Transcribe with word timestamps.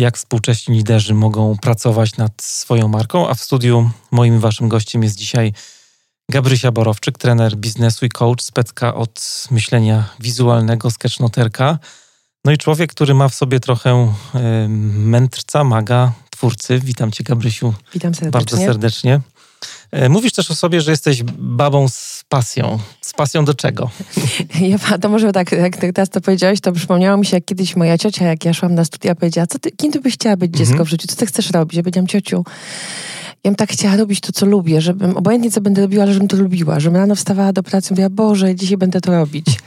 jak 0.00 0.16
współcześni 0.16 0.76
liderzy 0.76 1.14
mogą 1.14 1.56
pracować 1.56 2.16
nad 2.16 2.42
swoją 2.42 2.88
marką. 2.88 3.28
A 3.28 3.34
w 3.34 3.40
studiu 3.40 3.90
moim 4.10 4.40
waszym 4.40 4.68
gościem 4.68 5.02
jest 5.02 5.16
dzisiaj 5.16 5.52
Gabrysia 6.30 6.72
Borowczyk, 6.72 7.18
trener 7.18 7.56
biznesu 7.56 8.06
i 8.06 8.08
coach, 8.08 8.42
specka 8.42 8.94
od 8.94 9.46
myślenia 9.50 10.08
wizualnego, 10.20 10.90
sketchnoterka. 10.90 11.78
No 12.44 12.52
i 12.52 12.58
człowiek, 12.58 12.90
który 12.90 13.14
ma 13.14 13.28
w 13.28 13.34
sobie 13.34 13.60
trochę 13.60 14.14
y, 14.34 14.68
mędrca, 14.98 15.64
maga, 15.64 16.12
twórcy. 16.30 16.80
Witam 16.84 17.12
cię, 17.12 17.24
Gabrysiu. 17.24 17.74
Witam 17.94 18.14
serdecznie. 18.14 18.30
Bardzo 18.30 18.56
serdecznie. 18.56 19.20
E, 19.92 20.08
mówisz 20.08 20.32
też 20.32 20.50
o 20.50 20.54
sobie, 20.54 20.80
że 20.80 20.90
jesteś 20.90 21.22
babą 21.38 21.88
z 21.88 22.24
pasją. 22.28 22.78
Z 23.00 23.12
pasją 23.12 23.44
do 23.44 23.54
czego? 23.54 23.90
Ja, 24.60 24.98
to 24.98 25.08
może 25.08 25.32
tak, 25.32 25.52
jak 25.52 25.76
teraz 25.76 26.08
to 26.08 26.20
powiedziałeś, 26.20 26.60
to 26.60 26.72
przypomniało 26.72 27.16
mi 27.16 27.26
się, 27.26 27.36
jak 27.36 27.44
kiedyś 27.44 27.76
moja 27.76 27.98
ciocia, 27.98 28.24
jak 28.24 28.44
ja 28.44 28.54
szłam 28.54 28.74
na 28.74 28.84
studia, 28.84 29.14
powiedziała, 29.14 29.46
co 29.46 29.58
ty, 29.58 29.70
kim 29.70 29.92
ty 29.92 30.00
byś 30.00 30.14
chciała 30.14 30.36
być 30.36 30.56
dziecko 30.56 30.72
mhm. 30.72 30.86
w 30.86 30.90
życiu? 30.90 31.08
Co 31.08 31.16
ty 31.16 31.26
chcesz 31.26 31.50
robić? 31.50 31.76
Ja 31.76 31.82
powiedziałam, 31.82 32.06
ciociu, 32.06 32.44
ja 33.44 33.50
bym 33.50 33.56
tak 33.56 33.70
chciała 33.70 33.96
robić 33.96 34.20
to, 34.20 34.32
co 34.32 34.46
lubię, 34.46 34.80
żebym, 34.80 35.16
obojętnie 35.16 35.50
co 35.50 35.60
będę 35.60 35.82
robiła, 35.82 36.02
ale 36.02 36.12
żebym 36.12 36.28
to 36.28 36.36
lubiła, 36.36 36.80
żebym 36.80 36.96
rano 36.96 37.14
wstawała 37.14 37.52
do 37.52 37.62
pracy 37.62 37.88
i 37.88 37.92
mówiła, 37.92 38.10
Boże, 38.10 38.54
dzisiaj 38.54 38.76
będę 38.76 39.00
to 39.00 39.12
robić. 39.12 39.46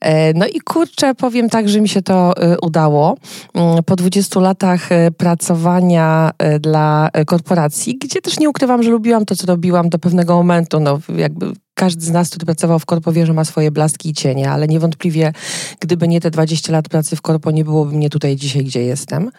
E, 0.00 0.34
no 0.34 0.46
i 0.46 0.60
kurczę, 0.60 1.14
powiem 1.14 1.48
tak, 1.48 1.68
że 1.68 1.80
mi 1.80 1.88
się 1.88 2.02
to 2.02 2.36
e, 2.36 2.58
udało. 2.58 3.16
Mm, 3.54 3.82
po 3.84 3.96
20 3.96 4.40
latach 4.40 4.88
pracowania 5.16 6.30
dla 6.60 7.10
korporacji, 7.26 7.98
gdzie 7.98 8.20
też 8.22 8.38
nie 8.38 8.48
ukrywam, 8.48 8.82
że 8.82 8.90
lubiłam 8.90 9.24
to, 9.24 9.36
co 9.36 9.46
robiłam 9.46 9.59
do 9.88 9.98
pewnego 9.98 10.34
momentu, 10.34 10.80
no 10.80 11.00
jakby 11.16 11.52
każdy 11.74 12.04
z 12.04 12.10
nas, 12.10 12.28
który 12.28 12.46
pracował 12.46 12.78
w 12.78 12.86
korpo, 12.86 13.12
wie, 13.12 13.26
że 13.26 13.32
ma 13.32 13.44
swoje 13.44 13.70
blaski 13.70 14.10
i 14.10 14.12
cienie, 14.12 14.50
ale 14.50 14.68
niewątpliwie, 14.68 15.32
gdyby 15.80 16.08
nie 16.08 16.20
te 16.20 16.30
20 16.30 16.72
lat 16.72 16.88
pracy 16.88 17.16
w 17.16 17.22
korpo, 17.22 17.50
nie 17.50 17.64
byłoby 17.64 17.96
mnie 17.96 18.10
tutaj 18.10 18.36
dzisiaj, 18.36 18.64
gdzie 18.64 18.82
jestem. 18.82 19.30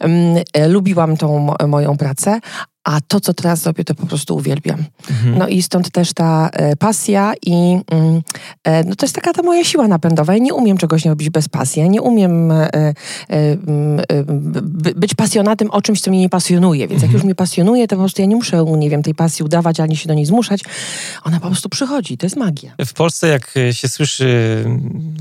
Mm, 0.00 0.44
lubiłam 0.68 1.16
tą 1.16 1.54
moją 1.68 1.96
pracę, 1.96 2.40
a 2.88 3.00
to, 3.08 3.20
co 3.20 3.34
teraz 3.34 3.66
robię, 3.66 3.84
to 3.84 3.94
po 3.94 4.06
prostu 4.06 4.36
uwielbiam. 4.36 4.84
Mhm. 5.10 5.38
No 5.38 5.48
i 5.48 5.62
stąd 5.62 5.90
też 5.90 6.12
ta 6.12 6.48
e, 6.52 6.76
pasja 6.76 7.32
i 7.42 7.78
mm, 7.90 8.22
e, 8.64 8.84
no 8.84 8.94
to 8.94 9.06
jest 9.06 9.14
taka 9.14 9.32
ta 9.32 9.42
moja 9.42 9.64
siła 9.64 9.88
napędowa. 9.88 10.32
Ja 10.32 10.38
nie 10.38 10.54
umiem 10.54 10.78
czegoś 10.78 11.04
nie 11.04 11.10
robić 11.10 11.30
bez 11.30 11.48
pasji. 11.48 11.82
Ja 11.82 11.88
nie 11.88 12.02
umiem 12.02 12.50
e, 12.50 12.74
e 12.74 12.94
mm, 13.30 14.00
e 14.00 14.24
być 14.94 15.14
pasjonatem 15.14 15.70
o 15.70 15.82
czymś, 15.82 16.00
co 16.00 16.10
mnie 16.10 16.20
nie 16.20 16.28
pasjonuje. 16.28 16.88
Więc 16.88 16.92
mhm. 16.92 17.10
jak 17.10 17.14
już 17.14 17.24
mnie 17.24 17.34
pasjonuje, 17.34 17.88
to 17.88 17.96
po 17.96 18.02
prostu 18.02 18.22
ja 18.22 18.28
nie 18.28 18.36
muszę, 18.36 18.64
nie 18.78 18.90
wiem, 18.90 19.02
tej 19.02 19.14
pasji 19.14 19.44
udawać, 19.44 19.80
ani 19.80 19.96
się 19.96 20.08
do 20.08 20.14
niej 20.14 20.26
zmuszać. 20.26 20.60
Ona 21.24 21.40
po 21.40 21.46
prostu 21.46 21.68
przychodzi. 21.68 22.18
To 22.18 22.26
jest 22.26 22.36
magia. 22.36 22.74
W 22.86 22.92
Polsce, 22.92 23.28
jak 23.28 23.54
się 23.72 23.88
słyszy 23.88 24.64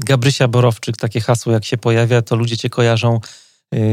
Gabrysia 0.05 0.47
Borowczyk, 0.47 0.97
takie 0.97 1.21
hasło, 1.21 1.51
jak 1.51 1.65
się 1.65 1.77
pojawia, 1.77 2.21
to 2.21 2.35
ludzie 2.35 2.57
cię 2.57 2.69
kojarzą 2.69 3.19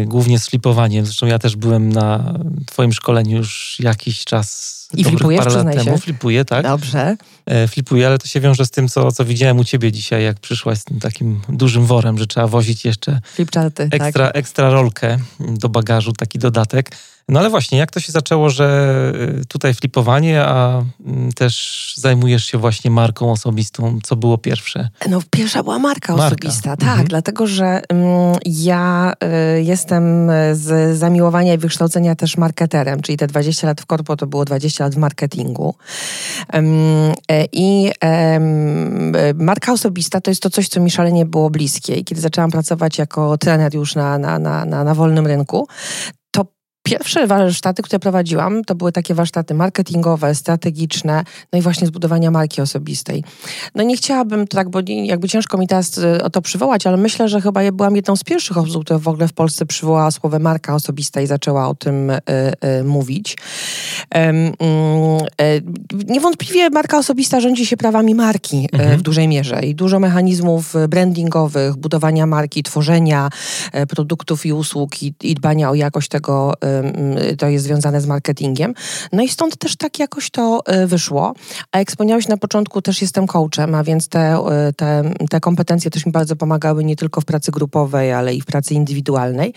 głównie 0.07 0.39
z 0.39 0.49
flipowaniem. 0.49 1.05
Zresztą 1.07 1.27
ja 1.27 1.39
też 1.39 1.57
byłem 1.57 1.89
na 1.89 2.35
twoim 2.67 2.93
szkoleniu 2.93 3.37
już 3.37 3.77
jakiś 3.81 4.25
czas. 4.25 4.75
I 4.97 5.05
flipujesz, 5.05 5.45
parę 5.45 5.65
lat 5.65 5.75
temu. 5.75 5.85
Się. 5.85 5.99
Flipuję, 5.99 6.45
tak? 6.45 6.63
Dobrze. 6.63 7.17
E, 7.47 7.69
flipuję, 7.69 8.07
ale 8.07 8.19
to 8.19 8.27
się 8.27 8.41
wiąże 8.41 8.67
z 8.67 8.71
tym, 8.71 8.89
co, 8.89 9.13
co 9.13 9.25
widziałem 9.25 9.59
u 9.59 9.65
ciebie 9.65 9.93
dzisiaj, 9.93 10.25
jak 10.25 10.41
przyszłaś 10.41 10.79
z 10.79 10.85
tym 10.85 11.01
takim 11.01 11.41
dużym 11.49 11.87
worem, 11.87 12.19
że 12.19 12.27
trzeba 12.27 12.47
wozić 12.47 12.85
jeszcze 12.85 13.21
Flipcharty, 13.25 13.83
ekstra, 13.83 14.27
tak. 14.27 14.37
ekstra 14.37 14.71
rolkę 14.71 15.19
do 15.41 15.69
bagażu, 15.69 16.13
taki 16.13 16.39
dodatek. 16.39 16.91
No 17.29 17.41
ale 17.41 17.51
właśnie, 17.51 17.79
jak 17.79 17.91
to 17.91 18.01
się 18.01 18.13
zaczęło, 18.13 18.51
że 18.51 19.13
y, 19.41 19.45
tutaj 19.45 19.75
flipowanie, 19.75 20.45
a 20.45 20.83
mm, 21.07 21.33
też 21.33 21.95
zajmujesz 21.97 22.45
się 22.45 22.59
właśnie 22.59 22.91
marką 22.91 23.33
osobistą? 23.33 23.99
Co 24.03 24.17
było 24.17 24.39
pierwsze? 24.39 24.89
No 25.09 25.21
pierwsza 25.31 25.63
była 25.63 25.79
marka, 25.79 26.17
marka. 26.17 26.27
osobista, 26.27 26.77
tak, 26.77 26.89
mhm. 26.89 27.07
dlatego 27.07 27.47
że 27.47 27.83
um, 27.91 28.03
ja 28.47 29.13
y, 29.57 29.63
jestem 29.63 30.31
z 30.53 30.99
zamiłowania 30.99 31.55
i 31.55 31.59
wykształcenia 31.59 32.15
też 32.15 32.37
marketerem, 32.37 33.03
czyli 33.03 33.19
te 33.19 33.27
20 33.27 33.67
lat 33.67 33.81
w 33.81 33.87
korpo 33.87 34.17
to 34.17 34.27
było 34.27 34.45
20 34.45 34.85
lat 34.85 34.95
w 34.95 34.99
marketingu. 34.99 35.75
Um, 36.53 36.67
I 37.53 37.91
um, 38.03 39.13
marka 39.35 39.73
osobista 39.73 40.21
to 40.21 40.31
jest 40.31 40.43
to 40.43 40.51
coś, 40.51 40.69
co 40.69 40.81
mi 40.81 40.91
szalenie 40.91 41.27
było 41.27 41.51
bliskie. 41.51 41.95
I 41.95 42.05
kiedy 42.05 42.21
zaczęłam 42.21 42.51
pracować 42.51 42.99
jako 42.99 43.39
trener 43.39 43.75
już 43.75 43.95
na, 43.95 44.19
na, 44.19 44.39
na, 44.39 44.65
na, 44.65 44.85
na 44.85 44.95
wolnym 44.95 45.27
rynku, 45.27 45.69
Pierwsze 46.85 47.27
warsztaty, 47.27 47.83
które 47.83 47.99
prowadziłam, 47.99 48.65
to 48.65 48.75
były 48.75 48.93
takie 48.93 49.15
warsztaty 49.15 49.55
marketingowe, 49.55 50.35
strategiczne, 50.35 51.25
no 51.53 51.59
i 51.59 51.63
właśnie 51.63 51.87
zbudowania 51.87 52.31
marki 52.31 52.61
osobistej. 52.61 53.25
No 53.75 53.83
nie 53.83 53.97
chciałabym 53.97 54.47
tak, 54.47 54.69
bo 54.69 54.81
jakby 54.87 55.29
ciężko 55.29 55.59
mi 55.59 55.69
teraz 55.69 55.99
y, 55.99 56.23
o 56.23 56.31
to 56.31 56.43
przywołać, 56.43 56.87
ale 56.87 56.97
myślę, 56.97 57.29
że 57.29 57.41
chyba 57.41 57.73
byłam 57.73 57.97
jedną 57.97 58.17
z 58.17 58.25
pierwszych 58.25 58.59
osób, 58.59 58.85
która 58.85 58.99
w 58.99 59.09
ogóle 59.09 59.29
w 59.29 59.33
Polsce 59.33 59.67
przywołała 59.67 60.11
słowo 60.11 60.39
marka 60.39 60.75
osobista 60.75 61.21
i 61.21 61.27
zaczęła 61.27 61.69
o 61.69 61.75
tym 61.75 62.11
y, 62.11 62.21
y, 62.81 62.85
mówić. 62.85 63.37
Mm, 64.11 64.53
y, 64.53 65.63
niewątpliwie 66.09 66.71
marka 66.71 66.99
osobista 66.99 67.41
rządzi 67.41 67.67
się 67.67 67.77
prawami 67.77 68.15
marki 68.15 68.69
y, 68.75 68.79
mhm. 68.79 68.99
w 68.99 69.03
dużej 69.03 69.29
mierze 69.29 69.61
i 69.61 69.75
dużo 69.75 69.99
mechanizmów 69.99 70.75
brandingowych, 70.89 71.77
budowania 71.77 72.27
marki, 72.27 72.63
tworzenia 72.63 73.29
y, 73.83 73.87
produktów 73.87 74.47
i 74.47 74.53
usług 74.53 75.03
i, 75.03 75.15
i 75.23 75.35
dbania 75.35 75.71
o 75.71 75.75
jakość 75.75 76.09
tego 76.09 76.53
to 77.39 77.49
jest 77.49 77.65
związane 77.65 78.01
z 78.01 78.07
marketingiem. 78.07 78.75
No 79.13 79.23
i 79.23 79.29
stąd 79.29 79.57
też 79.57 79.77
tak 79.77 79.99
jakoś 79.99 80.31
to 80.31 80.61
e, 80.67 80.87
wyszło. 80.87 81.35
A 81.73 81.79
jak 81.79 81.89
wspomniałeś 81.89 82.29
na 82.29 82.37
początku, 82.37 82.83
też 82.83 83.03
jestem 83.03 83.27
coachem, 83.27 83.75
a 83.75 83.85
więc 83.85 84.09
te, 84.09 84.21
e, 84.21 84.73
te, 84.77 85.03
te 85.31 85.41
kompetencje 85.41 85.91
też 85.91 86.07
mi 86.07 86.13
bardzo 86.13 86.37
pomagały 86.37 86.85
nie 86.85 86.97
tylko 86.97 87.21
w 87.21 87.25
pracy 87.25 87.53
grupowej, 87.53 88.13
ale 88.13 88.35
i 88.35 88.41
w 88.41 88.45
pracy 88.45 88.75
indywidualnej. 88.75 89.55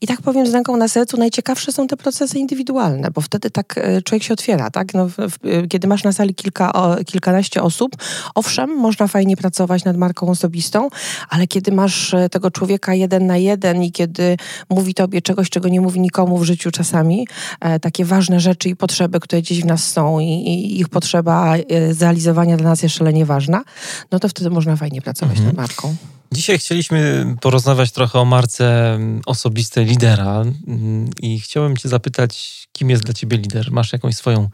I 0.00 0.06
tak 0.06 0.22
powiem 0.22 0.46
z 0.46 0.54
ręką 0.54 0.76
na 0.76 0.88
sercu, 0.88 1.16
najciekawsze 1.16 1.72
są 1.72 1.86
te 1.86 1.96
procesy 1.96 2.38
indywidualne, 2.38 3.10
bo 3.10 3.20
wtedy 3.20 3.50
tak 3.50 3.80
człowiek 4.04 4.22
się 4.22 4.34
otwiera, 4.34 4.70
tak? 4.70 4.94
No, 4.94 5.08
w, 5.08 5.68
kiedy 5.68 5.88
masz 5.88 6.04
na 6.04 6.12
sali 6.12 6.34
kilka, 6.34 6.72
o, 6.72 6.96
kilkanaście 7.04 7.62
osób, 7.62 7.96
owszem, 8.34 8.70
można 8.70 9.06
fajnie 9.06 9.36
pracować 9.36 9.84
nad 9.84 9.96
marką 9.96 10.28
osobistą, 10.28 10.88
ale 11.28 11.46
kiedy 11.46 11.72
masz 11.72 12.14
tego 12.30 12.50
człowieka 12.50 12.94
jeden 12.94 13.26
na 13.26 13.36
jeden 13.36 13.82
i 13.82 13.92
kiedy 13.92 14.36
mówi 14.70 14.94
tobie 14.94 15.22
czegoś, 15.22 15.50
czego 15.50 15.68
nie 15.68 15.80
mówi 15.80 16.00
nikomu 16.00 16.38
w 16.38 16.44
życiu, 16.44 16.53
życiu 16.54 16.70
czasami 16.70 17.26
e, 17.60 17.80
takie 17.80 18.04
ważne 18.04 18.40
rzeczy 18.40 18.68
i 18.68 18.76
potrzeby, 18.76 19.20
które 19.20 19.42
gdzieś 19.42 19.62
w 19.62 19.64
nas 19.64 19.92
są 19.92 20.18
i, 20.20 20.24
i 20.24 20.80
ich 20.80 20.88
potrzeba 20.88 21.56
e, 21.56 21.94
zrealizowania 21.94 22.56
dla 22.56 22.70
nas 22.70 22.82
jest 22.82 22.94
szalenie 22.94 23.26
ważna, 23.26 23.64
no 24.10 24.18
to 24.18 24.28
wtedy 24.28 24.50
można 24.50 24.76
fajnie 24.76 25.02
pracować 25.02 25.38
mhm. 25.38 25.46
nad 25.46 25.56
marką. 25.56 25.96
Dzisiaj 26.32 26.58
chcieliśmy 26.58 27.26
porozmawiać 27.40 27.92
trochę 27.92 28.18
o 28.18 28.24
marce 28.24 28.94
mm, 28.94 29.22
osobistej 29.26 29.86
lidera 29.86 30.42
mm, 30.66 31.10
i 31.22 31.40
chciałem 31.40 31.76
cię 31.76 31.88
zapytać, 31.88 32.64
kim 32.72 32.90
jest 32.90 33.02
dla 33.02 33.14
ciebie 33.14 33.36
lider? 33.36 33.72
Masz 33.72 33.92
jakąś 33.92 34.14
swoją 34.14 34.48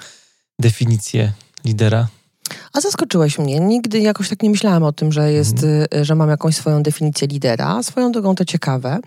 definicję 0.58 1.32
lidera? 1.64 2.08
A 2.72 2.80
zaskoczyłeś 2.80 3.38
mnie. 3.38 3.60
Nigdy 3.60 4.00
jakoś 4.00 4.28
tak 4.28 4.42
nie 4.42 4.50
myślałam 4.50 4.82
o 4.82 4.92
tym, 4.92 5.12
że, 5.12 5.32
jest, 5.32 5.62
mm. 5.62 6.04
że 6.04 6.14
mam 6.14 6.28
jakąś 6.28 6.56
swoją 6.56 6.82
definicję 6.82 7.28
lidera. 7.28 7.82
Swoją 7.82 8.12
drogą 8.12 8.34
to 8.34 8.44
ciekawe. 8.44 8.98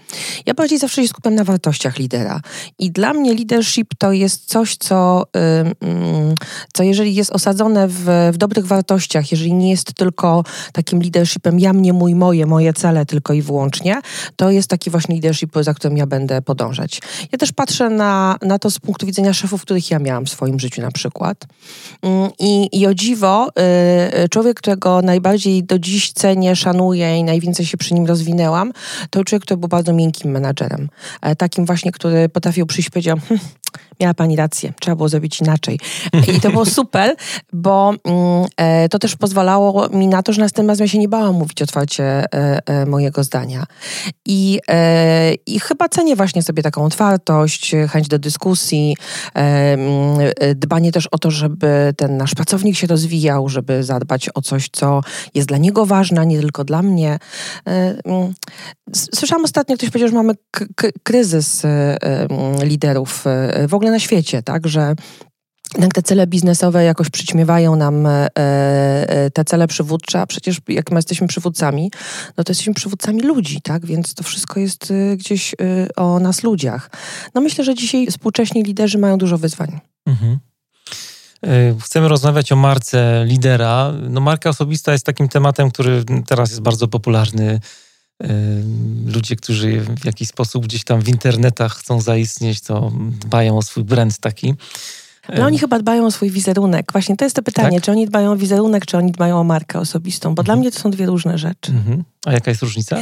Ja 0.46 0.54
bardziej 0.54 0.80
zawsze 0.80 1.02
się 1.02 1.08
skupiam 1.08 1.36
na 1.36 1.44
wartościach 1.44 1.98
lidera. 1.98 2.42
I 2.80 2.92
dla 2.92 3.14
mnie 3.14 3.34
leadership 3.34 3.90
to 3.98 4.12
jest 4.12 4.46
coś, 4.46 4.78
co, 4.78 5.26
co 6.74 6.84
jeżeli 6.84 7.16
jest 7.16 7.32
osadzone 7.32 7.88
w, 7.88 8.30
w 8.34 8.38
dobrych 8.38 8.68
wartościach, 8.68 9.32
jeżeli 9.32 9.54
nie 9.54 9.70
jest 9.70 9.94
tylko 9.94 10.44
takim 10.74 11.02
leadershipem 11.02 11.60
ja, 11.60 11.74
mnie, 11.74 11.94
mój, 11.94 12.16
moje, 12.16 12.46
moje 12.46 12.74
cele 12.74 13.06
tylko 13.06 13.34
i 13.34 13.42
wyłącznie, 13.42 14.02
to 14.36 14.52
jest 14.52 14.70
taki 14.70 14.90
właśnie 14.90 15.16
leadership, 15.16 15.52
za 15.62 15.74
którym 15.74 15.98
ja 15.98 16.08
będę 16.08 16.42
podążać. 16.42 17.02
Ja 17.32 17.38
też 17.38 17.52
patrzę 17.52 17.90
na, 17.90 18.38
na 18.42 18.60
to 18.60 18.72
z 18.72 18.80
punktu 18.80 19.06
widzenia 19.06 19.34
szefów, 19.34 19.62
których 19.62 19.92
ja 19.92 20.00
miałam 20.00 20.26
w 20.26 20.30
swoim 20.30 20.60
życiu 20.60 20.82
na 20.82 20.92
przykład. 20.92 21.46
Mm, 22.02 22.30
I, 22.40 22.80
i 22.80 22.88
o 22.88 22.94
dziwo 22.94 23.33
Y, 24.24 24.30
człowiek, 24.30 24.58
którego 24.58 25.02
najbardziej 25.02 25.64
do 25.64 25.80
dziś 25.80 26.12
cenię, 26.12 26.56
szanuję 26.56 27.18
i 27.18 27.24
najwięcej 27.24 27.66
się 27.66 27.78
przy 27.78 27.94
nim 27.94 28.06
rozwinęłam, 28.06 28.74
to 29.10 29.24
człowiek, 29.24 29.44
który 29.44 29.58
był 29.58 29.70
bardzo 29.70 29.94
miękkim 29.94 30.32
menadżerem. 30.32 30.90
E, 31.22 31.36
takim 31.36 31.66
właśnie, 31.66 31.92
który 31.92 32.30
potrafił 32.30 32.66
przyjść 32.66 32.88
i 32.88 32.92
powiedział, 32.92 33.18
hm, 33.30 33.40
miała 34.00 34.14
pani 34.14 34.36
rację, 34.36 34.74
trzeba 34.80 34.96
było 34.96 35.10
zrobić 35.10 35.42
inaczej. 35.42 35.80
I 36.36 36.42
to 36.42 36.50
było 36.52 36.66
super, 36.66 37.16
bo 37.54 37.94
mm, 38.06 38.46
e, 38.58 38.90
to 38.90 39.00
też 39.00 39.16
pozwalało 39.16 39.90
mi 39.90 40.08
na 40.08 40.24
to, 40.24 40.34
że 40.34 40.42
następnym 40.42 40.70
razem 40.70 40.86
ja 40.86 40.92
się 40.92 41.00
nie 41.00 41.08
bałam 41.08 41.36
mówić 41.36 41.62
otwarcie 41.62 42.04
e, 42.04 42.28
e, 42.66 42.86
mojego 42.86 43.24
zdania. 43.24 43.66
I, 44.26 44.60
chyba 45.62 45.90
cenię 45.90 46.16
właśnie 46.16 46.44
sobie 46.44 46.64
taką 46.64 46.86
otwartość, 46.86 47.76
chęć 47.90 48.08
do 48.08 48.20
dyskusji, 48.20 48.98
mm, 49.34 50.18
dbanie 50.56 50.92
też 50.92 51.08
o 51.08 51.18
to, 51.18 51.32
żeby 51.32 51.94
ten 51.98 52.18
nasz 52.18 52.36
pracownik 52.36 52.78
się 52.78 52.88
rozwijał, 52.88 53.50
żeby 53.50 53.84
zadbać 53.84 54.30
o 54.34 54.42
coś, 54.42 54.70
co 54.72 55.02
jest 55.34 55.48
dla 55.48 55.58
niego 55.58 55.86
ważne, 55.86 56.26
nie 56.26 56.40
tylko 56.40 56.64
dla 56.64 56.82
mnie. 56.82 57.20
Słyszałam 58.96 59.46
ostatnio, 59.46 59.78
ktoś 59.78 59.90
powiedział, 59.90 60.10
że 60.10 60.16
mamy 60.16 60.34
kryzys 61.04 61.66
mm, 61.66 62.00
liderów 62.64 63.24
w 63.68 63.74
ogóle 63.74 63.92
na 63.92 64.00
świecie, 64.00 64.44
tak, 64.44 64.68
że 64.68 64.96
jednak 65.74 65.94
te 65.94 66.02
cele 66.02 66.28
biznesowe 66.28 66.84
jakoś 66.84 67.10
przyćmiewają 67.10 67.76
nam 67.76 68.08
te 69.34 69.46
cele 69.46 69.68
przywódcze, 69.68 70.22
a 70.22 70.26
przecież 70.26 70.58
jak 70.68 70.92
my 70.92 70.98
jesteśmy 70.98 71.28
przywódcami, 71.28 71.92
no 72.38 72.44
to 72.44 72.52
jesteśmy 72.52 72.74
przywódcami 72.74 73.22
ludzi, 73.22 73.62
tak? 73.62 73.86
Więc 73.86 74.14
to 74.14 74.24
wszystko 74.24 74.60
jest 74.60 74.92
y, 74.92 75.18
gdzieś 75.18 75.54
y, 75.54 75.56
o 75.96 76.20
nas 76.20 76.44
ludziach. 76.44 76.90
No 77.36 77.42
myślę, 77.42 77.64
że 77.64 77.76
dzisiaj 77.76 78.08
współcześni 78.08 78.64
liderzy 78.64 78.98
mają 78.98 79.18
dużo 79.18 79.38
wyzwań. 79.38 79.80
Mhm. 80.06 80.40
Chcemy 81.80 82.08
rozmawiać 82.08 82.52
o 82.52 82.56
marce 82.56 83.24
lidera. 83.28 83.94
No 84.10 84.22
marka 84.22 84.50
osobista 84.50 84.92
jest 84.92 85.06
takim 85.06 85.30
tematem, 85.30 85.72
który 85.72 86.04
teraz 86.28 86.50
jest 86.50 86.62
bardzo 86.62 86.88
popularny 86.88 87.60
ludzie, 89.06 89.36
którzy 89.36 89.82
w 89.82 90.06
jakiś 90.06 90.28
sposób 90.28 90.64
gdzieś 90.66 90.84
tam 90.84 91.02
w 91.02 91.08
internetach 91.08 91.76
chcą 91.76 92.02
zaistnieć, 92.02 92.62
to 92.62 92.92
dbają 93.20 93.58
o 93.58 93.62
swój 93.62 93.84
brand 93.84 94.18
taki. 94.18 94.54
Ale 95.28 95.46
oni 95.46 95.60
chyba 95.60 95.80
dbają 95.80 96.06
o 96.06 96.12
swój 96.12 96.30
wizerunek. 96.30 96.92
Właśnie 96.92 97.18
to 97.18 97.26
jest 97.26 97.36
to 97.36 97.44
pytanie, 97.44 97.78
tak? 97.78 97.86
czy 97.86 97.92
oni 97.92 98.08
dbają 98.08 98.32
o 98.32 98.36
wizerunek, 98.36 98.86
czy 98.86 98.98
oni 98.98 99.12
dbają 99.12 99.40
o 99.40 99.44
markę 99.44 99.80
osobistą, 99.80 100.36
bo 100.36 100.42
mhm. 100.42 100.46
dla 100.46 100.56
mnie 100.56 100.72
to 100.72 100.80
są 100.80 100.92
dwie 100.92 101.06
różne 101.06 101.38
rzeczy. 101.38 101.72
Mhm. 101.72 102.04
A 102.26 102.32
jaka 102.32 102.52
jest 102.52 102.62
różnica? 102.62 102.98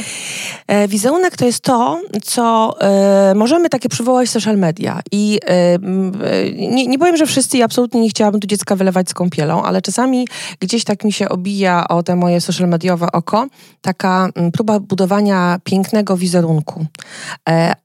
E, 0.66 0.88
wizerunek 0.88 1.36
to 1.36 1.44
jest 1.44 1.60
to, 1.60 2.00
co 2.22 2.74
e, 2.80 3.34
możemy 3.34 3.68
takie 3.68 3.88
przywołać 3.88 4.28
w 4.28 4.32
social 4.32 4.58
media. 4.58 5.00
I 5.12 5.40
e, 5.46 5.78
nie, 6.52 6.86
nie 6.86 6.98
powiem, 6.98 7.16
że 7.16 7.26
wszyscy 7.26 7.64
absolutnie 7.64 8.00
nie 8.00 8.08
chciałabym 8.08 8.40
tu 8.40 8.46
dziecka 8.46 8.76
wylewać 8.76 9.10
z 9.10 9.14
kąpielą, 9.14 9.62
ale 9.62 9.82
czasami 9.82 10.28
gdzieś 10.60 10.84
tak 10.84 11.04
mi 11.04 11.12
się 11.12 11.28
obija 11.28 11.88
o 11.88 12.02
te 12.02 12.16
moje 12.16 12.40
social 12.40 12.68
mediowe 12.68 13.12
oko, 13.12 13.46
taka 13.80 14.28
próba 14.52 14.80
budowania 14.80 15.58
pięknego 15.64 16.16
wizerunku. 16.16 16.86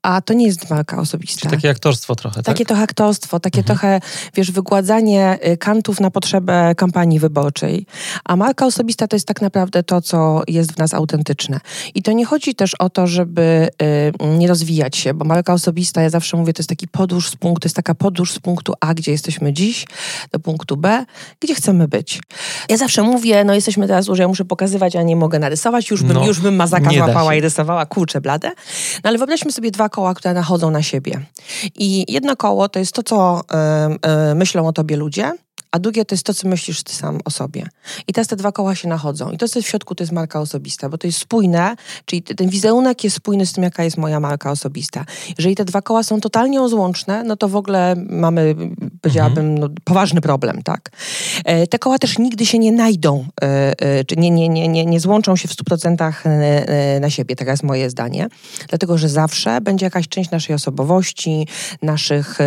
A 0.02 0.22
to 0.22 0.34
nie 0.34 0.46
jest 0.46 0.70
marka 0.70 0.98
osobista. 0.98 1.42
Czyli 1.42 1.52
takie 1.52 1.70
aktorstwo 1.70 2.16
trochę, 2.16 2.36
tak? 2.36 2.46
Takie 2.46 2.66
trochę 2.66 2.84
aktorstwo, 2.84 3.40
takie 3.40 3.60
mhm. 3.60 3.66
trochę, 3.66 4.00
wiesz, 4.36 4.52
wygładzanie 4.52 5.40
y, 5.48 5.58
kantów 5.58 6.00
na 6.00 6.12
potrzebę 6.12 6.76
kampanii 6.76 7.20
wyborczej. 7.20 7.86
A 8.26 8.36
marka 8.36 8.66
osobista 8.66 9.08
to 9.08 9.16
jest 9.16 9.28
tak 9.28 9.42
naprawdę 9.42 9.84
to, 9.84 10.02
co 10.02 10.42
jest 10.48 10.72
w 10.72 10.78
nas 10.78 10.94
autentyczne 10.94 11.27
autentyczne. 11.28 11.60
I 11.96 12.02
to 12.02 12.12
nie 12.12 12.26
chodzi 12.26 12.56
też 12.56 12.76
o 12.76 12.90
to, 12.90 13.08
żeby 13.08 13.68
y, 14.22 14.38
nie 14.38 14.48
rozwijać 14.48 14.98
się, 14.98 15.14
bo 15.14 15.26
marka 15.26 15.54
osobista, 15.54 16.02
ja 16.02 16.10
zawsze 16.10 16.38
mówię, 16.38 16.54
to 16.54 16.60
jest 16.60 16.70
taki 16.70 16.88
podróż 16.88 17.30
z 17.30 17.36
punktu, 17.36 17.60
to 17.60 17.66
jest 17.66 17.76
taka 17.76 17.96
podróż 17.96 18.32
z 18.32 18.40
punktu 18.40 18.74
A, 18.80 18.94
gdzie 18.94 19.12
jesteśmy 19.12 19.54
dziś, 19.54 19.86
do 20.32 20.40
punktu 20.40 20.78
B, 20.78 21.06
gdzie 21.40 21.56
chcemy 21.56 21.88
być. 21.88 22.20
Ja 22.70 22.78
zawsze 22.78 23.04
mówię, 23.04 23.44
no 23.44 23.54
jesteśmy 23.54 23.88
teraz, 23.88 24.06
że 24.06 24.24
ja 24.24 24.28
muszę 24.28 24.46
pokazywać, 24.46 24.96
a 24.96 25.04
nie 25.04 25.16
mogę 25.16 25.40
narysować, 25.40 25.90
już 25.90 26.04
bym, 26.04 26.14
no, 26.14 26.28
już 26.28 26.40
bym 26.40 26.56
mazaka 26.56 26.92
złapała 26.92 27.36
i 27.36 27.42
rysowała, 27.42 27.86
kurczę 27.86 28.22
blade. 28.22 28.52
No 29.04 29.10
ale 29.10 29.18
wyobraźmy 29.18 29.52
sobie 29.52 29.72
dwa 29.72 29.90
koła, 29.90 30.14
które 30.14 30.34
nachodzą 30.34 30.72
na 30.72 30.84
siebie. 30.84 31.20
I 31.76 32.14
jedno 32.14 32.36
koło 32.36 32.70
to 32.70 32.80
jest 32.80 32.94
to, 32.94 33.04
co 33.04 33.42
y, 33.42 34.32
y, 34.32 34.36
myślą 34.36 34.68
o 34.68 34.74
tobie 34.74 34.98
ludzie, 34.98 35.32
a 35.72 35.80
drugie 35.80 36.06
to 36.06 36.16
jest 36.16 36.26
to, 36.26 36.34
co 36.34 36.48
myślisz 36.48 36.84
ty 36.84 36.94
sam 36.94 37.20
o 37.26 37.32
sobie. 37.32 37.68
I 38.08 38.14
teraz 38.14 38.28
te 38.28 38.36
dwa 38.36 38.52
koła 38.52 38.76
się 38.76 38.88
nachodzą. 38.88 39.32
I 39.32 39.38
to, 39.38 39.48
co 39.48 39.60
jest 39.60 39.68
w 39.68 39.70
środku, 39.72 39.96
to 39.96 40.04
jest 40.04 40.14
marka 40.14 40.40
osobista, 40.40 40.90
bo 40.90 40.98
to 40.98 41.08
jest 41.08 41.20
spójne, 41.20 41.76
czyli 42.06 42.22
ten 42.22 42.50
wizerunek 42.50 43.04
jest 43.04 43.16
spójny 43.16 43.46
z 43.46 43.54
tym, 43.54 43.64
jaka 43.64 43.84
jest 43.84 43.98
moja 43.98 44.20
marka 44.20 44.52
osobista. 44.52 45.06
Jeżeli 45.38 45.56
te 45.56 45.66
dwa 45.66 45.82
koła 45.82 46.04
są 46.04 46.22
totalnie 46.22 46.60
rozłączne, 46.60 47.24
no 47.24 47.38
to 47.38 47.50
w 47.50 47.56
ogóle 47.56 47.96
mamy, 48.10 48.56
powiedziałabym, 49.02 49.46
mhm. 49.46 49.60
no, 49.60 49.82
poważny 49.84 50.22
problem, 50.22 50.64
tak? 50.64 50.92
E, 51.46 51.68
te 51.68 51.80
koła 51.80 52.00
też 52.00 52.18
nigdy 52.18 52.46
się 52.46 52.60
nie 52.60 52.72
najdą, 52.72 53.26
e, 53.42 53.74
e, 53.80 54.04
czy 54.04 54.16
nie, 54.16 54.32
nie, 54.32 54.50
nie, 54.50 54.68
nie, 54.68 54.86
nie 54.86 55.00
złączą 55.00 55.36
się 55.36 55.48
w 55.48 55.52
100% 55.52 57.00
na 57.02 57.10
siebie, 57.10 57.36
tak 57.36 57.48
jest 57.48 57.64
moje 57.64 57.90
zdanie. 57.90 58.28
Dlatego, 58.70 58.98
że 58.98 59.10
zawsze 59.10 59.62
będzie 59.62 59.86
jakaś 59.86 60.08
część 60.08 60.32
naszej 60.32 60.56
osobowości, 60.56 61.48
naszych, 61.82 62.38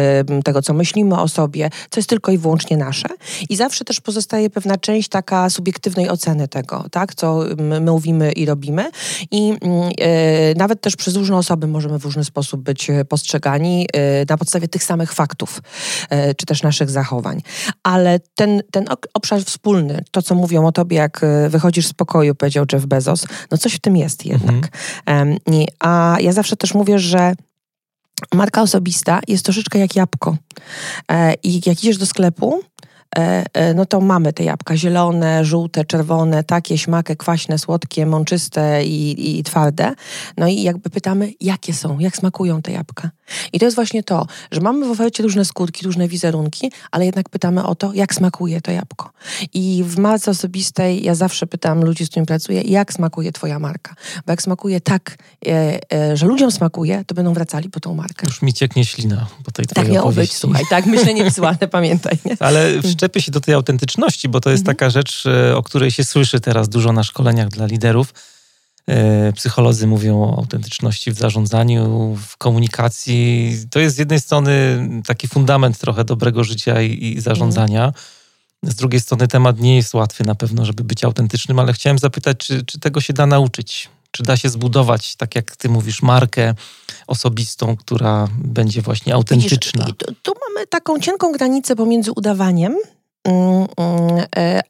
tego, 0.44 0.62
co 0.62 0.74
myślimy 0.74 1.20
o 1.20 1.28
sobie, 1.28 1.70
co 1.90 2.00
jest 2.00 2.08
tylko 2.08 2.32
i 2.32 2.38
wyłącznie 2.38 2.76
nasze 2.76 3.09
i 3.48 3.56
zawsze 3.56 3.84
też 3.84 4.00
pozostaje 4.00 4.50
pewna 4.50 4.76
część 4.76 5.08
taka 5.08 5.50
subiektywnej 5.50 6.08
oceny 6.10 6.48
tego, 6.48 6.84
tak, 6.90 7.14
co 7.14 7.44
my 7.56 7.80
mówimy 7.80 8.32
i 8.32 8.46
robimy. 8.46 8.90
I 9.30 9.52
e, 10.00 10.54
nawet 10.54 10.80
też 10.80 10.96
przez 10.96 11.16
różne 11.16 11.36
osoby 11.36 11.66
możemy 11.66 11.98
w 11.98 12.04
różny 12.04 12.24
sposób 12.24 12.62
być 12.62 12.90
e, 12.90 13.04
postrzegani 13.04 13.86
e, 13.92 14.24
na 14.28 14.36
podstawie 14.36 14.68
tych 14.68 14.84
samych 14.84 15.12
faktów, 15.12 15.62
e, 16.10 16.34
czy 16.34 16.46
też 16.46 16.62
naszych 16.62 16.90
zachowań. 16.90 17.42
Ale 17.82 18.20
ten, 18.34 18.62
ten 18.70 18.84
obszar 19.14 19.44
wspólny, 19.44 20.04
to 20.10 20.22
co 20.22 20.34
mówią 20.34 20.66
o 20.66 20.72
tobie, 20.72 20.96
jak 20.96 21.20
wychodzisz 21.48 21.86
z 21.86 21.92
pokoju, 21.92 22.34
powiedział 22.34 22.64
Jeff 22.72 22.86
Bezos, 22.86 23.26
no 23.50 23.58
coś 23.58 23.74
w 23.74 23.78
tym 23.78 23.96
jest 23.96 24.26
jednak. 24.26 24.68
Mhm. 25.06 25.36
a 25.78 26.16
ja 26.20 26.32
zawsze 26.32 26.56
też 26.56 26.74
mówię, 26.74 26.98
że 26.98 27.34
marka 28.34 28.62
osobista 28.62 29.20
jest 29.28 29.44
troszeczkę 29.44 29.78
jak 29.78 29.96
jabłko. 29.96 30.36
I 31.42 31.60
jak 31.66 31.78
idziesz 31.78 31.98
do 31.98 32.06
sklepu, 32.06 32.60
no 33.74 33.86
to 33.86 34.00
mamy 34.00 34.32
te 34.32 34.44
jabłka 34.44 34.76
zielone, 34.76 35.44
żółte, 35.44 35.84
czerwone, 35.84 36.44
takie 36.44 36.78
śmakie, 36.78 37.16
kwaśne, 37.16 37.58
słodkie, 37.58 38.06
mączyste 38.06 38.84
i, 38.84 39.38
i 39.38 39.44
twarde. 39.44 39.94
No 40.36 40.46
i 40.46 40.62
jakby 40.62 40.90
pytamy, 40.90 41.32
jakie 41.40 41.74
są, 41.74 41.98
jak 41.98 42.16
smakują 42.16 42.62
te 42.62 42.72
jabłka. 42.72 43.10
I 43.52 43.58
to 43.58 43.64
jest 43.64 43.74
właśnie 43.74 44.02
to, 44.02 44.26
że 44.50 44.60
mamy 44.60 44.86
w 44.86 44.90
ofercie 44.90 45.22
różne 45.22 45.44
skórki, 45.44 45.84
różne 45.84 46.08
wizerunki, 46.08 46.72
ale 46.90 47.04
jednak 47.06 47.28
pytamy 47.28 47.66
o 47.66 47.74
to, 47.74 47.94
jak 47.94 48.14
smakuje 48.14 48.60
to 48.60 48.70
jabłko. 48.70 49.10
I 49.54 49.84
w 49.86 49.98
marce 49.98 50.30
osobistej 50.30 51.04
ja 51.04 51.14
zawsze 51.14 51.46
pytam 51.46 51.84
ludzi, 51.84 52.04
z 52.04 52.08
którymi 52.08 52.26
pracuję, 52.26 52.60
jak 52.60 52.92
smakuje 52.92 53.32
twoja 53.32 53.58
marka. 53.58 53.94
Bo 54.26 54.32
jak 54.32 54.42
smakuje 54.42 54.80
tak, 54.80 55.16
e, 55.46 55.78
e, 55.92 56.16
że 56.16 56.26
ludziom 56.26 56.50
smakuje, 56.50 57.04
to 57.06 57.14
będą 57.14 57.34
wracali 57.34 57.70
po 57.70 57.80
tą 57.80 57.94
markę. 57.94 58.26
Już 58.26 58.42
mi 58.42 58.52
cieknie 58.52 58.84
ślina 58.84 59.26
po 59.44 59.50
tej 59.50 59.66
twojej 59.66 59.86
Tak 59.86 59.94
miało 59.94 60.12
być, 60.12 60.36
słuchaj, 60.36 60.64
tak 60.70 60.86
myślenie 60.86 61.24
wysyłane, 61.30 61.68
pamiętaj. 61.70 62.18
Nie? 62.24 62.36
Ale 62.40 62.82
przyczepię 63.00 63.22
się 63.22 63.32
do 63.32 63.40
tej 63.40 63.54
autentyczności, 63.54 64.28
bo 64.28 64.40
to 64.40 64.50
jest 64.50 64.60
mhm. 64.60 64.76
taka 64.76 64.90
rzecz, 64.90 65.26
e, 65.26 65.56
o 65.56 65.62
której 65.62 65.90
się 65.90 66.04
słyszy 66.04 66.40
teraz 66.40 66.68
dużo 66.68 66.92
na 66.92 67.02
szkoleniach 67.02 67.48
dla 67.48 67.66
liderów 67.66 68.14
E, 68.90 69.32
psycholodzy 69.32 69.86
mówią 69.86 70.22
o 70.22 70.38
autentyczności 70.38 71.12
w 71.12 71.18
zarządzaniu, 71.18 72.16
w 72.28 72.36
komunikacji. 72.36 73.56
To 73.70 73.80
jest 73.80 73.96
z 73.96 73.98
jednej 73.98 74.20
strony 74.20 74.52
taki 75.06 75.28
fundament 75.28 75.78
trochę 75.78 76.04
dobrego 76.04 76.44
życia 76.44 76.82
i, 76.82 77.04
i 77.04 77.20
zarządzania. 77.20 77.92
Z 78.62 78.74
drugiej 78.74 79.00
strony 79.00 79.28
temat 79.28 79.60
nie 79.60 79.76
jest 79.76 79.94
łatwy 79.94 80.24
na 80.24 80.34
pewno, 80.34 80.64
żeby 80.64 80.84
być 80.84 81.04
autentycznym, 81.04 81.58
ale 81.58 81.72
chciałem 81.72 81.98
zapytać, 81.98 82.38
czy, 82.38 82.64
czy 82.64 82.80
tego 82.80 83.00
się 83.00 83.12
da 83.12 83.26
nauczyć? 83.26 83.88
Czy 84.10 84.22
da 84.22 84.36
się 84.36 84.48
zbudować, 84.48 85.16
tak 85.16 85.34
jak 85.34 85.56
ty 85.56 85.68
mówisz, 85.68 86.02
markę 86.02 86.54
osobistą, 87.06 87.76
która 87.76 88.28
będzie 88.38 88.82
właśnie 88.82 89.14
autentyczna? 89.14 89.86
Widzisz, 89.86 90.16
tu, 90.22 90.32
mamy 90.48 90.66
taką 90.66 90.98
cienką 90.98 91.32
granicę 91.32 91.76
pomiędzy 91.76 92.12
udawaniem 92.12 92.76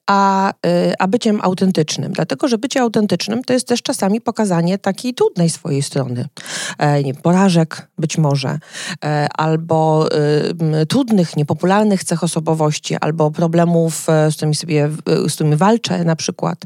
a, 0.06 0.52
e, 0.66 0.94
a 0.98 1.08
byciem 1.08 1.40
autentycznym. 1.42 2.12
Dlatego, 2.12 2.48
że 2.48 2.58
bycie 2.58 2.80
autentycznym 2.80 3.44
to 3.44 3.52
jest 3.52 3.68
też 3.68 3.82
czasami 3.82 4.20
pokazanie 4.20 4.78
takiej 4.78 5.14
trudnej 5.14 5.50
swojej 5.50 5.82
strony. 5.82 6.28
E, 6.78 7.02
nie, 7.02 7.14
porażek 7.14 7.88
być 7.98 8.18
może, 8.18 8.58
albo 9.38 10.08
trudnych, 10.88 11.36
niepopularnych 11.36 12.04
cech 12.04 12.24
osobowości, 12.24 12.96
albo 13.00 13.30
problemów, 13.30 14.06
z 14.30 14.34
którymi 14.34 14.54
sobie 14.54 14.90
z 15.28 15.34
którymi 15.34 15.56
walczę 15.56 16.04
na 16.04 16.16
przykład. 16.16 16.58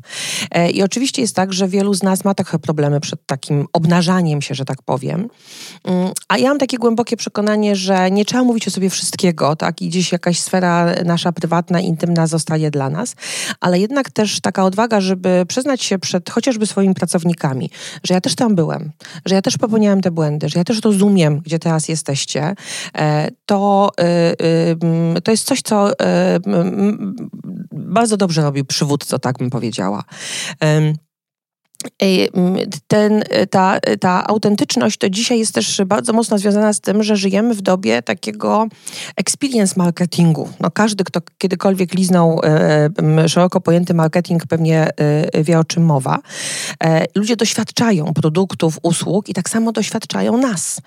I 0.72 0.82
oczywiście 0.82 1.22
jest 1.22 1.36
tak, 1.36 1.52
że 1.52 1.68
wielu 1.68 1.94
z 1.94 2.02
nas 2.02 2.24
ma 2.24 2.34
trochę 2.34 2.58
problemy 2.58 3.00
przed 3.00 3.26
takim 3.26 3.66
obnażaniem 3.72 4.42
się, 4.42 4.54
że 4.54 4.64
tak 4.64 4.82
powiem. 4.82 5.28
Mm, 5.84 6.12
a 6.28 6.38
ja 6.38 6.48
mam 6.48 6.58
takie 6.58 6.78
głębokie 6.78 7.16
przekonanie, 7.16 7.76
że 7.76 8.10
nie 8.10 8.24
trzeba 8.24 8.44
mówić 8.44 8.68
o 8.68 8.70
sobie 8.70 8.90
wszystkiego, 8.90 9.56
tak? 9.56 9.82
I 9.82 9.88
gdzieś 9.88 10.12
jakaś 10.12 10.38
sfera 10.38 10.94
nasza 11.04 11.32
prywatna 11.32 11.73
prywatna, 11.74 11.80
intymna 11.80 12.26
zostaje 12.26 12.70
dla 12.70 12.90
nas, 12.90 13.16
ale 13.60 13.78
jednak 13.78 14.10
też 14.10 14.40
taka 14.40 14.64
odwaga, 14.64 15.00
żeby 15.00 15.44
przyznać 15.48 15.82
się 15.82 15.98
przed 15.98 16.30
chociażby 16.30 16.66
swoimi 16.66 16.94
pracownikami, 16.94 17.70
że 18.04 18.14
ja 18.14 18.20
też 18.20 18.34
tam 18.34 18.54
byłem, 18.54 18.92
że 19.26 19.34
ja 19.34 19.42
też 19.42 19.58
popełniałem 19.58 20.00
te 20.00 20.10
błędy, 20.10 20.48
że 20.48 20.58
ja 20.58 20.64
też 20.64 20.80
rozumiem, 20.84 21.40
gdzie 21.40 21.58
teraz 21.58 21.88
jesteście, 21.88 22.54
e, 22.94 23.30
to, 23.46 23.90
e, 23.98 24.04
e, 25.14 25.20
to 25.20 25.30
jest 25.30 25.44
coś, 25.44 25.62
co 25.62 25.90
bardzo 27.72 28.16
dobrze 28.16 28.42
robi 28.42 28.64
przywódco, 28.64 29.18
tak 29.18 29.38
bym 29.38 29.50
powiedziała. 29.50 30.04
Ten, 32.86 33.22
ta, 33.50 33.80
ta 34.00 34.26
autentyczność 34.26 34.98
to 34.98 35.10
dzisiaj 35.10 35.38
jest 35.38 35.54
też 35.54 35.82
bardzo 35.86 36.12
mocno 36.12 36.38
związana 36.38 36.72
z 36.72 36.80
tym, 36.80 37.02
że 37.02 37.16
żyjemy 37.16 37.54
w 37.54 37.62
dobie 37.62 38.02
takiego 38.02 38.66
experience 39.16 39.74
marketingu. 39.76 40.48
No 40.60 40.70
każdy, 40.70 41.04
kto 41.04 41.20
kiedykolwiek 41.38 41.94
liznął 41.94 42.40
e, 42.44 43.28
szeroko 43.28 43.60
pojęty 43.60 43.94
marketing, 43.94 44.46
pewnie 44.46 44.88
e, 44.96 45.44
wie 45.44 45.58
o 45.58 45.64
czym 45.64 45.84
mowa. 45.84 46.18
E, 46.84 47.04
ludzie 47.14 47.36
doświadczają 47.36 48.14
produktów, 48.14 48.78
usług 48.82 49.28
i 49.28 49.34
tak 49.34 49.48
samo 49.50 49.72
doświadczają 49.72 50.36
nas. 50.36 50.80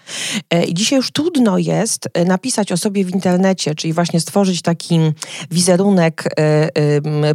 I 0.67 0.73
dzisiaj 0.73 0.97
już 0.97 1.11
trudno 1.11 1.57
jest 1.57 2.09
napisać 2.25 2.71
o 2.71 2.77
sobie 2.77 3.05
w 3.05 3.09
internecie, 3.09 3.75
czyli 3.75 3.93
właśnie 3.93 4.19
stworzyć 4.19 4.61
taki 4.61 4.99
wizerunek 5.51 6.35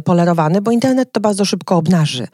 polerowany, 0.03 0.61
bo 0.61 0.71
internet 0.71 1.11
to 1.11 1.19
bardzo 1.19 1.45
szybko 1.45 1.77
obnaży, 1.77 2.27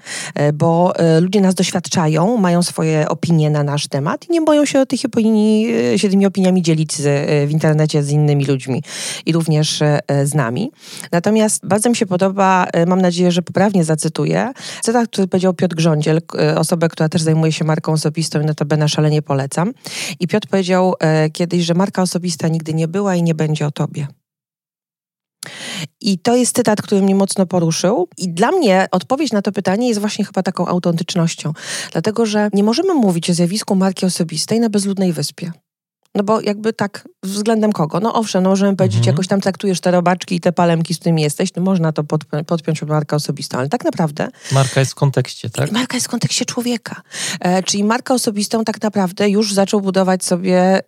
bo 0.53 0.93
ludzie 1.19 1.41
nas 1.41 1.55
doświadczają, 1.55 2.37
mają 2.37 2.63
swoje 2.63 3.09
opinie 3.09 3.49
na 3.49 3.63
nasz 3.63 3.87
temat 3.87 4.29
i 4.29 4.31
nie 4.31 4.41
boją 4.41 4.65
się 4.65 4.85
tych 4.85 5.05
opinii, 5.05 5.67
się 5.99 6.09
tymi 6.09 6.25
opiniami 6.25 6.61
dzielić 6.61 6.95
z, 6.95 7.29
w 7.49 7.51
internecie 7.51 8.03
z 8.03 8.11
innymi 8.11 8.45
ludźmi 8.45 8.83
i 9.25 9.33
również 9.33 9.81
e, 9.81 10.01
z 10.23 10.33
nami. 10.33 10.71
Natomiast 11.11 11.67
bardzo 11.67 11.89
mi 11.89 11.95
się 11.95 12.05
podoba, 12.05 12.65
e, 12.73 12.85
mam 12.85 13.01
nadzieję, 13.01 13.31
że 13.31 13.41
poprawnie 13.41 13.83
zacytuję, 13.83 14.51
cytat, 14.81 15.07
który 15.07 15.27
powiedział 15.27 15.53
Piotr 15.53 15.75
Grządziel, 15.75 16.21
e, 16.39 16.57
osobę, 16.57 16.89
która 16.89 17.09
też 17.09 17.21
zajmuje 17.21 17.51
się 17.51 17.65
marką 17.65 17.91
osobistą 17.91 18.41
i 18.41 18.45
notabene 18.45 18.89
szalenie 18.89 19.21
polecam. 19.21 19.73
I 20.19 20.27
Piotr 20.27 20.47
powiedział 20.47 20.93
kiedyś, 21.33 21.63
że 21.63 21.73
marka 21.73 22.01
osobista 22.01 22.47
nigdy 22.47 22.73
nie 22.73 22.87
była 22.87 23.15
i 23.15 23.23
nie 23.23 23.35
będzie 23.35 23.67
o 23.67 23.71
tobie. 23.71 24.18
I 26.01 26.19
to 26.19 26.35
jest 26.35 26.55
cytat, 26.55 26.81
który 26.81 27.01
mnie 27.01 27.15
mocno 27.15 27.45
poruszył. 27.45 28.07
I 28.17 28.29
dla 28.29 28.51
mnie 28.51 28.87
odpowiedź 28.91 29.31
na 29.31 29.41
to 29.41 29.51
pytanie 29.51 29.87
jest 29.87 29.99
właśnie 29.99 30.25
chyba 30.25 30.43
taką 30.43 30.67
autentycznością. 30.67 31.53
Dlatego, 31.91 32.25
że 32.25 32.49
nie 32.53 32.63
możemy 32.63 32.93
mówić 32.93 33.29
o 33.29 33.33
zjawisku 33.33 33.75
marki 33.75 34.05
osobistej 34.05 34.59
na 34.59 34.69
bezludnej 34.69 35.13
wyspie. 35.13 35.51
No 36.19 36.23
bo 36.23 36.41
jakby 36.41 36.73
tak, 36.73 37.07
względem 37.23 37.71
kogo? 37.71 37.99
No 37.99 38.13
owszem, 38.13 38.43
no 38.43 38.49
możemy 38.49 38.75
powiedzieć, 38.75 38.97
mhm. 38.97 39.13
jakoś 39.13 39.27
tam 39.27 39.41
traktujesz 39.41 39.81
te 39.81 39.91
robaczki 39.91 40.35
i 40.35 40.39
te 40.39 40.51
palemki, 40.51 40.93
z 40.93 40.99
którymi 40.99 41.21
jesteś, 41.21 41.49
no 41.55 41.63
można 41.63 41.91
to 41.91 42.03
pod, 42.03 42.25
podpiąć 42.47 42.79
pod 42.79 42.89
markę 42.89 43.15
osobistą, 43.15 43.57
ale 43.57 43.69
tak 43.69 43.85
naprawdę... 43.85 44.27
Marka 44.51 44.79
jest 44.79 44.91
w 44.91 44.95
kontekście, 44.95 45.49
tak? 45.49 45.71
Marka 45.71 45.97
jest 45.97 46.07
w 46.07 46.09
kontekście 46.09 46.45
człowieka. 46.45 47.01
E, 47.39 47.63
czyli 47.63 47.83
markę 47.83 48.13
osobistą 48.13 48.63
tak 48.63 48.81
naprawdę 48.81 49.29
już 49.29 49.53
zaczął 49.53 49.81
budować 49.81 50.25
sobie 50.25 50.79
y, 50.79 50.83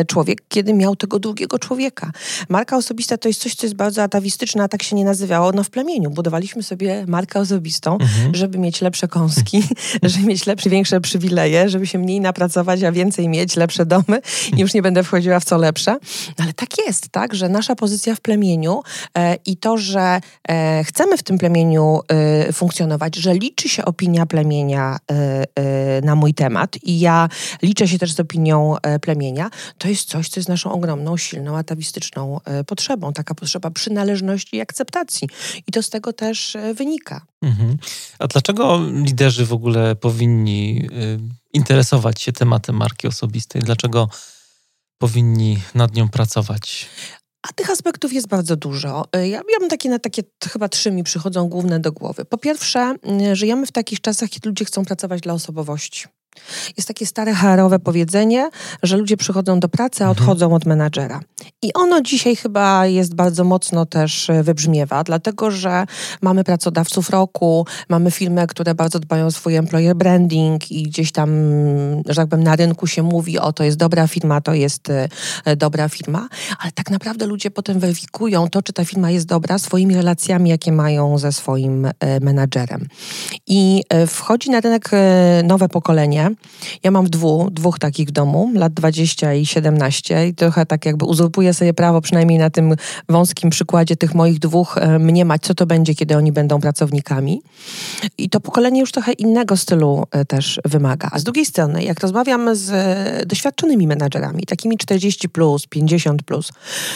y, 0.00 0.04
człowiek, 0.04 0.42
kiedy 0.48 0.74
miał 0.74 0.96
tego 0.96 1.18
drugiego 1.18 1.58
człowieka. 1.58 2.10
Marka 2.48 2.76
osobista 2.76 3.18
to 3.18 3.28
jest 3.28 3.40
coś, 3.40 3.54
co 3.54 3.66
jest 3.66 3.76
bardzo 3.76 4.02
atawistyczne, 4.02 4.64
a 4.64 4.68
tak 4.68 4.82
się 4.82 4.96
nie 4.96 5.04
nazywało. 5.04 5.52
No 5.52 5.64
w 5.64 5.70
plemieniu 5.70 6.10
budowaliśmy 6.10 6.62
sobie 6.62 7.04
markę 7.08 7.40
osobistą, 7.40 7.92
mhm. 7.92 8.34
żeby 8.34 8.58
mieć 8.58 8.80
lepsze 8.80 9.08
kąski, 9.08 9.62
żeby 10.02 10.26
mieć 10.26 10.46
lepsze, 10.46 10.70
większe 10.70 11.00
przywileje, 11.00 11.68
żeby 11.68 11.86
się 11.86 11.98
mniej 11.98 12.20
napracować, 12.20 12.82
a 12.82 12.92
więcej 12.92 13.28
mieć, 13.28 13.56
lepsze 13.56 13.86
domy 13.86 14.20
już 14.56 14.74
nie 14.74 14.82
będę 14.82 15.04
wchodziła 15.04 15.40
w 15.40 15.44
co 15.44 15.56
lepsze. 15.58 15.98
No, 16.38 16.44
ale 16.44 16.52
tak 16.52 16.68
jest, 16.86 17.08
tak, 17.08 17.34
że 17.34 17.48
nasza 17.48 17.76
pozycja 17.76 18.14
w 18.14 18.20
plemieniu 18.20 18.82
e, 19.18 19.36
i 19.46 19.56
to, 19.56 19.78
że 19.78 20.20
e, 20.48 20.84
chcemy 20.84 21.18
w 21.18 21.22
tym 21.22 21.38
plemieniu 21.38 22.00
e, 22.08 22.52
funkcjonować, 22.52 23.16
że 23.16 23.34
liczy 23.34 23.68
się 23.68 23.84
opinia 23.84 24.26
plemienia 24.26 24.96
e, 25.10 25.44
e, 25.54 26.00
na 26.00 26.14
mój 26.14 26.34
temat 26.34 26.76
i 26.82 27.00
ja 27.00 27.28
liczę 27.62 27.88
się 27.88 27.98
też 27.98 28.12
z 28.12 28.20
opinią 28.20 28.76
e, 28.82 28.98
plemienia, 28.98 29.50
to 29.78 29.88
jest 29.88 30.08
coś, 30.08 30.28
co 30.28 30.40
jest 30.40 30.48
naszą 30.48 30.72
ogromną, 30.72 31.16
silną, 31.16 31.56
atawistyczną 31.56 32.40
potrzebą. 32.66 33.12
Taka 33.12 33.34
potrzeba 33.34 33.70
przynależności 33.70 34.56
i 34.56 34.60
akceptacji. 34.60 35.28
I 35.66 35.72
to 35.72 35.82
z 35.82 35.90
tego 35.90 36.12
też 36.12 36.56
wynika. 36.74 37.26
Mhm. 37.42 37.76
A 38.18 38.26
dlaczego 38.26 38.80
liderzy 38.92 39.46
w 39.46 39.52
ogóle 39.52 39.96
powinni 39.96 40.88
interesować 41.56 42.22
się 42.22 42.32
tematem 42.32 42.76
marki 42.76 43.08
osobistej? 43.08 43.62
Dlaczego 43.62 44.08
powinni 44.98 45.58
nad 45.74 45.94
nią 45.94 46.08
pracować? 46.08 46.86
A 47.42 47.52
tych 47.52 47.70
aspektów 47.70 48.12
jest 48.12 48.28
bardzo 48.28 48.56
dużo. 48.56 49.04
Y, 49.16 49.28
ja, 49.28 49.36
ja 49.52 49.58
mam 49.60 49.68
takie, 49.68 49.88
na 49.88 49.98
takie 49.98 50.22
chyba 50.52 50.68
trzy 50.68 50.90
mi 50.90 51.04
przychodzą 51.04 51.48
główne 51.48 51.80
do 51.80 51.92
głowy. 51.92 52.24
Po 52.24 52.38
pierwsze, 52.38 52.94
y, 53.30 53.36
żyjemy 53.36 53.66
w 53.66 53.72
takich 53.72 54.00
czasach, 54.00 54.30
kiedy 54.30 54.48
ludzie 54.48 54.64
chcą 54.64 54.84
pracować 54.84 55.20
dla 55.20 55.34
osobowości. 55.34 56.04
Jest 56.76 56.88
takie 56.88 57.06
stare 57.06 57.34
HR-owe 57.34 57.78
powiedzenie, 57.78 58.50
że 58.82 58.96
ludzie 58.96 59.16
przychodzą 59.16 59.60
do 59.60 59.68
pracy, 59.68 60.04
a 60.04 60.08
mhm. 60.08 60.10
odchodzą 60.10 60.54
od 60.54 60.66
menadżera. 60.66 61.20
I 61.62 61.72
ono 61.74 62.00
dzisiaj 62.00 62.36
chyba 62.36 62.86
jest 62.86 63.14
bardzo 63.14 63.44
mocno 63.44 63.86
też 63.86 64.30
e, 64.30 64.42
wybrzmiewa, 64.42 65.04
dlatego 65.04 65.50
że 65.50 65.84
mamy 66.22 66.44
pracodawców 66.44 67.10
roku, 67.10 67.66
mamy 67.88 68.10
firmy, 68.10 68.46
które 68.46 68.74
bardzo 68.74 68.98
dbają 68.98 69.26
o 69.26 69.30
swój 69.30 69.56
employer 69.56 69.96
branding 69.96 70.70
i 70.70 70.82
gdzieś 70.82 71.12
tam, 71.12 71.30
że 72.08 72.14
tak 72.14 72.28
powiem, 72.28 72.44
na 72.44 72.56
rynku 72.56 72.86
się 72.86 73.02
mówi, 73.02 73.38
o 73.38 73.52
to 73.52 73.64
jest 73.64 73.76
dobra 73.76 74.06
firma, 74.06 74.40
to 74.40 74.54
jest 74.54 74.90
e, 75.44 75.56
dobra 75.56 75.88
firma, 75.88 76.28
ale 76.58 76.72
tak 76.72 76.90
naprawdę 76.90 77.26
ludzie 77.26 77.50
potem 77.50 77.78
weryfikują 77.78 78.48
to, 78.48 78.62
czy 78.62 78.72
ta 78.72 78.84
firma 78.84 79.10
jest 79.10 79.26
dobra 79.26 79.58
swoimi 79.58 79.94
relacjami, 79.94 80.50
jakie 80.50 80.72
mają 80.72 81.18
ze 81.18 81.32
swoim 81.32 81.86
e, 81.86 82.20
menadżerem. 82.20 82.88
I 83.46 83.82
wchodzi 84.06 84.50
na 84.50 84.60
rynek 84.60 84.90
nowe 85.44 85.68
pokolenie, 85.68 86.25
ja 86.82 86.90
mam 86.90 87.10
dwu, 87.10 87.48
dwóch 87.50 87.78
takich 87.78 88.10
domu, 88.10 88.50
lat 88.54 88.74
20 88.74 89.34
i 89.34 89.46
17 89.46 90.28
i 90.28 90.34
trochę 90.34 90.66
tak 90.66 90.86
jakby 90.86 91.04
uzurpuję 91.04 91.54
sobie 91.54 91.74
prawo, 91.74 92.00
przynajmniej 92.00 92.38
na 92.38 92.50
tym 92.50 92.74
wąskim 93.08 93.50
przykładzie 93.50 93.96
tych 93.96 94.14
moich 94.14 94.38
dwóch, 94.38 94.78
e, 94.78 94.98
mniemać, 94.98 95.42
co 95.42 95.54
to 95.54 95.66
będzie, 95.66 95.94
kiedy 95.94 96.16
oni 96.16 96.32
będą 96.32 96.60
pracownikami. 96.60 97.42
I 98.18 98.30
to 98.30 98.40
pokolenie 98.40 98.80
już 98.80 98.92
trochę 98.92 99.12
innego 99.12 99.56
stylu 99.56 100.04
e, 100.10 100.24
też 100.24 100.60
wymaga. 100.64 101.08
A 101.12 101.18
z 101.18 101.24
drugiej 101.24 101.46
strony, 101.46 101.84
jak 101.84 102.00
rozmawiam 102.00 102.56
z 102.56 102.70
e, 102.70 103.26
doświadczonymi 103.26 103.86
menadżerami, 103.86 104.42
takimi 104.42 104.78
40 104.78 105.28
plus, 105.28 105.66
50 105.66 106.22
plus, 106.22 106.52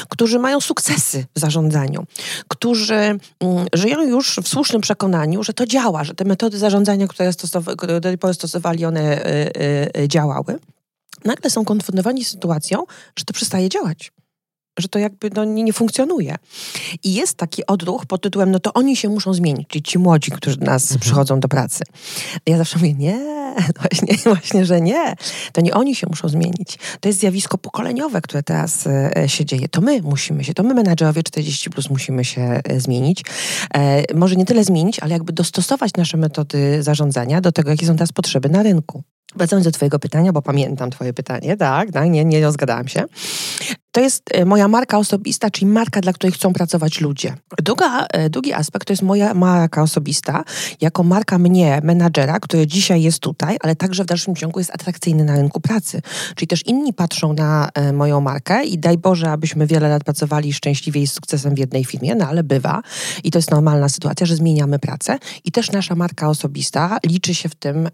którzy 0.09 0.39
mają 0.39 0.61
sukcesy 0.61 1.25
w 1.35 1.41
zarządzaniu, 1.41 2.07
którzy 2.49 2.95
mm, 2.95 3.21
żyją 3.73 4.03
już 4.03 4.41
w 4.43 4.49
słusznym 4.49 4.81
przekonaniu, 4.83 5.43
że 5.43 5.53
to 5.53 5.67
działa, 5.67 6.05
że 6.05 6.15
te 6.15 6.25
metody 6.25 6.59
zarządzania, 6.59 7.07
które, 7.07 7.31
stosow- 7.31 7.77
które 7.77 8.01
stosowali, 8.33 8.85
one 8.85 9.20
działały, 10.09 10.59
nagle 11.25 11.51
są 11.51 11.65
konfrontowani 11.65 12.25
z 12.25 12.31
sytuacją, 12.31 12.85
że 13.17 13.25
to 13.25 13.33
przestaje 13.33 13.69
działać 13.69 14.13
że 14.79 14.89
to 14.89 14.99
jakby 14.99 15.31
no, 15.35 15.45
nie, 15.45 15.63
nie, 15.63 15.73
funkcjonuje. 15.73 16.37
I 17.05 17.15
jest 17.15 17.35
taki 17.35 17.67
odruch 17.67 18.07
pod 18.07 18.23
tytułem, 18.23 18.51
no 18.51 18.61
to 18.61 18.73
oni 18.73 18.97
się 18.97 19.09
muszą 19.09 19.35
zmienić, 19.35 19.69
czyli 19.69 19.83
ci 19.83 19.99
młodzi, 19.99 20.31
którzy 20.31 20.57
do 20.57 20.67
nas 20.67 20.83
mhm. 20.83 21.01
przychodzą 21.01 21.41
do 21.41 21.49
pracy. 21.49 21.85
Ja 22.47 22.59
zawsze 22.59 22.79
mówię, 22.79 22.95
nie, 22.95 23.21
właśnie, 23.81 24.17
właśnie, 24.25 24.65
że 24.65 24.81
nie. 24.81 25.15
To 25.53 25.61
nie 25.61 25.75
oni 25.75 25.95
się 25.95 26.07
muszą 26.11 26.29
zmienić. 26.29 26.79
To 27.01 27.09
jest 27.09 27.21
zjawisko 27.21 27.59
pokoleniowe, 27.59 28.21
które 28.21 28.43
teraz 28.43 28.87
e, 28.87 29.29
się 29.29 29.45
dzieje. 29.45 29.69
To 29.69 29.81
my 29.81 30.03
musimy 30.03 30.45
się, 30.45 30.55
to 30.55 30.63
my 30.63 30.75
menadżerowie 30.75 31.23
40 31.23 31.71
plus 31.71 31.91
musimy 31.91 32.25
się 32.25 32.61
e, 32.65 32.81
zmienić. 32.81 33.25
E, 33.75 34.15
może 34.15 34.37
nie 34.37 34.45
tyle 34.45 34.65
zmienić, 34.65 35.01
ale 35.01 35.13
jakby 35.13 35.33
dostosować 35.33 35.95
nasze 35.95 36.17
metody 36.17 36.83
zarządzania 36.83 37.41
do 37.41 37.53
tego, 37.53 37.71
jakie 37.71 37.87
są 37.87 37.95
teraz 37.95 38.13
potrzeby 38.13 38.49
na 38.49 38.63
rynku. 38.63 39.03
Wracając 39.37 39.65
do 39.65 39.73
Twojego 39.73 39.99
pytania, 39.99 40.33
bo 40.33 40.43
pamiętam 40.43 40.91
Twoje 40.91 41.13
pytanie, 41.13 41.57
tak, 41.57 41.93
tak 41.93 42.11
nie, 42.11 42.25
nie 42.25 42.41
rozgadałam 42.41 42.89
się. 42.89 43.05
To 43.93 44.01
jest 44.01 44.23
e, 44.33 44.45
moja 44.45 44.69
marka 44.69 44.99
osobista, 44.99 45.51
czyli 45.51 45.67
marka, 45.67 46.01
dla 46.01 46.13
której 46.13 46.33
chcą 46.33 46.53
pracować 46.53 47.01
ludzie. 47.01 47.35
Druga, 47.59 48.07
e, 48.07 48.31
drugi 48.31 48.53
aspekt 48.53 48.87
to 48.87 48.93
jest 48.93 49.03
moja 49.03 49.35
marka 49.35 49.83
osobista, 49.83 50.45
jako 50.81 51.03
marka 51.03 51.39
mnie, 51.39 51.81
menadżera, 51.85 52.41
który 52.41 52.67
dzisiaj 52.67 53.03
jest 53.03 53.19
tutaj, 53.19 53.57
ale 53.61 53.77
także 53.77 54.05
w 54.05 54.07
dalszym 54.07 54.37
ciągu 54.37 54.59
jest 54.59 54.75
atrakcyjny 54.75 55.25
na 55.25 55.37
rynku 55.37 55.61
pracy. 55.61 56.03
Czyli 56.35 56.47
też 56.47 56.67
inni 56.67 56.93
patrzą 56.93 57.33
na 57.33 57.69
e, 57.75 57.93
moją 57.93 58.21
markę 58.21 58.65
i 58.65 58.79
daj 58.79 58.99
Boże, 58.99 59.31
abyśmy 59.31 59.67
wiele 59.67 59.89
lat 59.89 60.05
pracowali 60.05 60.53
szczęśliwie 60.53 61.03
i 61.03 61.07
z 61.07 61.13
sukcesem 61.13 61.55
w 61.55 61.59
jednej 61.59 61.85
firmie, 61.85 62.15
no 62.15 62.27
ale 62.29 62.43
bywa 62.43 62.83
i 63.25 63.31
to 63.31 63.39
jest 63.39 63.51
normalna 63.51 63.89
sytuacja, 63.89 64.27
że 64.27 64.37
zmieniamy 64.37 64.79
pracę 64.79 65.19
i 65.45 65.53
też 65.53 65.73
nasza 65.73 65.95
marka 65.95 66.29
osobista 66.29 66.99
liczy 67.07 67.35
się 67.35 67.49
w 67.49 67.55
tym, 67.55 67.89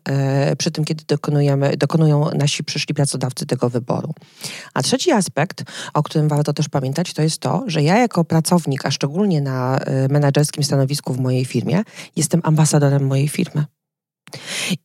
przy 0.58 0.70
tym, 0.70 0.84
kiedy 0.84 1.04
dokonujemy, 1.08 1.76
dokonują 1.76 2.30
nasi 2.34 2.64
przyszli 2.64 2.94
pracodawcy 2.94 3.46
tego 3.46 3.70
wyboru. 3.70 4.14
A 4.74 4.82
trzeci 4.82 5.10
aspekt, 5.10 5.64
o 5.94 6.02
którym 6.02 6.28
warto 6.28 6.52
też 6.52 6.68
pamiętać, 6.68 7.12
to 7.12 7.22
jest 7.22 7.38
to, 7.38 7.64
że 7.66 7.82
ja 7.82 7.98
jako 7.98 8.24
pracownik, 8.24 8.86
a 8.86 8.90
szczególnie 8.90 9.40
na 9.40 9.78
y, 9.78 10.08
menedżerskim 10.08 10.64
stanowisku 10.64 11.14
w 11.14 11.20
mojej 11.20 11.44
firmie, 11.44 11.82
jestem 12.16 12.40
ambasadorem 12.44 13.06
mojej 13.06 13.28
firmy. 13.28 13.64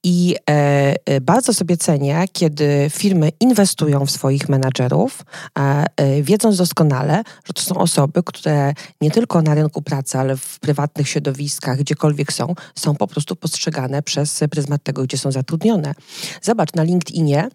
I 0.03 0.35
e, 0.49 0.95
e, 1.05 1.21
bardzo 1.21 1.53
sobie 1.53 1.77
cenię, 1.77 2.25
kiedy 2.31 2.87
firmy 2.89 3.29
inwestują 3.39 4.05
w 4.05 4.11
swoich 4.11 4.49
menadżerów, 4.49 5.25
e, 5.55 6.21
wiedząc 6.21 6.57
doskonale, 6.57 7.23
że 7.45 7.53
to 7.53 7.61
są 7.61 7.75
osoby, 7.75 8.23
które 8.25 8.73
nie 9.01 9.11
tylko 9.11 9.41
na 9.41 9.55
rynku 9.55 9.81
pracy, 9.81 10.17
ale 10.17 10.37
w 10.37 10.59
prywatnych 10.59 11.09
środowiskach, 11.09 11.77
gdziekolwiek 11.77 12.33
są, 12.33 12.55
są 12.75 12.95
po 12.95 13.07
prostu 13.07 13.35
postrzegane 13.35 14.01
przez 14.01 14.39
pryzmat 14.51 14.83
tego, 14.83 15.03
gdzie 15.03 15.17
są 15.17 15.31
zatrudnione. 15.31 15.93
Zobacz, 16.41 16.73
na 16.73 16.83
LinkedInie 16.83 17.49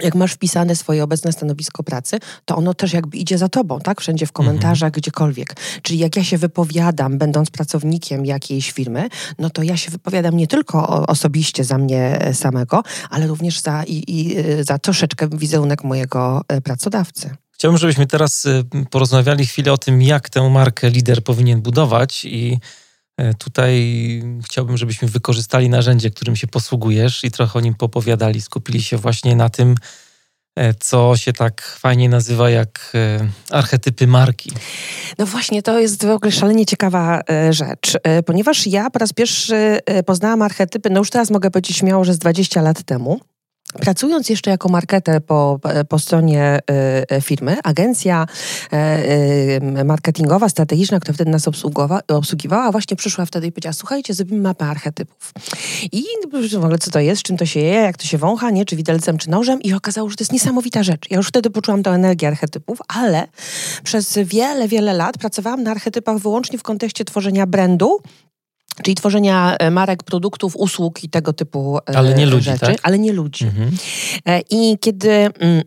jak 0.00 0.14
masz 0.14 0.32
wpisane 0.32 0.76
swoje 0.76 1.04
obecne 1.04 1.32
stanowisko 1.32 1.82
pracy, 1.82 2.18
to 2.44 2.56
ono 2.56 2.74
też 2.74 2.92
jakby 2.92 3.16
idzie 3.16 3.38
za 3.38 3.48
tobą, 3.48 3.80
tak? 3.80 4.00
Wszędzie 4.00 4.26
w 4.26 4.32
komentarzach, 4.32 4.88
mhm. 4.88 5.00
gdziekolwiek. 5.00 5.56
Czyli 5.82 5.98
jak 5.98 6.16
ja 6.16 6.24
się 6.24 6.38
wypowiadam, 6.38 7.18
będąc 7.18 7.50
pracownikiem 7.50 8.26
jakiejś 8.26 8.72
firmy, 8.72 9.08
no 9.38 9.50
to 9.50 9.62
ja 9.62 9.76
się 9.76 9.90
wypowiadam 9.90 10.36
nie 10.36 10.46
tylko 10.46 11.06
osobiście 11.06 11.64
za 11.64 11.78
mnie 11.78 12.30
samego, 12.32 12.82
ale 13.10 13.26
również 13.26 13.60
za, 13.60 13.84
i, 13.84 14.04
i 14.08 14.36
za 14.64 14.78
troszeczkę 14.78 15.28
wizerunek 15.28 15.84
mojego 15.84 16.42
e, 16.48 16.60
pracodawcy. 16.60 17.36
Chciałbym, 17.52 17.78
żebyśmy 17.78 18.06
teraz 18.06 18.46
porozmawiali 18.90 19.46
chwilę 19.46 19.72
o 19.72 19.78
tym, 19.78 20.02
jak 20.02 20.30
tę 20.30 20.50
markę 20.50 20.90
lider 20.90 21.24
powinien 21.24 21.62
budować 21.62 22.24
i 22.24 22.52
e, 22.52 22.58
Tutaj 23.38 24.02
chciałbym, 24.44 24.76
żebyśmy 24.76 25.08
wykorzystali 25.08 25.68
narzędzie, 25.68 26.10
którym 26.10 26.36
się 26.36 26.46
posługujesz 26.46 27.24
i 27.24 27.30
trochę 27.30 27.58
o 27.58 27.62
nim 27.62 27.74
popowiadali. 27.74 28.40
Skupili 28.40 28.82
się 28.82 28.96
właśnie 28.96 29.36
na 29.36 29.48
tym, 29.48 29.74
e, 30.56 30.74
co 30.74 31.16
się 31.16 31.32
tak 31.32 31.62
fajnie 31.62 32.08
nazywa 32.08 32.50
jak 32.50 32.92
e, 32.94 33.28
archetypy 33.50 34.06
marki. 34.06 34.52
No 35.18 35.26
właśnie, 35.26 35.62
to 35.62 35.78
jest 35.78 36.06
w 36.06 36.10
ogóle 36.10 36.32
szalenie 36.32 36.66
ciekawa 36.66 37.20
rzecz, 37.50 37.98
ponieważ 38.26 38.66
ja 38.66 38.90
po 38.90 38.98
raz 38.98 39.12
pierwszy 39.12 39.78
poznałam 40.06 40.42
archetypy, 40.42 40.90
no 40.90 40.98
już 40.98 41.10
teraz 41.10 41.30
mogę 41.30 41.50
powiedzieć 41.50 41.76
śmiało, 41.76 42.04
że 42.04 42.14
z 42.14 42.18
20 42.18 42.62
lat 42.62 42.82
temu. 42.82 43.20
Pracując 43.80 44.28
jeszcze 44.28 44.50
jako 44.50 44.68
marketer 44.68 45.24
po, 45.24 45.60
po 45.88 45.98
stronie 45.98 46.58
y, 47.12 47.20
firmy, 47.20 47.56
agencja 47.64 48.26
y, 48.72 49.84
marketingowa, 49.84 50.48
strategiczna, 50.48 51.00
która 51.00 51.14
wtedy 51.14 51.30
nas 51.30 51.48
obsługiwała, 52.08 52.72
właśnie 52.72 52.96
przyszła 52.96 53.26
wtedy 53.26 53.46
i 53.46 53.52
powiedziała, 53.52 53.72
słuchajcie, 53.72 54.14
zrobimy 54.14 54.40
mapę 54.40 54.64
archetypów. 54.64 55.32
I 55.92 56.04
w 56.52 56.64
ogóle 56.64 56.78
co 56.78 56.90
to 56.90 57.00
jest, 57.00 57.22
czym 57.22 57.36
to 57.36 57.46
się 57.46 57.60
je, 57.60 57.74
jak 57.74 57.96
to 57.96 58.04
się 58.04 58.18
wącha, 58.18 58.50
nie, 58.50 58.64
czy 58.64 58.76
widelcem, 58.76 59.18
czy 59.18 59.30
nożem 59.30 59.62
i 59.62 59.72
okazało, 59.72 60.10
że 60.10 60.16
to 60.16 60.22
jest 60.22 60.32
niesamowita 60.32 60.82
rzecz. 60.82 61.10
Ja 61.10 61.16
już 61.16 61.28
wtedy 61.28 61.50
poczułam 61.50 61.82
tę 61.82 61.90
energię 61.90 62.28
archetypów, 62.28 62.78
ale 62.88 63.28
przez 63.84 64.18
wiele, 64.24 64.68
wiele 64.68 64.92
lat 64.92 65.18
pracowałam 65.18 65.62
na 65.62 65.70
archetypach 65.70 66.18
wyłącznie 66.18 66.58
w 66.58 66.62
kontekście 66.62 67.04
tworzenia 67.04 67.46
brandu, 67.46 68.00
Czyli 68.82 68.94
tworzenia 68.94 69.56
e, 69.56 69.70
marek, 69.70 70.02
produktów, 70.02 70.56
usług 70.56 71.04
i 71.04 71.08
tego 71.08 71.32
typu 71.32 71.78
e, 71.78 71.96
ale 71.96 72.14
nie 72.14 72.26
ludzi, 72.26 72.44
rzeczy, 72.44 72.60
tak? 72.60 72.76
ale 72.82 72.98
nie 72.98 73.12
ludzi. 73.12 73.44
Mhm. 73.44 73.70
E, 74.26 74.40
I 74.50 74.78
kiedy, 74.80 75.10
mm, 75.10 75.62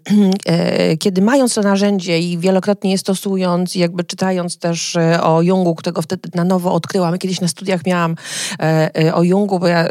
kiedy 1.04 1.22
mając 1.22 1.54
to 1.54 1.62
narzędzie 1.62 2.20
i 2.20 2.38
wielokrotnie 2.38 2.92
je 2.92 2.98
stosując, 2.98 3.76
i 3.76 3.80
jakby 3.80 4.04
czytając 4.04 4.58
też 4.58 4.98
o 5.22 5.42
Jungu, 5.42 5.76
którego 5.76 6.02
wtedy 6.02 6.30
na 6.36 6.44
nowo 6.44 6.74
odkryłam, 6.74 7.18
kiedyś 7.18 7.42
na 7.42 7.48
studiach 7.48 7.86
miałam 7.86 8.16
o 9.14 9.24
Jungu, 9.24 9.60
bo 9.60 9.68
ja 9.68 9.88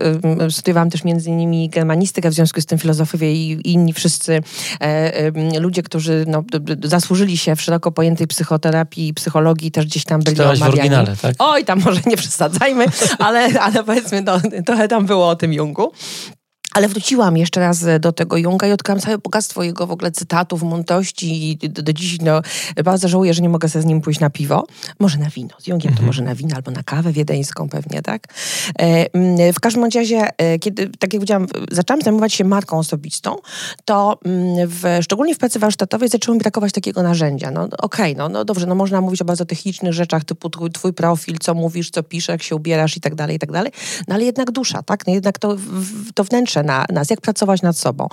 studiowałam 0.50 0.90
też 0.90 1.04
między 1.04 1.30
innymi 1.30 1.68
germanistykę, 1.68 2.30
w 2.30 2.35
związku 2.35 2.61
z 2.61 2.66
tym 2.66 2.78
filozofowie 2.78 3.33
i 3.35 3.73
inni 3.73 3.92
wszyscy 3.92 4.42
ludzie, 5.61 5.83
którzy 5.83 6.25
no, 6.28 6.44
zasłużyli 6.85 7.37
się 7.37 7.56
w 7.56 7.62
szeroko 7.62 7.92
pojętej 7.92 8.26
psychoterapii 8.26 9.09
i 9.09 9.14
psychologii, 9.14 9.71
też 9.71 9.87
gdzieś 9.87 10.04
tam 10.04 10.21
byli 10.23 10.37
Czytałaś 10.37 10.59
omawiani. 10.59 10.76
w 10.76 10.80
oryginale, 10.80 11.16
tak? 11.23 11.35
Oj, 11.38 11.64
tam 11.64 11.80
może 11.85 12.00
nie 12.06 12.16
przesadzajmy 12.16 12.87
ale, 13.19 13.61
ale 13.61 13.85
powiedzmy, 13.85 14.23
no, 14.23 14.41
trochę 14.67 14.89
tam 14.89 15.07
było 15.07 15.29
o 15.29 15.37
tym 15.37 15.53
Jungu. 15.53 15.93
Ale 16.75 16.88
wróciłam 16.88 17.37
jeszcze 17.37 17.61
raz 17.61 17.85
do 18.00 18.12
tego 18.12 18.37
Junga 18.37 18.66
i 18.66 18.73
odkryłam 18.73 19.00
całe 19.00 19.19
bogactwo 19.19 19.62
jego 19.62 19.87
w 19.87 19.90
ogóle 19.90 20.11
cytatów, 20.11 20.62
mątości 20.62 21.50
i 21.50 21.69
do, 21.69 21.83
do 21.83 21.93
dziś 21.93 22.21
no, 22.21 22.43
bardzo 22.85 23.09
żałuję, 23.09 23.35
że 23.35 23.43
nie 23.43 23.49
mogę 23.49 23.69
sobie 23.69 23.83
z 23.83 23.87
nim 23.87 24.00
pójść 24.00 24.21
na 24.21 24.31
piwo. 24.31 24.66
Może 24.99 25.19
na 25.19 25.31
wino. 25.31 25.54
Z 25.59 25.66
Jungiem 25.66 25.90
mhm. 25.90 25.97
to 25.97 26.07
może 26.07 26.23
na 26.23 26.35
wino 26.35 26.57
albo 26.57 26.71
na 26.71 26.83
kawę 26.83 27.12
wiedeńską 27.12 27.69
pewnie, 27.69 28.02
tak? 28.02 28.26
E, 28.78 29.52
w 29.52 29.61
każdym 29.61 29.85
razie, 29.85 30.28
e, 30.38 30.59
kiedy, 30.59 30.87
tak 30.87 31.12
jak 31.12 31.21
powiedziałam, 31.21 31.47
zaczęłam 31.71 32.02
zajmować 32.02 32.35
się 32.35 32.45
marką 32.45 32.78
osobistą, 32.78 33.37
to 33.85 34.19
w, 34.66 34.99
szczególnie 35.02 35.35
w 35.35 35.38
pracy 35.38 35.59
warsztatowej 35.59 36.09
zaczęło 36.09 36.35
mi 36.35 36.40
brakować 36.40 36.73
takiego 36.73 37.02
narzędzia. 37.02 37.50
No 37.50 37.64
okej, 37.64 37.78
okay, 37.78 38.14
no, 38.14 38.28
no 38.28 38.45
dobrze, 38.45 38.66
no 38.66 38.75
można 38.75 39.00
mówić 39.00 39.23
o 39.23 39.25
bardzo 39.25 39.45
technicznych 39.45 39.93
rzeczach, 39.93 40.25
typu 40.25 40.50
twój, 40.50 40.71
twój 40.71 40.93
profil, 40.93 41.38
co 41.38 41.54
mówisz, 41.54 41.90
co 41.90 42.02
piszesz, 42.02 42.28
jak 42.28 42.43
się 42.43 42.57
ubierasz 42.57 42.97
i 42.97 43.00
tak 43.00 43.14
dalej, 43.14 43.37
i 43.37 43.38
tak 43.38 43.52
dalej, 43.52 43.73
no 44.09 44.14
ale 44.14 44.25
jednak 44.25 44.50
dusza, 44.50 44.83
tak? 44.83 45.07
No, 45.07 45.14
jednak 45.14 45.38
to, 45.38 45.57
to 46.14 46.25
wnętrze 46.25 46.63
na 46.64 46.85
nas, 46.92 47.11
jak 47.11 47.21
pracować 47.21 47.62
nad 47.62 47.76
sobą. 47.76 48.09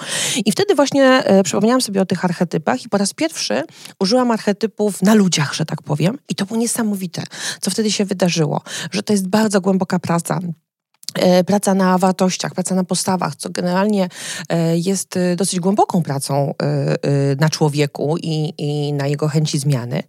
I 0.45 0.51
wtedy 0.51 0.75
właśnie 0.75 1.03
e, 1.03 1.43
przypomniałam 1.43 1.81
sobie 1.81 2.01
o 2.01 2.05
tych 2.05 2.25
archetypach 2.25 2.85
i 2.85 2.89
po 2.89 2.97
raz 2.97 3.13
pierwszy 3.13 3.63
użyłam 3.99 4.31
archetypów 4.31 5.01
na 5.01 5.13
ludziach, 5.13 5.53
że 5.53 5.65
tak 5.65 5.81
powiem. 5.81 6.17
I 6.29 6.35
to 6.35 6.45
było 6.45 6.59
niesamowite, 6.59 7.23
co 7.61 7.71
wtedy 7.71 7.91
się 7.91 8.05
wydarzyło, 8.05 8.61
że 8.91 9.03
to 9.03 9.13
jest 9.13 9.27
bardzo 9.27 9.61
głęboka 9.61 9.99
praca 9.99 10.39
praca 11.45 11.73
na 11.73 11.97
wartościach, 11.97 12.53
praca 12.53 12.75
na 12.75 12.83
postawach, 12.83 13.35
co 13.35 13.49
generalnie 13.49 14.09
e, 14.49 14.77
jest 14.77 15.17
e, 15.17 15.35
dosyć 15.35 15.59
głęboką 15.59 16.03
pracą 16.03 16.53
na 17.39 17.49
człowieku 17.49 18.17
i, 18.17 18.53
i 18.57 18.93
na 18.93 19.07
jego 19.07 19.27
chęci 19.27 19.59
zmiany. 19.59 20.03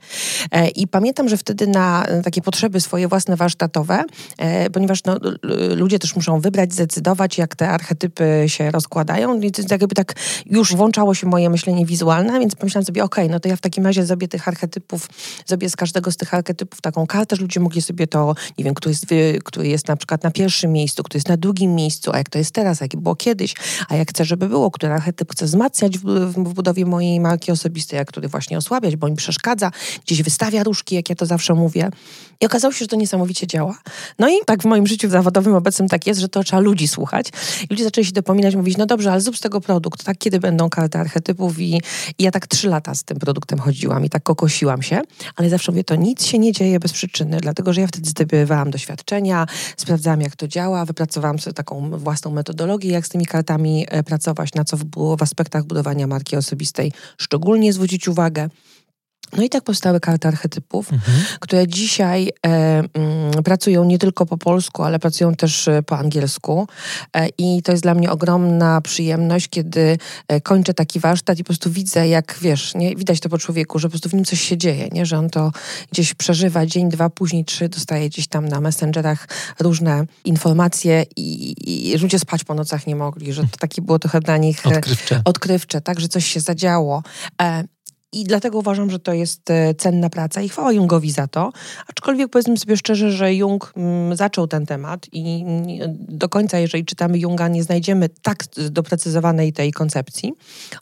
I 0.75 0.89
pamiętam, 0.89 1.29
że 1.29 1.37
wtedy 1.37 1.67
na 1.67 2.07
takie 2.25 2.43
potrzeby 2.43 2.81
swoje 2.81 3.09
własne 3.09 3.37
warsztatowe, 3.37 4.05
ponieważ 4.73 5.05
no, 5.05 5.17
ludzie 5.77 5.99
też 5.99 6.17
muszą 6.17 6.41
wybrać, 6.41 6.73
zdecydować, 6.73 7.39
jak 7.39 7.57
te 7.57 7.69
archetypy 7.69 8.45
się 8.47 8.71
rozkładają, 8.71 9.41
jakby 9.71 9.95
tak 9.95 10.15
już 10.47 10.75
włączało 10.75 11.15
się 11.15 11.27
moje 11.27 11.51
myślenie 11.51 11.87
wizualne, 11.87 12.41
więc 12.41 12.55
pomyślałam 12.55 12.85
sobie, 12.85 13.05
okej, 13.05 13.25
okay, 13.25 13.33
no 13.33 13.41
to 13.41 13.49
ja 13.49 13.57
w 13.57 13.61
takim 13.61 13.87
razie 13.87 14.07
zrobię 14.07 14.29
tych 14.29 14.49
archetypów, 14.49 15.09
zrobię 15.47 15.71
z 15.71 15.77
każdego 15.77 16.13
z 16.13 16.17
tych 16.17 16.35
archetypów 16.35 16.81
taką 16.81 17.07
kartę, 17.07 17.37
że 17.37 17.43
ludzie 17.43 17.61
mogli 17.61 17.83
sobie 17.83 18.07
to, 18.07 18.35
nie 18.59 18.65
wiem, 18.65 18.75
który 18.75 18.91
jest, 18.91 19.07
który 19.45 19.69
jest 19.69 19.89
na 19.89 19.97
przykład 19.97 20.25
na 20.25 20.31
pierwszym 20.31 20.73
miejscu, 20.73 20.92
miejscu, 20.93 21.03
który 21.03 21.19
jest 21.19 21.29
na 21.29 21.37
drugim 21.37 21.75
miejscu, 21.75 22.11
a 22.13 22.19
jak 22.19 22.29
to 22.29 22.39
jest 22.39 22.51
teraz, 22.55 22.81
jak 22.81 22.97
było 22.97 23.17
kiedyś, 23.17 23.55
a 23.89 23.97
jak 23.97 24.11
chcę, 24.11 24.25
żeby 24.25 24.49
było, 24.49 24.71
który 24.71 24.93
archetyp 24.93 25.33
chcę 25.33 25.45
wzmacniać 25.45 25.99
w, 25.99 26.05
w 26.05 26.53
budowie 26.55 26.87
mojej 26.87 27.21
marki 27.21 27.53
osobistej, 27.53 27.99
a 27.99 28.05
który 28.05 28.29
właśnie 28.29 28.59
osłabiać, 28.59 28.97
bo 28.97 29.09
mi 29.09 29.17
przeszkadza, 29.17 29.71
gdzieś 30.07 30.23
wystawia 30.23 30.63
różki, 30.63 30.95
jak 30.95 31.09
ja 31.09 31.15
to 31.15 31.27
zawsze 31.27 31.55
mówię. 31.55 31.91
I 32.41 32.47
okazało 32.47 32.73
się, 32.73 32.79
że 32.79 32.87
to 32.87 32.97
niesamowicie 32.97 33.47
działa. 33.47 33.79
No 34.19 34.29
i 34.29 34.33
tak 34.47 34.63
w 34.63 34.65
moim 34.65 34.87
życiu 34.87 35.09
zawodowym 35.09 35.55
obecnym 35.55 35.89
tak 35.89 36.07
jest, 36.07 36.21
że 36.21 36.29
to 36.29 36.45
trzeba 36.45 36.61
ludzi 36.61 36.89
słuchać. 36.89 37.29
I 37.63 37.67
ludzie 37.71 37.85
zaczęli 37.85 38.05
się 38.05 38.13
dopominać, 38.13 38.55
mówić, 38.55 38.77
no 38.77 38.87
dobrze, 38.87 39.13
ale 39.13 39.21
zrób 39.21 39.37
z 39.37 39.41
tego 39.41 39.61
produkt, 39.61 40.05
tak, 40.05 40.19
kiedy 40.19 40.41
będą 40.41 40.71
karty 40.71 40.99
archetypów 40.99 41.61
i, 41.61 41.83
i 42.19 42.23
ja 42.23 42.31
tak 42.31 42.47
trzy 42.47 42.69
lata 42.69 42.95
z 42.95 43.05
tym 43.05 43.19
produktem 43.19 43.59
chodziłam 43.59 44.05
i 44.05 44.11
tak 44.11 44.23
kokosiłam 44.23 44.83
się, 44.83 45.01
ale 45.37 45.51
zawsze 45.51 45.73
mówię, 45.73 45.85
to 45.85 45.95
nic 45.95 46.25
się 46.25 46.39
nie 46.39 46.53
dzieje 46.53 46.81
bez 46.81 46.93
przyczyny, 46.93 47.39
dlatego, 47.41 47.73
że 47.73 47.81
ja 47.81 47.87
wtedy 47.87 48.11
zdobywałam 48.11 48.71
doświadczenia, 48.71 49.47
sprawdzałam, 49.77 50.21
jak 50.21 50.37
to 50.37 50.49
działa, 50.49 50.82
wypracowałam 50.85 51.39
sobie 51.39 51.55
taką 51.55 51.91
własną 51.99 52.31
metodologię, 52.31 52.91
jak 52.91 53.07
z 53.07 53.09
tymi 53.09 53.27
kartami 53.27 53.87
e, 53.89 54.03
pracować, 54.03 54.55
na 54.55 54.65
co 54.65 54.77
było 54.77 55.17
w 55.17 55.23
aspektach 55.23 55.65
budowania 55.65 56.07
marki 56.07 56.37
osobistej 56.37 56.93
szczególnie 57.19 57.73
zwrócić 57.73 58.09
uwagę. 58.09 58.49
No 59.37 59.43
i 59.43 59.49
tak 59.49 59.65
powstały 59.65 60.01
karty 60.01 60.29
archetypów, 60.29 60.93
mhm. 60.93 61.19
które 61.41 61.69
dzisiaj 61.69 62.29
e, 62.29 62.49
m, 62.49 62.89
mm, 62.95 63.43
pracują 63.43 63.85
nie 63.85 63.99
tylko 63.99 64.27
po 64.27 64.39
polsku, 64.39 64.83
ale 64.83 64.99
pracują 64.99 65.35
też 65.35 65.69
e, 65.69 65.83
po 65.83 65.99
angielsku. 65.99 66.69
E, 67.17 67.29
I 67.39 67.63
to 67.63 67.73
jest 67.73 67.83
dla 67.83 67.95
mnie 67.95 68.11
ogromna 68.11 68.81
przyjemność, 68.81 69.49
kiedy 69.49 69.99
e, 70.29 70.41
kończę 70.41 70.75
taki 70.75 71.01
warsztat 71.01 71.39
i 71.39 71.45
po 71.45 71.49
prostu 71.49 71.71
widzę, 71.71 72.09
jak 72.09 72.39
wiesz, 72.41 72.75
nie, 72.75 72.97
widać 72.97 73.21
to 73.21 73.29
po 73.29 73.39
człowieku, 73.39 73.79
że 73.79 73.89
po 73.89 73.91
prostu 73.91 74.09
w 74.09 74.15
nim 74.15 74.25
coś 74.25 74.41
się 74.41 74.57
dzieje, 74.57 74.89
nie? 74.93 75.07
że 75.07 75.19
on 75.19 75.31
to 75.31 75.53
gdzieś 75.93 76.15
przeżywa 76.15 76.67
dzień, 76.67 76.89
dwa, 76.89 77.11
później 77.11 77.45
trzy, 77.45 77.69
dostaje 77.69 78.09
gdzieś 78.09 78.27
tam 78.27 78.49
na 78.49 78.61
messengerach 78.61 79.29
różne 79.61 80.07
informacje 80.25 81.05
i, 81.17 81.55
i 81.93 81.99
ludzie 81.99 82.19
spać 82.19 82.45
po 82.45 82.55
nocach 82.55 82.87
nie 82.87 82.97
mogli, 82.97 83.33
że 83.33 83.43
to 83.43 83.57
takie 83.59 83.83
było 83.83 83.99
trochę 83.99 84.21
dla 84.21 84.37
nich 84.37 84.67
e, 84.67 84.69
odkrywcze, 84.69 85.23
odkrywcze 85.25 85.81
tak, 85.81 86.01
że 86.01 86.09
coś 86.09 86.27
się 86.27 86.41
zadziało. 86.41 87.03
E, 87.43 87.65
i 88.13 88.25
dlatego 88.25 88.59
uważam, 88.59 88.91
że 88.91 88.99
to 88.99 89.13
jest 89.13 89.51
e, 89.51 89.75
cenna 89.75 90.11
praca 90.11 90.43
i 90.43 90.49
chwała 90.49 90.73
Jungowi 90.73 91.11
za 91.11 91.27
to. 91.27 91.53
Aczkolwiek 91.87 92.29
powiedzmy 92.29 92.59
sobie 92.59 92.77
szczerze, 92.77 93.13
że 93.13 93.35
Jung 93.35 93.73
mm, 93.77 94.17
zaczął 94.17 94.47
ten 94.47 94.67
temat 94.67 95.07
i 95.13 95.45
do 95.99 96.29
końca, 96.29 96.59
jeżeli 96.59 96.85
czytamy 96.85 97.19
Junga, 97.19 97.49
nie 97.49 97.63
znajdziemy 97.63 98.09
tak 98.23 98.45
doprecyzowanej 98.71 99.53
tej 99.53 99.73
koncepcji. 99.73 100.33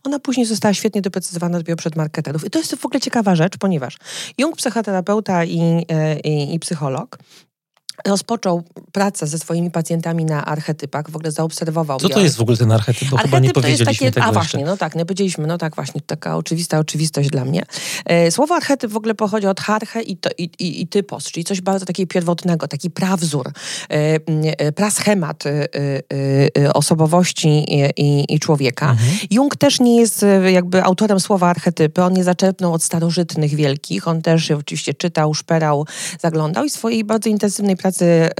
Ona 0.04 0.18
później 0.18 0.46
została 0.46 0.74
świetnie 0.74 1.02
doprecyzowana 1.02 1.58
dopiero 1.58 1.76
przed 1.76 1.96
marketerów. 1.96 2.44
I 2.46 2.50
to 2.50 2.58
jest 2.58 2.76
w 2.76 2.86
ogóle 2.86 3.00
ciekawa 3.00 3.36
rzecz, 3.36 3.56
ponieważ 3.58 3.98
Jung, 4.38 4.56
psychoterapeuta 4.56 5.44
i, 5.44 5.86
e, 5.88 6.20
i, 6.20 6.54
i 6.54 6.58
psycholog, 6.58 7.18
rozpoczął 8.06 8.62
pracę 8.92 9.26
ze 9.26 9.38
swoimi 9.38 9.70
pacjentami 9.70 10.24
na 10.24 10.44
archetypach, 10.44 11.10
w 11.10 11.16
ogóle 11.16 11.32
zaobserwował. 11.32 12.00
Co 12.00 12.08
to 12.08 12.20
jest 12.20 12.36
w 12.36 12.40
ogóle 12.40 12.56
ten 12.56 12.72
archetyp? 12.72 13.08
Bo 13.08 13.16
archetyp 13.16 13.22
chyba 13.22 13.38
nie 13.38 13.52
powiedzieliśmy 13.52 13.86
takie, 13.86 14.12
tego 14.12 14.26
A 14.26 14.32
właśnie, 14.32 14.64
no 14.64 14.76
tak, 14.76 14.94
nie 14.94 15.06
powiedzieliśmy, 15.06 15.46
no 15.46 15.58
tak 15.58 15.74
właśnie, 15.74 16.00
taka 16.00 16.36
oczywista 16.36 16.78
oczywistość 16.78 17.28
dla 17.28 17.44
mnie. 17.44 17.62
E, 18.04 18.30
słowo 18.30 18.54
archetyp 18.54 18.90
w 18.90 18.96
ogóle 18.96 19.14
pochodzi 19.14 19.46
od 19.46 19.60
harche 19.60 20.02
i, 20.02 20.16
to, 20.16 20.30
i, 20.38 20.50
i, 20.58 20.82
i 20.82 20.86
typos, 20.86 21.24
czyli 21.24 21.44
coś 21.44 21.60
bardzo 21.60 21.86
takiego 21.86 22.08
pierwotnego, 22.08 22.68
taki 22.68 22.90
prawzór, 22.90 23.48
e, 23.48 23.52
e, 23.90 24.72
praschemat 24.72 25.46
e, 25.46 25.68
e, 26.58 26.72
osobowości 26.72 27.64
i, 28.28 28.40
człowieka. 28.40 28.90
Mhm. 28.90 29.10
Jung 29.30 29.56
też 29.56 29.80
nie 29.80 29.96
jest 29.96 30.22
e, 30.22 30.52
jakby 30.52 30.82
autorem 30.82 31.20
słowa 31.20 31.50
archetypy, 31.50 32.02
on 32.02 32.12
nie 32.12 32.24
zaczerpnął 32.24 32.72
od 32.72 32.82
starożytnych 32.82 33.54
wielkich, 33.54 34.08
on 34.08 34.22
też 34.22 34.50
oczywiście 34.50 34.94
czytał, 34.94 35.34
szperał, 35.34 35.86
zaglądał 36.20 36.64
i 36.64 36.70
swojej 36.70 37.04
bardzo 37.04 37.28
intensywnej 37.28 37.76
pracy 37.76 37.89
pracy 37.90 38.30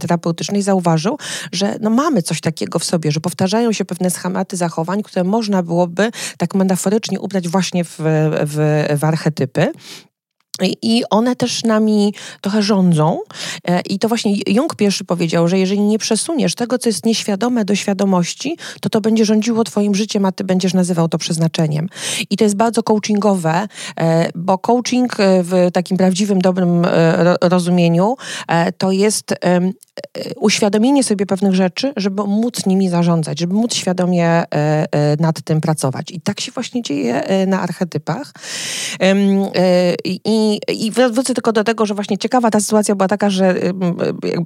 terapeutycznej 0.00 0.62
zauważył, 0.62 1.18
że 1.52 1.76
no 1.80 1.90
mamy 1.90 2.22
coś 2.22 2.40
takiego 2.40 2.78
w 2.78 2.84
sobie, 2.84 3.12
że 3.12 3.20
powtarzają 3.20 3.72
się 3.72 3.84
pewne 3.84 4.10
schematy 4.10 4.56
zachowań, 4.56 5.02
które 5.02 5.24
można 5.24 5.62
byłoby 5.62 6.10
tak 6.38 6.54
metaforycznie 6.54 7.20
ubrać 7.20 7.48
właśnie 7.48 7.84
w, 7.84 7.96
w, 7.98 8.86
w 8.98 9.04
archetypy. 9.04 9.72
I 10.82 11.02
one 11.10 11.36
też 11.36 11.64
nami 11.64 12.14
trochę 12.40 12.62
rządzą. 12.62 13.20
E, 13.68 13.80
I 13.80 13.98
to 13.98 14.08
właśnie 14.08 14.34
Jung 14.46 14.74
pierwszy 14.74 15.04
powiedział, 15.04 15.48
że 15.48 15.58
jeżeli 15.58 15.80
nie 15.80 15.98
przesuniesz 15.98 16.54
tego, 16.54 16.78
co 16.78 16.88
jest 16.88 17.06
nieświadome 17.06 17.64
do 17.64 17.74
świadomości, 17.74 18.56
to 18.80 18.88
to 18.88 19.00
będzie 19.00 19.24
rządziło 19.24 19.64
twoim 19.64 19.94
życiem, 19.94 20.24
a 20.24 20.32
ty 20.32 20.44
będziesz 20.44 20.74
nazywał 20.74 21.08
to 21.08 21.18
przeznaczeniem. 21.18 21.88
I 22.30 22.36
to 22.36 22.44
jest 22.44 22.56
bardzo 22.56 22.82
coachingowe, 22.82 23.68
e, 24.00 24.30
bo 24.34 24.58
coaching 24.58 25.20
e, 25.20 25.42
w 25.42 25.70
takim 25.72 25.96
prawdziwym, 25.96 26.40
dobrym 26.40 26.86
rozumieniu 27.40 28.16
to 28.78 28.92
jest 28.92 29.34
uświadomienie 30.36 31.04
sobie 31.04 31.26
pewnych 31.26 31.54
rzeczy, 31.54 31.92
żeby 31.96 32.24
móc 32.24 32.66
nimi 32.66 32.88
zarządzać, 32.88 33.40
żeby 33.40 33.54
móc 33.54 33.74
świadomie 33.74 34.44
nad 35.18 35.42
tym 35.42 35.60
pracować. 35.60 36.10
I 36.10 36.20
tak 36.20 36.40
się 36.40 36.52
właśnie 36.52 36.82
dzieje 36.82 37.22
na 37.46 37.60
archetypach. 37.60 38.32
I 40.04 40.49
i, 40.68 40.90
wrócę 40.90 41.34
tylko 41.34 41.52
do 41.52 41.64
tego, 41.64 41.86
że 41.86 41.94
właśnie 41.94 42.18
ciekawa 42.18 42.50
ta 42.50 42.60
sytuacja 42.60 42.94
była 42.94 43.08
taka, 43.08 43.30
że 43.30 43.54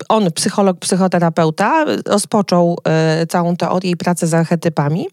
on, 0.09 0.33
psycholog, 0.33 0.79
psychoterapeuta, 0.79 1.85
rozpoczął 2.07 2.79
e, 2.85 3.27
całą 3.27 3.57
teorię 3.57 3.91
i 3.91 3.97
pracę 3.97 4.27
z 4.27 4.35
archetypami 4.35 5.07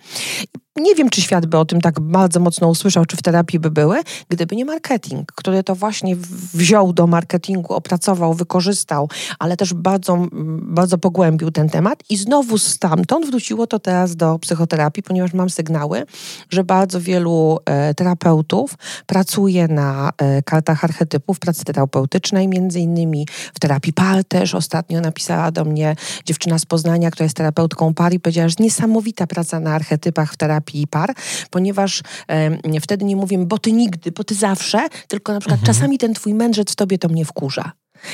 nie 0.77 0.95
wiem, 0.95 1.09
czy 1.09 1.21
świat 1.21 1.45
by 1.45 1.57
o 1.57 1.65
tym 1.65 1.81
tak 1.81 1.99
bardzo 1.99 2.39
mocno 2.39 2.67
usłyszał, 2.67 3.05
czy 3.05 3.17
w 3.17 3.21
terapii 3.21 3.59
by 3.59 3.71
były, 3.71 4.01
gdyby 4.29 4.55
nie 4.55 4.65
marketing, 4.65 5.31
który 5.35 5.63
to 5.63 5.75
właśnie 5.75 6.15
wziął 6.53 6.93
do 6.93 7.07
marketingu, 7.07 7.73
opracował, 7.73 8.33
wykorzystał, 8.33 9.09
ale 9.39 9.57
też 9.57 9.73
bardzo, 9.73 10.27
bardzo 10.61 10.97
pogłębił 10.97 11.51
ten 11.51 11.69
temat 11.69 12.03
i 12.09 12.17
znowu 12.17 12.57
stamtąd 12.57 13.25
wróciło 13.25 13.67
to 13.67 13.79
teraz 13.79 14.15
do 14.15 14.39
psychoterapii, 14.39 15.03
ponieważ 15.03 15.33
mam 15.33 15.49
sygnały, 15.49 16.05
że 16.49 16.63
bardzo 16.63 17.01
wielu 17.01 17.59
e, 17.65 17.93
terapeutów 17.93 18.75
pracuje 19.05 19.67
na 19.67 20.11
e, 20.17 20.41
kartach 20.41 20.83
archetypów 20.83 21.39
pracy 21.39 21.65
terapeutycznej, 21.65 22.47
między 22.47 22.79
innymi 22.79 23.27
w 23.53 23.59
terapii 23.59 23.93
par 23.93 24.23
też. 24.23 24.55
Ostatnio 24.55 25.01
napisała 25.01 25.51
do 25.51 25.65
mnie 25.65 25.95
dziewczyna 26.25 26.59
z 26.59 26.65
Poznania, 26.65 27.11
która 27.11 27.23
jest 27.23 27.37
terapeutką 27.37 27.93
par 27.93 28.13
i 28.13 28.19
powiedziała, 28.19 28.49
że 28.49 28.55
niesamowita 28.59 29.27
praca 29.27 29.59
na 29.59 29.73
archetypach 29.73 30.33
w 30.33 30.37
terapii 30.37 30.61
terapii 30.71 30.87
par, 30.87 31.13
ponieważ 31.49 32.01
e, 32.27 32.79
wtedy 32.81 33.05
nie 33.05 33.15
mówię, 33.15 33.37
bo 33.37 33.57
ty 33.57 33.71
nigdy, 33.71 34.11
bo 34.11 34.23
ty 34.23 34.35
zawsze, 34.35 34.87
tylko 35.07 35.33
na 35.33 35.39
przykład 35.39 35.59
mhm. 35.59 35.75
czasami 35.75 35.97
ten 35.97 36.13
twój 36.13 36.33
mędrzec 36.33 36.71
w 36.71 36.75
tobie 36.75 36.97
to 36.97 37.09
mnie 37.09 37.25
wkurza. 37.25 37.71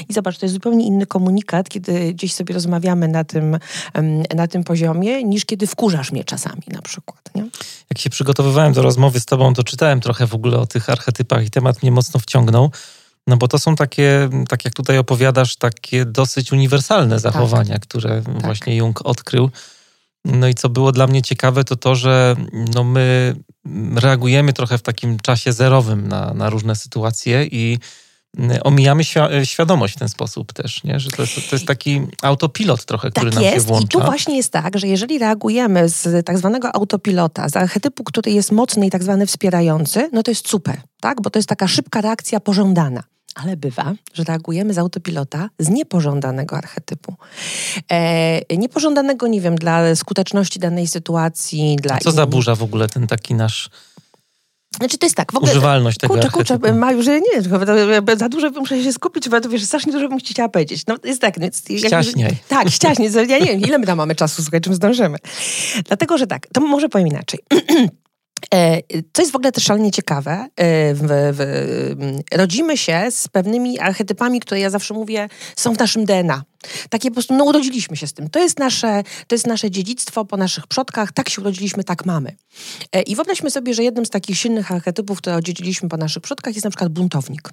I 0.09 0.13
zobacz, 0.13 0.37
to 0.37 0.45
jest 0.45 0.53
zupełnie 0.53 0.85
inny 0.85 1.05
komunikat, 1.05 1.69
kiedy 1.69 2.13
gdzieś 2.13 2.33
sobie 2.33 2.53
rozmawiamy 2.53 3.07
na 3.07 3.23
tym, 3.23 3.57
na 4.35 4.47
tym 4.47 4.63
poziomie, 4.63 5.23
niż 5.23 5.45
kiedy 5.45 5.67
wkurzasz 5.67 6.11
mnie 6.11 6.23
czasami 6.23 6.61
na 6.67 6.81
przykład. 6.81 7.21
Nie? 7.35 7.41
Jak 7.89 7.99
się 7.99 8.09
przygotowywałem 8.09 8.73
do 8.73 8.81
rozmowy 8.81 9.19
z 9.19 9.25
tobą, 9.25 9.53
to 9.53 9.63
czytałem 9.63 10.01
trochę 10.01 10.27
w 10.27 10.33
ogóle 10.33 10.57
o 10.57 10.65
tych 10.65 10.89
archetypach 10.89 11.45
i 11.45 11.49
temat 11.49 11.83
mnie 11.83 11.91
mocno 11.91 12.19
wciągnął. 12.19 12.71
No 13.27 13.37
bo 13.37 13.47
to 13.47 13.59
są 13.59 13.75
takie, 13.75 14.29
tak 14.49 14.65
jak 14.65 14.73
tutaj 14.73 14.97
opowiadasz, 14.97 15.55
takie 15.55 16.05
dosyć 16.05 16.51
uniwersalne 16.51 17.19
zachowania, 17.19 17.73
tak. 17.73 17.81
które 17.81 18.21
tak. 18.21 18.41
właśnie 18.41 18.75
Jung 18.75 19.01
odkrył. 19.03 19.49
No 20.27 20.47
i 20.47 20.53
co 20.53 20.69
było 20.69 20.91
dla 20.91 21.07
mnie 21.07 21.21
ciekawe, 21.21 21.63
to 21.63 21.75
to, 21.75 21.95
że 21.95 22.35
no 22.75 22.83
my 22.83 23.35
reagujemy 23.95 24.53
trochę 24.53 24.77
w 24.77 24.81
takim 24.81 25.19
czasie 25.19 25.53
zerowym 25.53 26.07
na, 26.07 26.33
na 26.33 26.49
różne 26.49 26.75
sytuacje 26.75 27.45
i 27.45 27.77
omijamy 28.63 29.03
świadomość 29.43 29.95
w 29.95 29.99
ten 29.99 30.09
sposób 30.09 30.53
też, 30.53 30.83
nie? 30.83 30.99
że 30.99 31.09
to 31.09 31.21
jest, 31.21 31.49
to 31.49 31.55
jest 31.55 31.65
taki 31.65 32.01
autopilot 32.21 32.85
trochę, 32.85 33.11
który 33.11 33.25
tak 33.25 33.35
nam 33.35 33.43
jest. 33.43 33.55
się 33.55 33.61
włącza. 33.61 33.85
I 33.85 33.87
tu 33.87 33.99
właśnie 33.99 34.37
jest 34.37 34.51
tak, 34.51 34.79
że 34.79 34.87
jeżeli 34.87 35.19
reagujemy 35.19 35.89
z 35.89 36.25
tak 36.25 36.37
zwanego 36.37 36.75
autopilota, 36.75 37.49
z 37.49 37.57
archetypu, 37.57 38.03
który 38.03 38.31
jest 38.31 38.51
mocny 38.51 38.87
i 38.87 38.89
tak 38.89 39.03
zwany 39.03 39.25
wspierający, 39.25 40.09
no 40.13 40.23
to 40.23 40.31
jest 40.31 40.47
super, 40.47 40.81
tak? 41.01 41.21
bo 41.21 41.29
to 41.29 41.39
jest 41.39 41.49
taka 41.49 41.67
szybka 41.67 42.01
reakcja 42.01 42.39
pożądana 42.39 43.03
ale 43.43 43.57
bywa, 43.57 43.93
że 44.13 44.23
reagujemy 44.23 44.73
z 44.73 44.77
autopilota 44.77 45.49
z 45.59 45.69
niepożądanego 45.69 46.57
archetypu. 46.57 47.15
E, 47.91 48.57
niepożądanego, 48.57 49.27
nie 49.27 49.41
wiem, 49.41 49.55
dla 49.55 49.95
skuteczności 49.95 50.59
danej 50.59 50.87
sytuacji. 50.87 51.75
Dla 51.81 51.95
A 51.95 51.99
co 51.99 52.09
in... 52.09 52.15
zaburza 52.15 52.55
w 52.55 52.63
ogóle 52.63 52.87
ten 52.87 53.07
taki 53.07 53.35
nasz 53.35 53.69
znaczy 54.77 54.97
to 54.97 55.05
jest 55.05 55.15
tak, 55.15 55.31
w 55.31 55.35
ogóle... 55.35 55.51
Używalność 55.51 55.97
tego 55.97 56.13
Kurczę, 56.13 56.29
kurczę, 56.29 56.73
Maju, 56.73 57.03
że 57.03 57.19
nie, 57.21 57.41
za 58.17 58.29
dużo 58.29 58.49
muszę 58.49 58.83
się 58.83 58.93
skupić, 58.93 59.29
bo 59.29 59.41
to 59.41 59.49
wiesz, 59.49 59.63
strasznie 59.63 59.93
dużo 59.93 60.09
bym 60.09 60.19
chciała 60.19 60.49
powiedzieć. 60.49 60.83
No 60.87 60.95
jest 61.03 61.21
tak. 61.21 61.37
No, 61.37 61.45
jest, 61.45 61.69
ściaśniaj. 61.77 62.37
tak, 62.47 62.69
ściaśniaj. 62.69 63.11
Ja 63.27 63.39
nie 63.39 63.45
wiem, 63.45 63.59
ile 63.59 63.77
my 63.77 63.85
tam 63.85 63.97
mamy 63.97 64.15
czasu, 64.15 64.41
słuchaj, 64.43 64.61
czym 64.61 64.73
zdążymy. 64.73 65.17
Dlatego, 65.87 66.17
że 66.17 66.27
tak, 66.27 66.47
to 66.53 66.61
może 66.61 66.89
powiem 66.89 67.07
inaczej. 67.07 67.39
E, 68.53 68.81
co 69.13 69.21
jest 69.21 69.31
w 69.31 69.35
ogóle 69.35 69.51
też 69.51 69.63
szalenie 69.63 69.91
ciekawe, 69.91 70.47
e, 70.55 70.93
w, 70.93 71.01
w, 71.07 72.25
rodzimy 72.33 72.77
się 72.77 73.07
z 73.11 73.27
pewnymi 73.27 73.79
archetypami, 73.79 74.39
które 74.39 74.59
ja 74.59 74.69
zawsze 74.69 74.93
mówię, 74.93 75.29
są 75.55 75.73
w 75.73 75.79
naszym 75.79 76.05
DNA. 76.05 76.43
Takie 76.89 77.09
po 77.09 77.13
prostu, 77.13 77.33
no 77.33 77.45
urodziliśmy 77.45 77.97
się 77.97 78.07
z 78.07 78.13
tym. 78.13 78.29
To 78.29 78.39
jest 78.39 78.59
nasze, 78.59 79.03
to 79.27 79.35
jest 79.35 79.47
nasze 79.47 79.71
dziedzictwo 79.71 80.25
po 80.25 80.37
naszych 80.37 80.67
przodkach, 80.67 81.11
tak 81.11 81.29
się 81.29 81.41
urodziliśmy, 81.41 81.83
tak 81.83 82.05
mamy. 82.05 82.35
E, 82.91 83.01
I 83.01 83.15
wyobraźmy 83.15 83.51
sobie, 83.51 83.73
że 83.73 83.83
jednym 83.83 84.05
z 84.05 84.09
takich 84.09 84.37
silnych 84.37 84.71
archetypów, 84.71 85.17
które 85.17 85.35
odziedziliśmy 85.35 85.89
po 85.89 85.97
naszych 85.97 86.23
przodkach 86.23 86.53
jest 86.53 86.65
na 86.65 86.71
przykład 86.71 86.91
buntownik. 86.91 87.49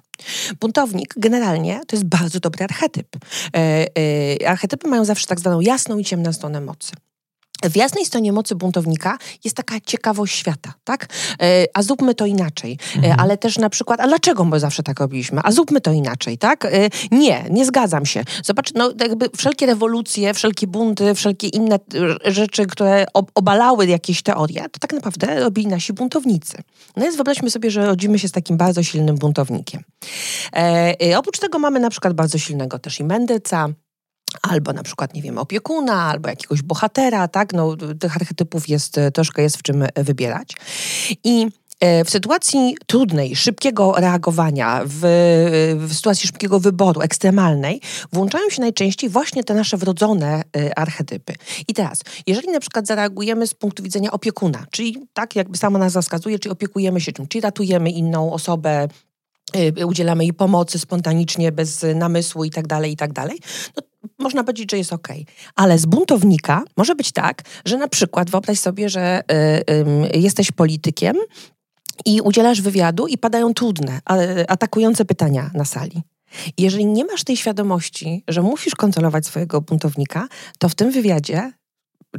Buntownik 0.59 1.13
generalnie 1.17 1.81
to 1.87 1.95
jest 1.95 2.05
bardzo 2.05 2.39
dobry 2.39 2.63
archetyp. 2.63 3.07
Archetypy 4.47 4.87
mają 4.87 5.05
zawsze 5.05 5.27
tak 5.27 5.39
zwaną 5.39 5.61
jasną 5.61 5.97
i 5.97 6.05
ciemną 6.05 6.33
stronę 6.33 6.61
mocy. 6.61 6.91
W 7.69 7.75
jasnej 7.75 8.05
stronie 8.05 8.31
mocy 8.33 8.55
buntownika 8.55 9.17
jest 9.43 9.55
taka 9.55 9.79
ciekawość 9.79 10.35
świata, 10.35 10.73
tak? 10.83 11.07
E, 11.41 11.65
a 11.73 11.81
zróbmy 11.81 12.15
to 12.15 12.25
inaczej. 12.25 12.77
E, 12.95 12.97
mhm. 12.97 13.19
Ale 13.19 13.37
też 13.37 13.57
na 13.57 13.69
przykład, 13.69 13.99
a 13.99 14.07
dlaczego 14.07 14.45
my 14.45 14.59
zawsze 14.59 14.83
tak 14.83 14.99
robiliśmy? 14.99 15.41
A 15.43 15.51
zróbmy 15.51 15.81
to 15.81 15.91
inaczej, 15.91 16.37
tak? 16.37 16.65
E, 16.65 16.69
nie, 17.11 17.45
nie 17.49 17.65
zgadzam 17.65 18.05
się. 18.05 18.23
Zobacz, 18.43 18.73
no 18.73 18.93
jakby 18.99 19.29
wszelkie 19.37 19.65
rewolucje, 19.65 20.33
wszelkie 20.33 20.67
bunty, 20.67 21.15
wszelkie 21.15 21.47
inne 21.47 21.79
rzeczy, 22.25 22.65
które 22.65 23.05
obalały 23.13 23.87
jakieś 23.87 24.21
teorie, 24.21 24.61
to 24.61 24.79
tak 24.79 24.93
naprawdę 24.93 25.39
robili 25.39 25.67
nasi 25.67 25.93
buntownicy. 25.93 26.57
No 26.95 27.03
więc 27.03 27.15
wyobraźmy 27.15 27.49
sobie, 27.49 27.71
że 27.71 27.85
rodzimy 27.85 28.19
się 28.19 28.27
z 28.27 28.31
takim 28.31 28.57
bardzo 28.57 28.83
silnym 28.83 29.15
buntownikiem. 29.15 29.83
E, 30.55 31.17
oprócz 31.17 31.39
tego 31.39 31.59
mamy 31.59 31.79
na 31.79 31.89
przykład 31.89 32.13
bardzo 32.13 32.37
silnego 32.37 32.79
też 32.79 32.99
i 32.99 33.03
mędrca, 33.03 33.67
albo 34.41 34.73
na 34.73 34.83
przykład, 34.83 35.13
nie 35.13 35.21
wiem, 35.21 35.37
opiekuna, 35.37 36.03
albo 36.03 36.29
jakiegoś 36.29 36.61
bohatera, 36.61 37.27
tak? 37.27 37.53
No, 37.53 37.75
tych 37.99 38.15
archetypów 38.15 38.69
jest, 38.69 38.99
troszkę 39.13 39.41
jest 39.41 39.57
w 39.57 39.61
czym 39.61 39.85
wybierać. 39.95 40.53
I 41.23 41.47
e, 41.79 42.05
w 42.05 42.09
sytuacji 42.09 42.77
trudnej, 42.87 43.35
szybkiego 43.35 43.93
reagowania, 43.97 44.81
w, 44.85 44.99
w, 45.87 45.93
sytuacji 45.93 46.27
szybkiego 46.27 46.59
wyboru, 46.59 47.01
ekstremalnej, 47.01 47.81
włączają 48.13 48.49
się 48.49 48.61
najczęściej 48.61 49.09
właśnie 49.09 49.43
te 49.43 49.53
nasze 49.53 49.77
wrodzone 49.77 50.41
e, 50.57 50.79
archetypy. 50.79 51.33
I 51.67 51.73
teraz, 51.73 52.01
jeżeli 52.27 52.47
na 52.47 52.59
przykład 52.59 52.87
zareagujemy 52.87 53.47
z 53.47 53.53
punktu 53.53 53.83
widzenia 53.83 54.11
opiekuna, 54.11 54.65
czyli 54.71 55.07
tak 55.13 55.35
jakby 55.35 55.57
sama 55.57 55.79
nazwa 55.79 56.01
wskazuje, 56.01 56.39
czyli 56.39 56.53
opiekujemy 56.53 57.01
się 57.01 57.11
czym, 57.11 57.27
czyli 57.27 57.41
ratujemy 57.41 57.89
inną 57.91 58.33
osobę, 58.33 58.87
e, 59.53 59.85
udzielamy 59.85 60.23
jej 60.23 60.33
pomocy 60.33 60.79
spontanicznie, 60.79 61.51
bez 61.51 61.85
namysłu 61.95 62.43
i 62.43 62.51
tak 62.51 62.67
dalej, 62.67 62.91
i 62.91 62.95
tak 62.95 63.13
dalej, 63.13 63.39
no 63.77 63.83
można 64.25 64.43
powiedzieć, 64.43 64.71
że 64.71 64.77
jest 64.77 64.93
ok. 64.93 65.07
Ale 65.55 65.77
z 65.77 65.85
buntownika 65.85 66.63
może 66.77 66.95
być 66.95 67.11
tak, 67.11 67.41
że 67.65 67.77
na 67.77 67.87
przykład 67.87 68.29
wyobraź 68.29 68.59
sobie, 68.59 68.89
że 68.89 69.21
y, 69.31 70.15
y, 70.15 70.19
jesteś 70.19 70.51
politykiem 70.51 71.15
i 72.05 72.21
udzielasz 72.21 72.61
wywiadu 72.61 73.07
i 73.07 73.17
padają 73.17 73.53
trudne, 73.53 73.99
atakujące 74.47 75.05
pytania 75.05 75.51
na 75.53 75.65
sali. 75.65 76.01
Jeżeli 76.57 76.85
nie 76.85 77.05
masz 77.05 77.23
tej 77.23 77.37
świadomości, 77.37 78.23
że 78.27 78.41
musisz 78.41 78.75
kontrolować 78.75 79.25
swojego 79.25 79.61
buntownika, 79.61 80.27
to 80.59 80.69
w 80.69 80.75
tym 80.75 80.91
wywiadzie 80.91 81.51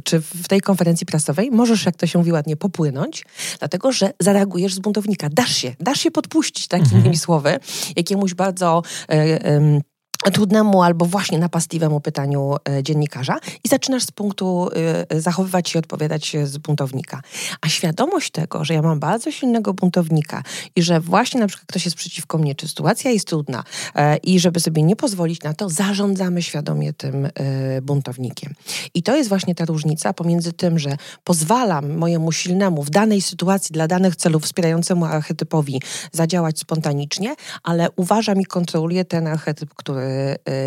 czy 0.03 0.21
w 0.21 0.47
tej 0.47 0.61
konferencji 0.61 1.05
prasowej 1.05 1.51
możesz, 1.51 1.85
jak 1.85 1.95
to 1.95 2.07
się 2.07 2.19
mówi 2.19 2.31
ładnie, 2.31 2.55
popłynąć, 2.57 3.25
dlatego 3.59 3.91
że 3.91 4.13
zareagujesz 4.19 4.73
z 4.73 4.79
buntownika. 4.79 5.29
Dasz 5.31 5.55
się, 5.55 5.75
dasz 5.79 5.99
się 5.99 6.11
podpuścić, 6.11 6.67
takimi 6.67 6.95
mhm. 6.95 7.17
słowy, 7.17 7.59
jakiemuś 7.95 8.33
bardzo... 8.33 8.81
Y, 9.13 9.81
trudnemu 10.31 10.83
albo 10.83 11.05
właśnie 11.05 11.39
napastliwemu 11.39 11.99
pytaniu 11.99 12.55
e, 12.69 12.83
dziennikarza 12.83 13.39
i 13.63 13.67
zaczynasz 13.67 14.03
z 14.03 14.11
punktu 14.11 14.69
e, 15.09 15.21
zachowywać 15.21 15.69
się 15.69 15.79
i 15.79 15.79
odpowiadać 15.79 16.35
z 16.43 16.57
buntownika. 16.57 17.21
A 17.61 17.69
świadomość 17.69 18.31
tego, 18.31 18.65
że 18.65 18.73
ja 18.73 18.81
mam 18.81 18.99
bardzo 18.99 19.31
silnego 19.31 19.73
buntownika 19.73 20.43
i 20.75 20.83
że 20.83 20.99
właśnie 20.99 21.39
na 21.39 21.47
przykład 21.47 21.67
ktoś 21.67 21.85
jest 21.85 21.97
przeciwko 21.97 22.37
mnie, 22.37 22.55
czy 22.55 22.67
sytuacja 22.67 23.11
jest 23.11 23.27
trudna 23.27 23.63
e, 23.95 24.17
i 24.17 24.39
żeby 24.39 24.59
sobie 24.59 24.83
nie 24.83 24.95
pozwolić 24.95 25.43
na 25.43 25.53
to, 25.53 25.69
zarządzamy 25.69 26.41
świadomie 26.41 26.93
tym 26.93 27.29
buntownikiem. 27.81 28.53
I 28.93 29.03
to 29.03 29.15
jest 29.15 29.29
właśnie 29.29 29.55
ta 29.55 29.65
różnica 29.65 30.13
pomiędzy 30.13 30.53
tym, 30.53 30.79
że 30.79 30.97
pozwalam 31.23 31.97
mojemu 31.97 32.31
silnemu 32.31 32.83
w 32.83 32.89
danej 32.89 33.21
sytuacji 33.21 33.73
dla 33.73 33.87
danych 33.87 34.15
celów 34.15 34.43
wspierającemu 34.43 35.05
archetypowi 35.05 35.81
zadziałać 36.11 36.59
spontanicznie, 36.59 37.35
ale 37.63 37.87
uważam 37.95 38.41
i 38.41 38.45
kontroluję 38.45 39.05
ten 39.05 39.27
archetyp, 39.27 39.73
który 39.75 40.16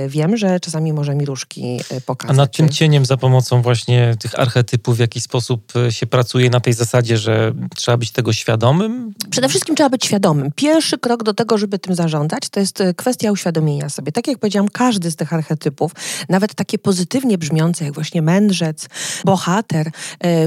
wiem, 0.08 0.36
że 0.36 0.60
czasami 0.60 0.92
może 0.92 1.14
mi 1.14 1.26
różki 1.26 1.80
pokazać. 2.06 2.36
A 2.36 2.36
nad 2.36 2.56
tym 2.56 2.68
cieniem 2.68 3.04
za 3.04 3.16
pomocą 3.16 3.62
właśnie 3.62 4.14
tych 4.20 4.40
archetypów 4.40 4.96
w 4.96 4.98
jakiś 4.98 5.22
sposób 5.22 5.72
się 5.90 6.06
pracuje 6.06 6.50
na 6.50 6.60
tej 6.60 6.72
zasadzie, 6.72 7.18
że 7.18 7.52
trzeba 7.76 7.96
być 7.96 8.10
tego 8.10 8.32
świadomym? 8.32 9.14
Przede 9.30 9.48
wszystkim 9.48 9.74
trzeba 9.74 9.90
być 9.90 10.04
świadomym. 10.04 10.52
Pierwszy 10.56 10.98
krok 10.98 11.22
do 11.22 11.34
tego, 11.34 11.58
żeby 11.58 11.78
tym 11.78 11.94
zarządzać, 11.94 12.48
to 12.48 12.60
jest 12.60 12.82
kwestia 12.96 13.32
uświadomienia 13.32 13.88
sobie. 13.88 14.12
Tak 14.12 14.26
jak 14.26 14.38
powiedziałam, 14.38 14.68
każdy 14.68 15.10
z 15.10 15.16
tych 15.16 15.32
archetypów, 15.32 15.92
nawet 16.28 16.54
takie 16.54 16.78
pozytywnie 16.78 17.38
brzmiące, 17.38 17.84
jak 17.84 17.94
właśnie 17.94 18.22
mędrzec, 18.22 18.86
bohater, 19.24 19.90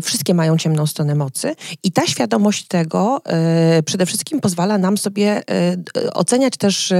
wszystkie 0.03 0.33
mają 0.33 0.57
ciemną 0.57 0.87
stronę 0.87 1.15
mocy 1.15 1.55
i 1.83 1.91
ta 1.91 2.07
świadomość 2.07 2.67
tego 2.67 3.21
przede 3.85 4.05
wszystkim 4.05 4.39
pozwala 4.41 4.77
nam 4.77 4.97
sobie 4.97 5.41
oceniać 6.13 6.57
też 6.57 6.93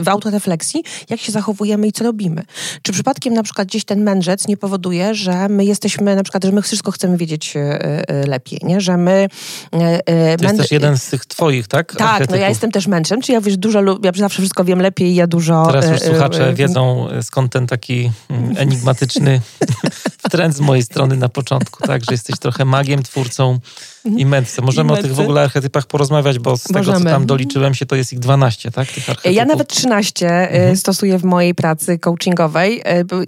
w 0.00 0.08
autorefleksji, 0.30 0.84
jak 1.10 1.20
się 1.20 1.32
zachowujemy 1.32 1.86
i 1.86 1.92
co 1.92 2.04
robimy. 2.04 2.42
Czy 2.82 2.92
przypadkiem 2.92 3.34
na 3.34 3.42
przykład 3.42 3.68
gdzieś 3.68 3.84
ten 3.84 4.02
mędrzec 4.02 4.48
nie 4.48 4.56
powoduje, 4.56 5.14
że 5.14 5.48
my 5.48 5.64
jesteśmy, 5.64 6.16
na 6.16 6.22
przykład, 6.22 6.44
że 6.44 6.52
my 6.52 6.62
wszystko 6.62 6.92
chcemy 6.92 7.16
wiedzieć 7.16 7.56
e, 7.56 7.60
e, 8.08 8.26
lepiej, 8.26 8.60
nie? 8.62 8.80
Że 8.80 8.96
my... 8.96 9.28
E, 9.72 10.36
to 10.36 10.44
jest 10.44 10.56
też 10.56 10.70
jeden 10.70 10.98
z 10.98 11.08
tych 11.08 11.26
twoich, 11.26 11.68
tak? 11.68 11.92
Tak, 11.92 12.00
Archetypów. 12.00 12.30
no 12.30 12.40
ja 12.40 12.48
jestem 12.48 12.72
też 12.72 12.86
mędrzem, 12.86 13.20
czyli 13.20 13.34
ja 13.34 13.40
wiesz, 13.40 13.56
dużo, 13.56 13.80
ja 14.02 14.12
zawsze 14.16 14.42
wszystko 14.42 14.64
wiem 14.64 14.82
lepiej 14.82 15.08
i 15.08 15.14
ja 15.14 15.26
dużo... 15.26 15.66
Teraz 15.66 15.90
już 15.90 16.00
słuchacze 16.00 16.54
wiedzą, 16.54 17.08
skąd 17.22 17.52
ten 17.52 17.66
taki 17.66 18.10
mm, 18.30 18.56
enigmatyczny 18.62 19.40
trend 20.30 20.56
z 20.56 20.60
mojej 20.60 20.82
strony 20.82 21.16
na 21.16 21.28
początku, 21.28 21.86
tak? 21.86 22.04
Że 22.04 22.12
jesteś 22.12 22.38
trochę 22.38 22.64
magiem, 22.64 23.02
twórcą 23.02 23.58
i 24.04 24.26
mędrcem. 24.26 24.64
Możemy 24.64 24.92
I 24.92 24.98
o 24.98 25.02
tych 25.02 25.14
w 25.14 25.20
ogóle 25.20 25.42
archetypach 25.42 25.86
porozmawiać, 25.86 26.38
bo 26.38 26.56
z 26.56 26.70
Możemy. 26.70 26.86
tego, 26.86 27.04
co 27.04 27.10
tam 27.10 27.26
doliczyłem 27.26 27.74
się, 27.74 27.86
to 27.86 27.96
jest 27.96 28.12
ich 28.12 28.18
12, 28.18 28.70
tak? 28.70 28.88
Ja 29.24 29.44
nawet 29.44 29.68
13 29.68 30.09
e, 30.22 30.50
mhm. 30.50 30.76
stosuję 30.76 31.18
w 31.18 31.24
mojej 31.24 31.54
pracy 31.54 31.98
coachingowej. 31.98 32.80
E, 32.84 33.04
to 33.04 33.22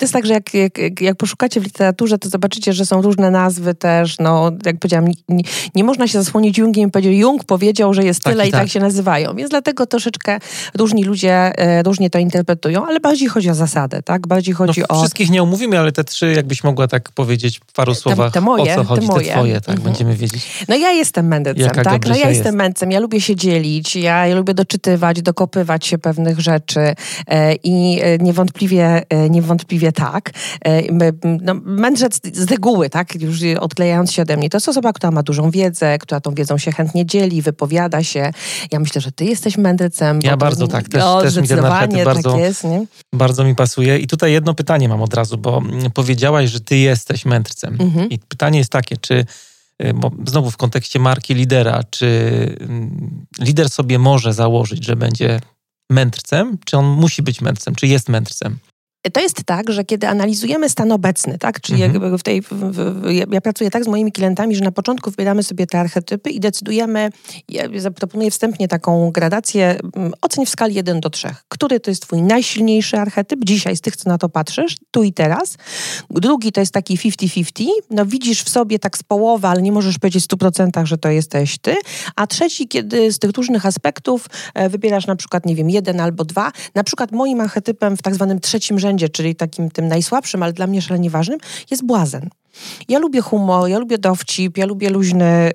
jest 0.00 0.12
tak, 0.12 0.26
że 0.26 0.32
jak, 0.32 0.54
jak, 0.54 1.00
jak, 1.00 1.16
poszukacie 1.16 1.60
w 1.60 1.64
literaturze, 1.64 2.18
to 2.18 2.28
zobaczycie, 2.28 2.72
że 2.72 2.86
są 2.86 3.02
różne 3.02 3.30
nazwy 3.30 3.74
też. 3.74 4.18
No, 4.18 4.50
jak 4.66 4.78
powiedziałam, 4.78 5.08
nie, 5.28 5.42
nie 5.74 5.84
można 5.84 6.08
się 6.08 6.22
zasłonić 6.22 6.58
Jungiem 6.58 6.88
i 6.88 6.92
powiedzieć, 6.92 7.20
Jung 7.20 7.44
powiedział, 7.44 7.94
że 7.94 8.04
jest 8.04 8.22
tak 8.22 8.32
tyle 8.32 8.48
i, 8.48 8.50
tak. 8.50 8.60
tak 8.60 8.70
się 8.70 8.80
nazywają. 8.80 9.34
Więc 9.34 9.50
dlatego 9.50 9.86
troszeczkę 9.86 10.38
różni 10.74 11.04
ludzie 11.04 11.58
e, 11.58 11.82
różnie 11.82 12.10
to 12.10 12.18
interpretują, 12.18 12.86
ale 12.86 13.00
bardziej 13.00 13.28
chodzi 13.28 13.50
o 13.50 13.54
zasadę, 13.54 14.02
tak? 14.02 14.26
Bardziej 14.26 14.54
chodzi 14.54 14.80
no, 14.80 14.86
o... 14.88 15.00
Wszystkich 15.00 15.30
nie 15.30 15.42
omówimy, 15.42 15.78
ale 15.78 15.92
te 15.92 16.04
trzy, 16.04 16.32
jakbyś 16.36 16.64
mogła 16.64 16.88
tak 16.88 17.10
powiedzieć 17.10 17.60
w 17.66 17.72
paru 17.72 17.94
słowach, 17.94 18.32
te, 18.32 18.34
te 18.34 18.40
moje, 18.40 18.72
o 18.72 18.76
co 18.76 18.84
chodzi, 18.84 19.08
te, 19.08 19.12
moje. 19.12 19.26
te 19.26 19.32
twoje, 19.32 19.60
tak? 19.60 19.68
Mhm. 19.68 19.84
Będziemy 19.84 20.16
wiedzieć. 20.16 20.64
No 20.68 20.76
ja 20.76 20.90
jestem 20.90 21.26
mędrcem, 21.26 21.70
tak? 21.70 22.06
No 22.06 22.16
ja 22.16 22.30
jestem 22.30 22.54
mędrcem, 22.54 22.90
ja 22.90 23.00
lubię 23.00 23.20
się 23.20 23.36
dzielić, 23.36 23.96
ja, 23.96 24.26
ja 24.26 24.34
lubię 24.34 24.54
doczytywać, 24.54 25.22
dokopywać 25.22 25.86
się 25.86 25.98
pewnych 26.22 26.40
rzeczy 26.40 26.94
e, 27.26 27.54
i 27.54 28.00
e, 28.02 28.18
niewątpliwie, 28.18 29.02
e, 29.08 29.30
niewątpliwie 29.30 29.92
tak. 29.92 30.30
No, 31.42 31.54
mędrzec 31.54 32.20
z 32.32 32.50
reguły, 32.50 32.90
tak? 32.90 33.14
Już 33.14 33.38
odklejając 33.60 34.12
się 34.12 34.22
ode 34.22 34.36
mnie, 34.36 34.50
to 34.50 34.56
jest 34.56 34.68
osoba, 34.68 34.92
która 34.92 35.10
ma 35.10 35.22
dużą 35.22 35.50
wiedzę, 35.50 35.98
która 35.98 36.20
tą 36.20 36.34
wiedzą 36.34 36.58
się 36.58 36.72
chętnie 36.72 37.06
dzieli, 37.06 37.42
wypowiada 37.42 38.02
się. 38.02 38.30
Ja 38.72 38.80
myślę, 38.80 39.00
że 39.00 39.12
ty 39.12 39.24
jesteś 39.24 39.58
mędrcem. 39.58 40.20
Ja 40.22 40.36
bardzo 40.36 40.68
tak, 40.68 40.88
też, 40.88 41.02
o, 41.02 41.22
też 41.22 41.36
mi 41.36 41.48
ten 41.48 41.62
bardzo, 41.62 42.32
tak 42.32 42.40
jest, 42.40 42.64
nie? 42.64 42.86
bardzo 43.12 43.44
mi 43.44 43.54
pasuje. 43.54 43.98
I 43.98 44.06
tutaj 44.06 44.32
jedno 44.32 44.54
pytanie 44.54 44.88
mam 44.88 45.02
od 45.02 45.14
razu, 45.14 45.38
bo 45.38 45.62
powiedziałaś, 45.94 46.50
że 46.50 46.60
ty 46.60 46.76
jesteś 46.76 47.24
mędrcem. 47.24 47.76
Mhm. 47.80 48.10
I 48.10 48.18
pytanie 48.18 48.58
jest 48.58 48.72
takie, 48.72 48.96
czy 48.96 49.24
Y, 49.84 49.94
bo 49.94 50.10
znowu 50.26 50.50
w 50.50 50.56
kontekście 50.56 50.98
marki 50.98 51.34
lidera, 51.34 51.80
czy 51.90 52.06
lider 53.40 53.70
sobie 53.70 53.98
może 53.98 54.32
założyć, 54.32 54.84
że 54.84 54.96
będzie 54.96 55.40
mędrcem, 55.90 56.58
czy 56.64 56.76
on 56.76 56.86
musi 56.86 57.22
być 57.22 57.40
mędrcem, 57.40 57.74
czy 57.74 57.86
jest 57.86 58.08
mędrcem? 58.08 58.58
To 59.10 59.20
jest 59.20 59.44
tak, 59.44 59.72
że 59.72 59.84
kiedy 59.84 60.08
analizujemy 60.08 60.68
stan 60.68 60.92
obecny, 60.92 61.38
tak, 61.38 61.60
czyli 61.60 61.82
mhm. 61.82 62.02
jakby 62.02 62.18
w 62.18 62.22
tej, 62.22 62.42
w, 62.42 62.48
w, 62.48 63.10
ja 63.32 63.40
pracuję 63.40 63.70
tak 63.70 63.84
z 63.84 63.88
moimi 63.88 64.12
klientami, 64.12 64.56
że 64.56 64.64
na 64.64 64.72
początku 64.72 65.10
wybieramy 65.10 65.42
sobie 65.42 65.66
te 65.66 65.80
archetypy 65.80 66.30
i 66.30 66.40
decydujemy, 66.40 67.10
ja 67.48 67.64
zaproponuję 67.76 68.30
wstępnie 68.30 68.68
taką 68.68 69.10
gradację, 69.10 69.78
mm, 69.96 70.12
oceń 70.20 70.46
w 70.46 70.48
skali 70.48 70.74
1 70.74 71.00
do 71.00 71.10
3. 71.10 71.34
Który 71.48 71.80
to 71.80 71.90
jest 71.90 72.02
twój 72.02 72.22
najsilniejszy 72.22 72.98
archetyp 72.98 73.44
dzisiaj 73.44 73.76
z 73.76 73.80
tych, 73.80 73.96
co 73.96 74.10
na 74.10 74.18
to 74.18 74.28
patrzysz, 74.28 74.76
tu 74.90 75.02
i 75.02 75.12
teraz. 75.12 75.56
Drugi 76.10 76.52
to 76.52 76.60
jest 76.60 76.72
taki 76.72 76.96
50-50, 76.96 77.66
no 77.90 78.06
widzisz 78.06 78.42
w 78.42 78.48
sobie 78.48 78.78
tak 78.78 78.98
z 78.98 79.02
połowy, 79.02 79.46
ale 79.46 79.62
nie 79.62 79.72
możesz 79.72 79.98
powiedzieć 79.98 80.24
w 80.24 80.28
100%, 80.28 80.86
że 80.86 80.98
to 80.98 81.08
jesteś 81.08 81.58
ty. 81.58 81.76
A 82.16 82.26
trzeci, 82.26 82.68
kiedy 82.68 83.12
z 83.12 83.18
tych 83.18 83.30
różnych 83.30 83.66
aspektów 83.66 84.26
e, 84.54 84.68
wybierasz 84.68 85.06
na 85.06 85.16
przykład, 85.16 85.46
nie 85.46 85.54
wiem, 85.54 85.70
jeden 85.70 86.00
albo 86.00 86.24
dwa. 86.24 86.52
Na 86.74 86.84
przykład 86.84 87.12
moim 87.12 87.40
archetypem 87.40 87.96
w 87.96 88.02
tak 88.02 88.14
zwanym 88.14 88.40
trzecim 88.40 88.78
rzędzie 88.78 88.91
rzędzie, 88.92 89.08
czyli 89.08 89.34
takim 89.36 89.70
tym 89.70 89.88
najsłabszym, 89.88 90.42
ale 90.42 90.52
dla 90.52 90.66
mnie 90.66 90.82
szalenie 90.82 91.10
ważnym, 91.10 91.38
jest 91.70 91.86
błazen. 91.86 92.30
Ja 92.88 92.98
lubię 92.98 93.20
humor, 93.20 93.68
ja 93.68 93.78
lubię 93.78 93.98
dowcip, 93.98 94.58
ja 94.58 94.66
lubię 94.66 94.90
luźny 94.90 95.50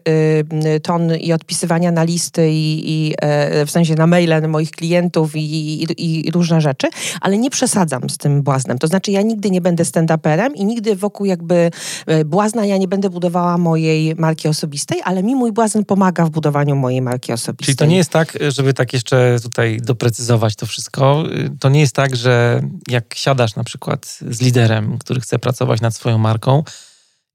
y, 0.75 0.79
ton 0.79 1.15
i 1.15 1.33
odpisywania 1.33 1.91
na 1.91 2.03
listy 2.03 2.49
i, 2.51 2.91
i 2.91 3.13
y, 3.61 3.65
w 3.65 3.71
sensie 3.71 3.95
na 3.95 4.07
maile 4.07 4.47
moich 4.47 4.71
klientów 4.71 5.35
i, 5.35 5.83
i, 5.83 6.27
i, 6.27 6.31
różne 6.31 6.61
rzeczy, 6.61 6.87
ale 7.21 7.37
nie 7.37 7.49
przesadzam 7.49 8.09
z 8.09 8.17
tym 8.17 8.41
błaznem. 8.43 8.79
To 8.79 8.87
znaczy 8.87 9.11
ja 9.11 9.21
nigdy 9.21 9.51
nie 9.51 9.61
będę 9.61 9.83
stand-uperem 9.83 10.49
i 10.55 10.65
nigdy 10.65 10.95
wokół 10.95 11.25
jakby 11.25 11.71
y, 12.09 12.25
błazna 12.25 12.65
ja 12.65 12.77
nie 12.77 12.87
będę 12.87 13.09
budowała 13.09 13.57
mojej 13.57 14.15
marki 14.15 14.47
osobistej, 14.47 14.99
ale 15.03 15.23
mi 15.23 15.35
mój 15.35 15.51
błazen 15.51 15.85
pomaga 15.85 16.25
w 16.25 16.29
budowaniu 16.29 16.75
mojej 16.75 17.01
marki 17.01 17.33
osobistej. 17.33 17.65
Czyli 17.65 17.77
to 17.77 17.85
nie 17.85 17.97
jest 17.97 18.09
tak, 18.09 18.37
żeby 18.49 18.73
tak 18.73 18.93
jeszcze 18.93 19.37
tutaj 19.43 19.77
doprecyzować 19.83 20.55
to 20.55 20.65
wszystko, 20.65 21.23
y, 21.31 21.49
to 21.59 21.69
nie 21.69 21.79
jest 21.79 21.95
tak, 21.95 22.15
że 22.15 22.61
jak 22.87 23.13
siadasz 23.15 23.55
na 23.55 23.63
przykład 23.63 24.19
z 24.29 24.41
liderem, 24.41 24.97
który 24.97 25.21
chce 25.21 25.39
pracować 25.39 25.81
nad 25.81 25.95
swoją 25.95 26.17
marką, 26.17 26.63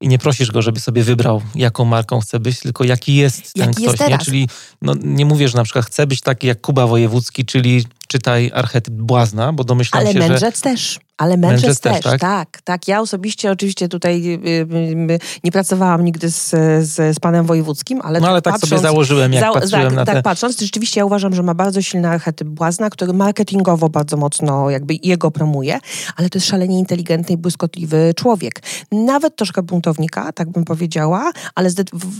i 0.03 0.09
nie 0.09 0.19
prosisz 0.19 0.51
go, 0.51 0.62
żeby 0.62 0.81
sobie 0.81 1.05
wybrał, 1.05 1.43
jaką 1.55 1.85
marką 1.85 2.21
chce 2.21 2.41
być, 2.41 2.61
tylko 2.61 2.85
jaki 2.85 3.15
jest 3.15 3.53
ten 3.55 3.69
jaki 3.69 3.83
ktoś. 3.83 4.01
Jest 4.01 4.11
nie? 4.11 4.19
Czyli 4.19 4.49
no, 4.83 4.95
nie 5.03 5.27
mówię, 5.27 5.49
że 5.49 5.59
na 5.59 5.65
przykład 5.65 5.85
chcę 5.85 6.07
być 6.07 6.21
taki 6.21 6.47
jak 6.47 6.61
Kuba 6.61 6.87
Wojewódzki, 6.87 7.45
czyli 7.45 7.85
czytaj 8.12 8.51
archetyp 8.55 8.94
błazna, 8.94 9.53
bo 9.53 9.64
domyślam 9.64 10.01
Ale 10.03 10.12
się, 10.12 10.18
mędrzec 10.18 10.57
że... 10.57 10.62
też. 10.62 11.01
Ale 11.18 11.37
mędrzec, 11.37 11.81
też, 11.81 11.92
też 11.92 12.05
tak? 12.05 12.20
tak? 12.20 12.62
tak? 12.64 12.88
Ja 12.88 13.01
osobiście 13.01 13.51
oczywiście 13.51 13.88
tutaj 13.88 14.27
y, 14.27 14.48
y, 14.48 15.12
y, 15.12 15.18
nie 15.44 15.53
pracowałam 15.53 16.05
nigdy 16.05 16.31
z, 16.31 16.51
z, 16.87 17.16
z 17.16 17.20
panem 17.20 17.46
wojewódzkim, 17.46 18.01
ale 18.03 18.20
No 18.20 18.29
ale 18.29 18.42
tak 18.42 18.55
patrząc, 18.55 18.70
sobie 18.70 18.83
założyłem, 18.83 19.33
jak 19.33 19.44
za, 19.44 19.53
patrzyłem 19.53 19.85
tak, 19.85 19.94
na 19.94 20.05
tak, 20.05 20.14
te... 20.14 20.22
patrząc, 20.22 20.61
rzeczywiście 20.61 21.01
ja 21.01 21.05
uważam, 21.05 21.35
że 21.35 21.42
ma 21.42 21.55
bardzo 21.55 21.83
silny 21.83 22.09
archetyp 22.09 22.48
błazna, 22.48 22.90
który 22.90 23.12
marketingowo 23.12 23.88
bardzo 23.88 24.16
mocno 24.16 24.70
jakby 24.70 24.94
jego 25.03 25.31
promuje, 25.31 25.79
ale 26.16 26.29
to 26.29 26.38
jest 26.38 26.48
szalenie 26.48 26.79
inteligentny 26.79 27.35
i 27.35 27.38
błyskotliwy 27.38 28.12
człowiek. 28.16 28.62
Nawet 28.92 29.37
troszkę 29.37 29.62
buntownika, 29.62 30.33
tak 30.33 30.51
bym 30.51 30.64
powiedziała, 30.64 31.33
ale 31.55 31.70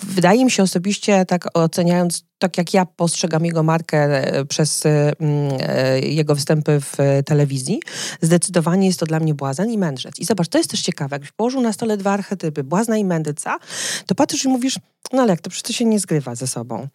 wydaje 0.07 0.44
mi 0.44 0.50
się 0.50 0.62
osobiście, 0.62 1.24
tak 1.26 1.48
oceniając 1.55 2.24
tak 2.42 2.59
jak 2.59 2.74
ja 2.74 2.87
postrzegam 2.87 3.44
jego 3.44 3.62
markę 3.62 3.98
e, 3.98 4.44
przez 4.44 4.87
mm, 4.87 5.59
e, 5.61 6.00
jego 6.00 6.35
występy 6.35 6.81
w 6.81 6.96
telewizji, 7.26 7.81
zdecydowanie 8.22 8.87
jest 8.87 9.00
to 9.00 9.07
dla 9.07 9.20
mnie 9.20 9.35
błazen 9.35 9.70
i 9.70 9.78
mędrzec. 9.78 10.18
I 10.18 10.24
zobacz, 10.24 10.48
to 10.48 10.59
jest 10.59 10.70
też 10.70 10.81
ciekawe, 10.81 11.14
jakbyś 11.14 11.33
położył 11.33 11.61
na 11.61 11.72
stole 11.72 11.96
dwa 11.96 12.11
archetypy, 12.11 12.64
błazna 12.64 12.96
i 12.96 13.05
mędrca, 13.05 13.59
to 14.07 14.14
patrzysz 14.14 14.44
i 14.44 14.48
mówisz, 14.48 14.78
no 15.12 15.22
ale 15.22 15.31
jak 15.31 15.40
to 15.40 15.50
przecież 15.50 15.62
to 15.62 15.72
się 15.72 15.85
nie 15.85 16.00
zgrywa 16.00 16.35
ze 16.35 16.46
sobą 16.46 16.88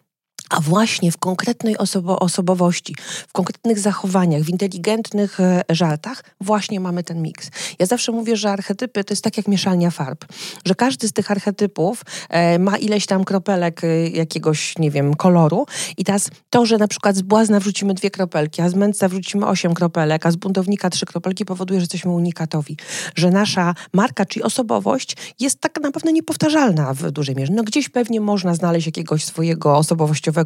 a 0.50 0.60
właśnie 0.60 1.12
w 1.12 1.16
konkretnej 1.16 1.78
osobo 1.78 2.18
osobowości, 2.18 2.94
w 3.28 3.32
konkretnych 3.32 3.78
zachowaniach, 3.78 4.42
w 4.42 4.48
inteligentnych 4.48 5.40
e, 5.40 5.62
żartach, 5.68 6.24
właśnie 6.40 6.80
mamy 6.80 7.02
ten 7.02 7.22
miks. 7.22 7.50
Ja 7.78 7.86
zawsze 7.86 8.12
mówię, 8.12 8.36
że 8.36 8.50
archetypy 8.50 9.04
to 9.04 9.12
jest 9.12 9.24
tak 9.24 9.36
jak 9.36 9.48
mieszalnia 9.48 9.90
farb, 9.90 10.24
że 10.64 10.74
każdy 10.74 11.08
z 11.08 11.12
tych 11.12 11.30
archetypów 11.30 12.02
e, 12.28 12.58
ma 12.58 12.76
ileś 12.76 13.06
tam 13.06 13.24
kropelek 13.24 13.84
e, 13.84 14.08
jakiegoś, 14.08 14.78
nie 14.78 14.90
wiem, 14.90 15.14
koloru 15.14 15.66
i 15.96 16.04
teraz 16.04 16.30
to, 16.50 16.66
że 16.66 16.78
na 16.78 16.88
przykład 16.88 17.16
z 17.16 17.22
błazna 17.22 17.60
wrzucimy 17.60 17.94
dwie 17.94 18.10
kropelki, 18.10 18.62
a 18.62 18.68
z 18.68 18.74
mędrca 18.74 19.08
wrzucimy 19.08 19.46
osiem 19.46 19.74
kropelek, 19.74 20.26
a 20.26 20.30
z 20.30 20.36
buntownika 20.36 20.90
trzy 20.90 21.06
kropelki 21.06 21.44
powoduje, 21.44 21.80
że 21.80 21.82
jesteśmy 21.82 22.10
unikatowi. 22.10 22.76
Że 23.14 23.30
nasza 23.30 23.74
marka, 23.92 24.26
czyli 24.26 24.42
osobowość 24.42 25.16
jest 25.40 25.60
tak 25.60 25.80
naprawdę 25.82 26.12
niepowtarzalna 26.12 26.94
w 26.94 27.10
dużej 27.10 27.36
mierze. 27.36 27.52
No 27.52 27.62
gdzieś 27.62 27.88
pewnie 27.88 28.20
można 28.20 28.54
znaleźć 28.54 28.86
jakiegoś 28.86 29.24
swojego 29.24 29.76
osobowościowego 29.76 30.37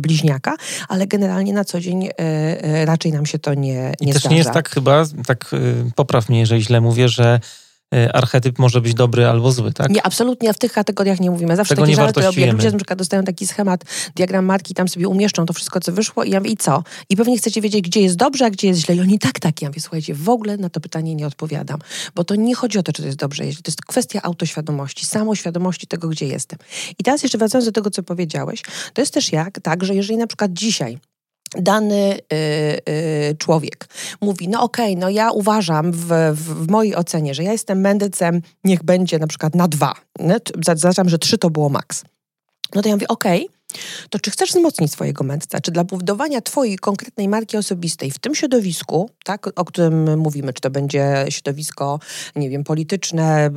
bliźniaka, 0.00 0.56
ale 0.88 1.06
generalnie 1.06 1.52
na 1.52 1.64
co 1.64 1.80
dzień 1.80 2.06
e, 2.06 2.12
e, 2.18 2.84
raczej 2.84 3.12
nam 3.12 3.26
się 3.26 3.38
to 3.38 3.54
nie, 3.54 3.92
nie 4.00 4.10
I 4.10 4.12
też 4.12 4.22
zdarza. 4.22 4.28
nie 4.28 4.38
jest 4.38 4.50
tak 4.50 4.68
chyba, 4.68 5.04
tak 5.26 5.50
e, 5.52 5.90
popraw 5.94 6.28
mnie, 6.28 6.40
jeżeli 6.40 6.62
źle 6.62 6.80
mówię, 6.80 7.08
że 7.08 7.40
archetyp 8.12 8.58
może 8.58 8.80
być 8.80 8.94
dobry 8.94 9.26
albo 9.26 9.52
zły, 9.52 9.72
tak? 9.72 9.90
Nie, 9.90 10.06
absolutnie 10.06 10.52
w 10.52 10.58
tych 10.58 10.72
kategoriach 10.72 11.20
nie 11.20 11.30
mówimy. 11.30 11.56
Zawsze 11.56 11.74
Tego 11.74 11.86
takie 11.86 11.96
żarty 11.96 12.20
robię. 12.20 12.52
Ludzie 12.52 12.70
na 12.70 12.76
przykład 12.76 12.98
dostają 12.98 13.24
taki 13.24 13.46
schemat, 13.46 13.84
diagram 14.14 14.44
marki, 14.44 14.74
tam 14.74 14.88
sobie 14.88 15.08
umieszczą 15.08 15.46
to 15.46 15.52
wszystko, 15.52 15.80
co 15.80 15.92
wyszło 15.92 16.24
i 16.24 16.30
ja 16.30 16.40
mówię, 16.40 16.50
i 16.50 16.56
co? 16.56 16.82
I 17.08 17.16
pewnie 17.16 17.38
chcecie 17.38 17.60
wiedzieć, 17.60 17.84
gdzie 17.84 18.00
jest 18.00 18.16
dobrze, 18.16 18.44
a 18.44 18.50
gdzie 18.50 18.68
jest 18.68 18.80
źle. 18.80 18.94
I 18.94 19.00
oni 19.00 19.18
tak, 19.18 19.40
tak. 19.40 19.62
Ja 19.62 19.68
mówię, 19.68 19.80
słuchajcie, 19.80 20.14
w 20.14 20.28
ogóle 20.28 20.56
na 20.56 20.70
to 20.70 20.80
pytanie 20.80 21.14
nie 21.14 21.26
odpowiadam, 21.26 21.78
bo 22.14 22.24
to 22.24 22.34
nie 22.34 22.54
chodzi 22.54 22.78
o 22.78 22.82
to, 22.82 22.92
czy 22.92 23.02
to 23.02 23.06
jest 23.06 23.18
dobrze, 23.18 23.44
to 23.44 23.48
jest 23.66 23.84
kwestia 23.84 24.22
autoświadomości, 24.22 25.06
samoświadomości 25.06 25.86
tego, 25.86 26.08
gdzie 26.08 26.26
jestem. 26.26 26.58
I 26.98 27.04
teraz 27.04 27.22
jeszcze 27.22 27.38
wracając 27.38 27.66
do 27.66 27.72
tego, 27.72 27.90
co 27.90 28.02
powiedziałeś, 28.02 28.62
to 28.92 29.02
jest 29.02 29.14
też 29.14 29.32
jak, 29.32 29.60
tak, 29.60 29.84
że 29.84 29.94
jeżeli 29.94 30.16
na 30.18 30.26
przykład 30.26 30.52
dzisiaj 30.52 30.98
dany 31.58 32.18
y, 32.32 32.36
y, 33.30 33.36
człowiek 33.38 33.88
mówi, 34.20 34.48
no 34.48 34.62
okej, 34.62 34.92
okay, 34.92 35.00
no 35.00 35.10
ja 35.10 35.30
uważam 35.30 35.92
w, 35.92 36.06
w, 36.32 36.70
mojej 36.70 36.96
ocenie, 36.96 37.34
że 37.34 37.44
ja 37.44 37.52
jestem 37.52 37.80
mędrcem, 37.80 38.42
niech 38.64 38.82
będzie 38.82 39.18
na 39.18 39.26
przykład 39.26 39.54
na 39.54 39.68
dwa. 39.68 39.94
Zaznaczam, 40.64 41.08
że 41.08 41.18
trzy 41.18 41.38
to 41.38 41.50
było 41.50 41.68
maks. 41.68 42.04
No 42.74 42.82
to 42.82 42.88
ja 42.88 42.94
mówię, 42.94 43.08
okej, 43.08 43.46
okay, 43.46 43.56
to 44.10 44.18
czy 44.18 44.30
chcesz 44.30 44.50
wzmocnić 44.50 44.92
swojego 44.92 45.24
mędrca? 45.24 45.60
Czy 45.60 45.70
dla 45.70 45.84
budowania 45.84 46.40
twojej 46.40 46.78
konkretnej 46.78 47.28
marki 47.28 47.56
osobistej 47.56 48.10
w 48.10 48.18
tym 48.18 48.34
środowisku, 48.34 49.10
tak, 49.24 49.60
o 49.60 49.64
którym 49.64 50.18
mówimy, 50.18 50.52
czy 50.52 50.60
to 50.60 50.70
będzie 50.70 51.24
środowisko, 51.28 52.00
nie 52.36 52.50
wiem, 52.50 52.64
polityczne, 52.64 53.50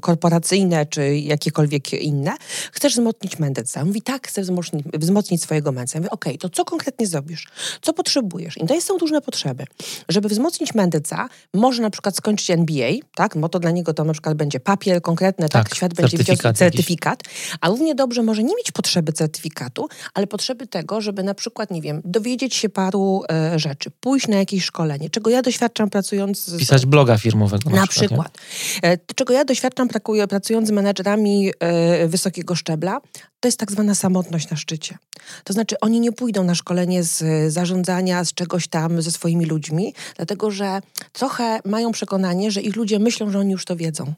korporacyjne, 0.00 0.86
czy 0.86 1.16
jakiekolwiek 1.18 1.92
inne, 1.92 2.32
chcesz 2.72 2.92
wzmocnić 2.92 3.38
mędrca? 3.38 3.84
Mówi, 3.84 4.02
tak, 4.02 4.28
chcę 4.28 4.42
wzmocnić, 4.42 4.84
wzmocnić 4.94 5.42
swojego 5.42 5.72
mędrca. 5.72 5.98
Ja 5.98 6.00
mówię, 6.00 6.10
okej, 6.10 6.32
okay, 6.32 6.50
to 6.50 6.56
co 6.56 6.64
konkretnie 6.64 7.06
zrobisz? 7.06 7.48
Co 7.82 7.92
potrzebujesz? 7.92 8.56
I 8.56 8.66
to 8.66 8.80
są 8.80 8.98
różne 8.98 9.20
potrzeby. 9.20 9.64
Żeby 10.08 10.28
wzmocnić 10.28 10.74
mędrca, 10.74 11.28
może 11.54 11.82
na 11.82 11.90
przykład 11.90 12.16
skończyć 12.16 12.50
NBA, 12.50 12.92
tak, 13.14 13.38
bo 13.38 13.48
to 13.48 13.58
dla 13.58 13.70
niego 13.70 13.94
to 13.94 14.04
na 14.04 14.12
przykład 14.12 14.36
będzie 14.36 14.60
papier 14.60 15.02
konkretny, 15.02 15.48
tak, 15.48 15.64
tak 15.64 15.74
świat 15.74 15.94
będzie 15.94 16.18
widział 16.18 16.52
certyfikat, 16.54 17.22
a 17.60 17.68
równie 17.68 17.94
dobrze 17.94 18.22
może 18.22 18.42
nie 18.42 18.56
mieć 18.56 18.72
potrzeby 18.72 19.12
certyfikatu, 19.20 19.88
ale 20.14 20.26
potrzeby 20.26 20.66
tego, 20.66 21.00
żeby 21.00 21.22
na 21.22 21.34
przykład, 21.34 21.70
nie 21.70 21.82
wiem, 21.82 22.02
dowiedzieć 22.04 22.54
się 22.54 22.68
paru 22.68 23.22
e, 23.32 23.58
rzeczy, 23.58 23.90
pójść 24.00 24.28
na 24.28 24.36
jakieś 24.36 24.64
szkolenie, 24.64 25.10
czego 25.10 25.30
ja 25.30 25.42
doświadczam 25.42 25.90
pracując... 25.90 26.44
Z, 26.44 26.58
Pisać 26.58 26.86
bloga 26.86 27.18
firmowego 27.18 27.70
na, 27.70 27.76
na 27.76 27.86
przykład. 27.86 28.32
przykład. 28.32 28.38
E, 28.82 29.14
czego 29.14 29.34
ja 29.34 29.44
doświadczam 29.44 29.88
pracując 30.28 30.68
z 30.68 30.70
menedżerami 30.70 31.50
e, 31.60 32.08
wysokiego 32.08 32.54
szczebla, 32.54 33.00
to 33.40 33.48
jest 33.48 33.58
tak 33.58 33.72
zwana 33.72 33.94
samotność 33.94 34.50
na 34.50 34.56
szczycie. 34.56 34.98
To 35.44 35.52
znaczy, 35.52 35.80
oni 35.80 36.00
nie 36.00 36.12
pójdą 36.12 36.44
na 36.44 36.54
szkolenie 36.54 37.02
z 37.02 37.22
zarządzania, 37.52 38.24
z 38.24 38.34
czegoś 38.34 38.68
tam, 38.68 39.02
ze 39.02 39.10
swoimi 39.10 39.46
ludźmi, 39.46 39.94
dlatego 40.16 40.50
że 40.50 40.80
trochę 41.12 41.60
mają 41.64 41.92
przekonanie, 41.92 42.50
że 42.50 42.60
ich 42.60 42.76
ludzie 42.76 42.98
myślą, 42.98 43.30
że 43.30 43.38
oni 43.38 43.52
już 43.52 43.64
to 43.64 43.76
wiedzą. 43.76 44.14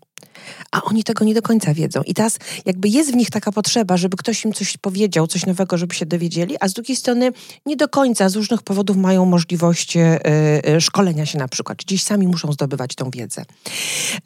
A 0.70 0.82
oni 0.82 1.04
tego 1.04 1.24
nie 1.24 1.34
do 1.34 1.42
końca 1.42 1.74
wiedzą. 1.74 2.02
I 2.02 2.14
teraz 2.14 2.38
jakby 2.66 2.88
jest 2.88 3.12
w 3.12 3.16
nich 3.16 3.30
taka 3.30 3.52
potrzeba, 3.52 3.96
żeby 3.96 4.16
ktoś 4.16 4.44
im 4.44 4.52
coś 4.52 4.76
powiedział, 4.76 5.26
coś 5.26 5.46
nowego, 5.46 5.78
żeby 5.78 5.94
się 5.94 6.06
dowiedzieli, 6.06 6.56
a 6.60 6.68
z 6.68 6.72
drugiej 6.72 6.96
strony 6.96 7.32
nie 7.66 7.76
do 7.76 7.88
końca 7.88 8.28
z 8.28 8.36
różnych 8.36 8.62
powodów 8.62 8.96
mają 8.96 9.24
możliwość 9.24 9.96
y, 9.96 10.00
y, 10.76 10.80
szkolenia 10.80 11.26
się 11.26 11.38
na 11.38 11.48
przykład. 11.48 11.78
Gdzieś 11.78 12.02
sami 12.02 12.26
muszą 12.28 12.52
zdobywać 12.52 12.94
tą 12.94 13.10
wiedzę. 13.10 13.44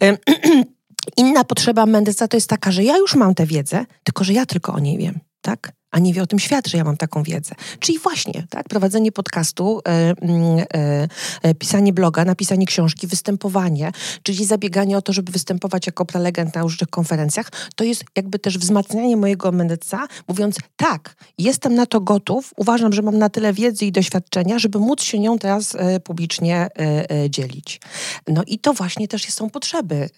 Y, 0.05 0.19
Inna 1.17 1.45
potrzeba 1.45 1.87
mędrca 1.87 2.29
to 2.29 2.37
jest 2.37 2.49
taka, 2.49 2.73
że 2.73 2.85
ja 2.85 2.97
już 2.97 3.15
mam 3.15 3.35
tę 3.35 3.47
wiedzę, 3.47 3.87
tylko 4.05 4.25
że 4.25 4.33
ja 4.33 4.47
tylko 4.47 4.73
o 4.73 4.79
niej 4.79 4.99
wiem, 4.99 5.19
tak? 5.41 5.73
A 5.97 5.99
nie 5.99 6.13
wie 6.13 6.23
o 6.23 6.27
tym 6.27 6.39
świat, 6.39 6.69
że 6.69 6.79
ja 6.79 6.85
mam 6.85 6.97
taką 6.97 7.23
wiedzę. 7.23 7.55
Czyli 7.79 7.99
właśnie, 7.99 8.47
tak, 8.51 8.69
prowadzenie 8.69 9.13
podcastu, 9.13 9.81
mm, 9.85 10.59
e, 10.75 11.09
e, 11.43 11.55
pisanie 11.55 11.93
bloga, 11.93 12.25
napisanie 12.25 12.67
książki, 12.67 13.07
występowanie, 13.07 13.93
czyli 14.23 14.45
zabieganie 14.45 14.99
o 14.99 15.03
to, 15.03 15.13
żeby 15.13 15.33
występować 15.33 15.87
jako 15.87 16.05
prelegent 16.05 16.55
na 16.55 16.63
różnych 16.63 16.91
konferencjach, 16.91 17.51
to 17.77 17.85
jest 17.85 18.05
jakby 18.17 18.39
też 18.39 18.59
wzmacnianie 18.59 19.17
mojego 19.17 19.53
mędrca, 19.53 20.07
mówiąc 20.29 20.57
tak, 20.77 21.17
jestem 21.39 21.75
na 21.75 21.87
to 21.87 22.01
gotów, 22.01 22.53
uważam, 22.57 22.93
że 22.93 23.03
mam 23.03 23.19
na 23.19 23.29
tyle 23.29 23.53
wiedzy 23.53 23.87
i 23.87 23.93
doświadczenia, 23.93 24.59
żeby 24.59 24.79
móc 24.79 25.03
się 25.03 25.19
nią 25.19 25.39
teraz 25.39 25.75
e, 25.75 26.01
publicznie 26.01 26.57
e, 26.79 27.11
e, 27.11 27.31
dzielić. 27.31 27.81
No 28.29 28.43
i 28.47 28.59
to 28.59 28.73
właśnie 28.73 29.09
też 29.09 29.33
są 29.33 29.51
potrzeby 29.51 30.09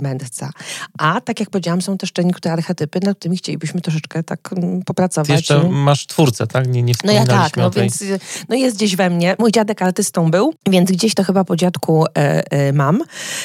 mędrca. 0.00 0.50
A 0.98 1.20
tak 1.20 1.40
jak 1.40 1.50
powiedziałam, 1.50 1.82
są 1.82 1.98
też 1.98 2.12
te 2.12 2.24
niektóre 2.24 2.52
archetypy, 2.52 3.00
nad 3.02 3.18
którymi 3.18 3.36
chcielibyśmy 3.36 3.80
troszeczkę 3.80 4.22
tak 4.22 4.50
popracować 4.86 5.11
pracować. 5.12 5.46
Ty 5.48 5.54
jeszcze 5.54 5.68
masz 5.68 6.06
twórcę, 6.06 6.46
tak? 6.46 6.68
Nie, 6.68 6.82
nie 6.82 6.94
no 7.04 7.12
ja 7.12 7.26
tak, 7.26 7.56
no 7.56 7.70
więc 7.70 8.04
no 8.48 8.56
jest 8.56 8.76
gdzieś 8.76 8.96
we 8.96 9.10
mnie. 9.10 9.36
Mój 9.38 9.52
dziadek 9.52 9.82
artystą 9.82 10.30
był, 10.30 10.54
więc 10.66 10.92
gdzieś 10.92 11.14
to 11.14 11.24
chyba 11.24 11.44
po 11.44 11.56
dziadku 11.56 12.04
e, 12.04 12.42
e, 12.50 12.72
mam 12.72 13.04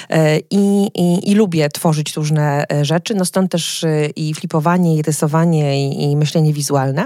e, 0.10 0.40
i, 0.52 0.90
i, 1.32 1.36
lubię 1.36 1.70
tworzyć 1.70 2.16
różne 2.16 2.66
e, 2.72 2.86
rzeczy, 2.86 3.16
no 3.16 3.26
stąd 3.26 3.52
też 3.52 3.84
e, 3.84 4.06
i 4.16 4.34
flipowanie, 4.34 4.98
i 4.98 5.02
rysowanie, 5.02 5.88
i, 5.88 6.12
i, 6.12 6.18
myślenie 6.18 6.54
wizualne, 6.54 7.06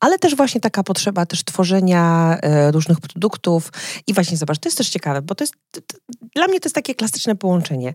ale 0.00 0.18
też 0.18 0.36
właśnie 0.36 0.60
taka 0.60 0.82
potrzeba 0.82 1.26
też 1.26 1.44
tworzenia 1.44 2.36
e, 2.42 2.72
różnych 2.72 3.00
produktów 3.00 3.72
i 4.06 4.14
właśnie 4.14 4.36
zobacz, 4.36 4.58
to 4.58 4.68
jest 4.68 4.78
też 4.78 4.88
ciekawe, 4.88 5.22
bo 5.22 5.34
to 5.34 5.44
jest, 5.44 5.54
to, 5.70 5.80
dla 6.34 6.48
mnie 6.48 6.60
to 6.60 6.66
jest 6.66 6.74
takie 6.74 6.94
klasyczne 6.94 7.36
połączenie 7.36 7.94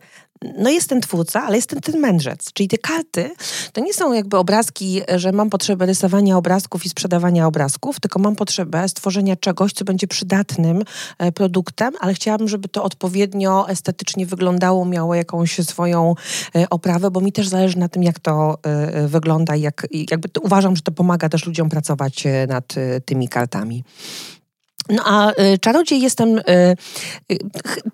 no 0.58 0.69
jest 0.69 0.89
ten 0.89 1.01
twórca, 1.01 1.43
ale 1.43 1.56
jest 1.56 1.69
ten, 1.69 1.82
ten 1.82 1.99
mędrzec. 1.99 2.54
Czyli 2.54 2.69
te 2.69 2.78
karty 2.78 3.32
to 3.73 3.82
nie 3.82 3.93
są 3.93 4.13
jakby 4.13 4.38
obrazki, 4.38 5.01
że 5.15 5.32
mam 5.32 5.49
potrzebę 5.49 5.88
obrazków 6.37 6.85
i 6.85 6.89
sprzedawania 6.89 7.47
obrazków, 7.47 7.99
tylko 7.99 8.19
mam 8.19 8.35
potrzebę 8.35 8.89
stworzenia 8.89 9.35
czegoś, 9.35 9.73
co 9.73 9.85
będzie 9.85 10.07
przydatnym 10.07 10.83
e, 11.17 11.31
produktem, 11.31 11.93
ale 11.99 12.13
chciałabym, 12.13 12.47
żeby 12.47 12.67
to 12.67 12.83
odpowiednio 12.83 13.69
estetycznie 13.69 14.25
wyglądało, 14.25 14.85
miało 14.85 15.15
jakąś 15.15 15.59
swoją 15.59 16.15
e, 16.55 16.69
oprawę, 16.69 17.11
bo 17.11 17.21
mi 17.21 17.31
też 17.31 17.47
zależy 17.47 17.77
na 17.77 17.89
tym, 17.89 18.03
jak 18.03 18.19
to 18.19 18.57
e, 18.63 19.07
wygląda 19.07 19.55
i 19.55 19.61
jak, 19.61 19.87
jakby 20.11 20.29
uważam, 20.41 20.75
że 20.75 20.81
to 20.81 20.91
pomaga 20.91 21.29
też 21.29 21.45
ludziom 21.45 21.69
pracować 21.69 22.23
nad 22.47 22.73
tymi 23.05 23.29
kartami. 23.29 23.83
No 24.89 25.04
a 25.06 25.32
y, 25.32 25.58
czarodziej 25.58 26.02
jestem 26.02 26.38
y, 26.38 26.41
y, 27.32 27.38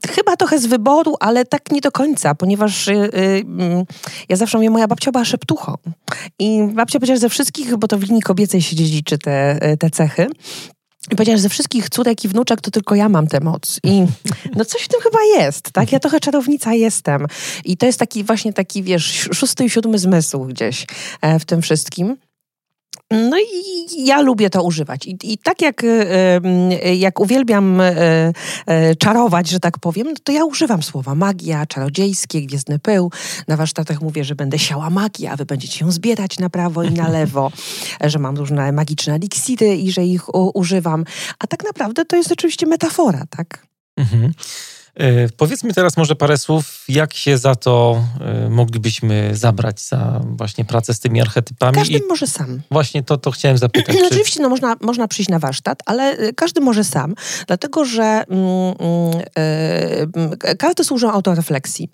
chyba 0.09 0.35
trochę 0.35 0.59
z 0.59 0.65
wyboru, 0.65 1.15
ale 1.19 1.45
tak 1.45 1.71
nie 1.71 1.81
do 1.81 1.91
końca, 1.91 2.35
ponieważ 2.35 2.87
y, 2.87 2.91
y, 2.91 3.09
mm, 3.45 3.83
ja 4.29 4.35
zawsze 4.35 4.57
mówię, 4.57 4.69
moja 4.69 4.87
babcia 4.87 5.11
była 5.11 5.25
szeptuchą. 5.25 5.75
I 6.39 6.59
babcia 6.73 6.99
powiedziała, 6.99 7.15
że 7.15 7.21
ze 7.21 7.29
wszystkich, 7.29 7.77
bo 7.77 7.87
to 7.87 7.97
w 7.97 8.03
linii 8.03 8.21
kobiecej 8.21 8.61
się 8.61 8.75
dziedziczy 8.75 9.17
te, 9.17 9.69
y, 9.71 9.77
te 9.77 9.89
cechy, 9.89 10.27
i 11.11 11.15
powiedziała, 11.15 11.37
że 11.37 11.41
ze 11.41 11.49
wszystkich 11.49 11.89
córek 11.89 12.25
i 12.25 12.27
wnuczek 12.27 12.61
to 12.61 12.71
tylko 12.71 12.95
ja 12.95 13.09
mam 13.09 13.27
tę 13.27 13.39
moc. 13.39 13.79
I 13.83 14.05
no 14.57 14.65
coś 14.65 14.81
w 14.81 14.87
tym 14.87 15.01
chyba 15.01 15.19
jest, 15.23 15.71
tak? 15.71 15.91
Ja 15.91 15.99
trochę 15.99 16.19
czarownica 16.19 16.73
jestem. 16.73 17.27
I 17.65 17.77
to 17.77 17.85
jest 17.85 17.99
taki 17.99 18.23
właśnie 18.23 18.53
taki, 18.53 18.83
wiesz, 18.83 19.29
szósty 19.33 19.65
i 19.65 19.69
siódmy 19.69 19.99
zmysł 19.99 20.45
gdzieś 20.45 20.85
e, 21.21 21.39
w 21.39 21.45
tym 21.45 21.61
wszystkim. 21.61 22.17
No 23.11 23.37
i 23.39 24.05
ja 24.05 24.21
lubię 24.21 24.49
to 24.49 24.63
używać. 24.63 25.05
I, 25.05 25.17
i 25.23 25.37
tak 25.37 25.61
jak, 25.61 25.85
jak 26.95 27.19
uwielbiam 27.19 27.81
e, 27.81 27.93
e, 28.65 28.95
czarować, 28.95 29.49
że 29.49 29.59
tak 29.59 29.77
powiem, 29.79 30.07
no 30.07 30.15
to 30.23 30.31
ja 30.31 30.45
używam 30.45 30.83
słowa 30.83 31.15
magia, 31.15 31.65
czarodziejskie, 31.65 32.41
gwiezdny 32.41 32.79
pył. 32.79 33.11
Na 33.47 33.57
warsztatach 33.57 34.01
mówię, 34.01 34.23
że 34.23 34.35
będę 34.35 34.59
siała 34.59 34.89
magię, 34.89 35.31
a 35.31 35.35
wy 35.35 35.45
będziecie 35.45 35.85
ją 35.85 35.91
zbierać 35.91 36.39
na 36.39 36.49
prawo 36.49 36.83
i 36.83 36.91
na 36.91 37.09
lewo, 37.19 37.51
że 38.01 38.19
mam 38.19 38.37
różne 38.37 38.71
magiczne 38.71 39.15
eliksiry 39.15 39.75
i 39.75 39.91
że 39.91 40.05
ich 40.05 40.35
używam. 40.35 41.05
A 41.39 41.47
tak 41.47 41.63
naprawdę 41.63 42.05
to 42.05 42.15
jest 42.15 42.31
oczywiście 42.31 42.67
metafora, 42.67 43.23
tak? 43.29 43.67
Mhm. 43.97 44.33
E, 45.01 45.29
powiedzmy 45.37 45.73
teraz 45.73 45.97
może 45.97 46.15
parę 46.15 46.37
słów, 46.37 46.83
jak 46.89 47.13
się 47.13 47.37
za 47.37 47.55
to 47.55 48.03
e, 48.19 48.49
moglibyśmy 48.49 49.29
zabrać, 49.35 49.81
za 49.81 50.21
właśnie 50.23 50.65
pracę 50.65 50.93
z 50.93 50.99
tymi 50.99 51.21
archetypami. 51.21 51.75
Każdy 51.75 51.97
I 51.97 52.01
może 52.09 52.27
sam. 52.27 52.61
Właśnie 52.71 53.03
to, 53.03 53.17
to 53.17 53.31
chciałem 53.31 53.57
zapytać. 53.57 53.95
No, 53.95 54.01
czy... 54.01 54.07
Oczywiście 54.07 54.41
no, 54.41 54.49
można, 54.49 54.75
można 54.81 55.07
przyjść 55.07 55.29
na 55.29 55.39
warsztat, 55.39 55.79
ale 55.85 56.17
e, 56.17 56.33
każdy 56.33 56.61
może 56.61 56.83
sam, 56.83 57.15
dlatego 57.47 57.85
że 57.85 58.03
mm, 58.03 58.75
mm, 59.35 60.37
karty 60.57 60.83
służą 60.83 61.11
autorefleksji. 61.11 61.89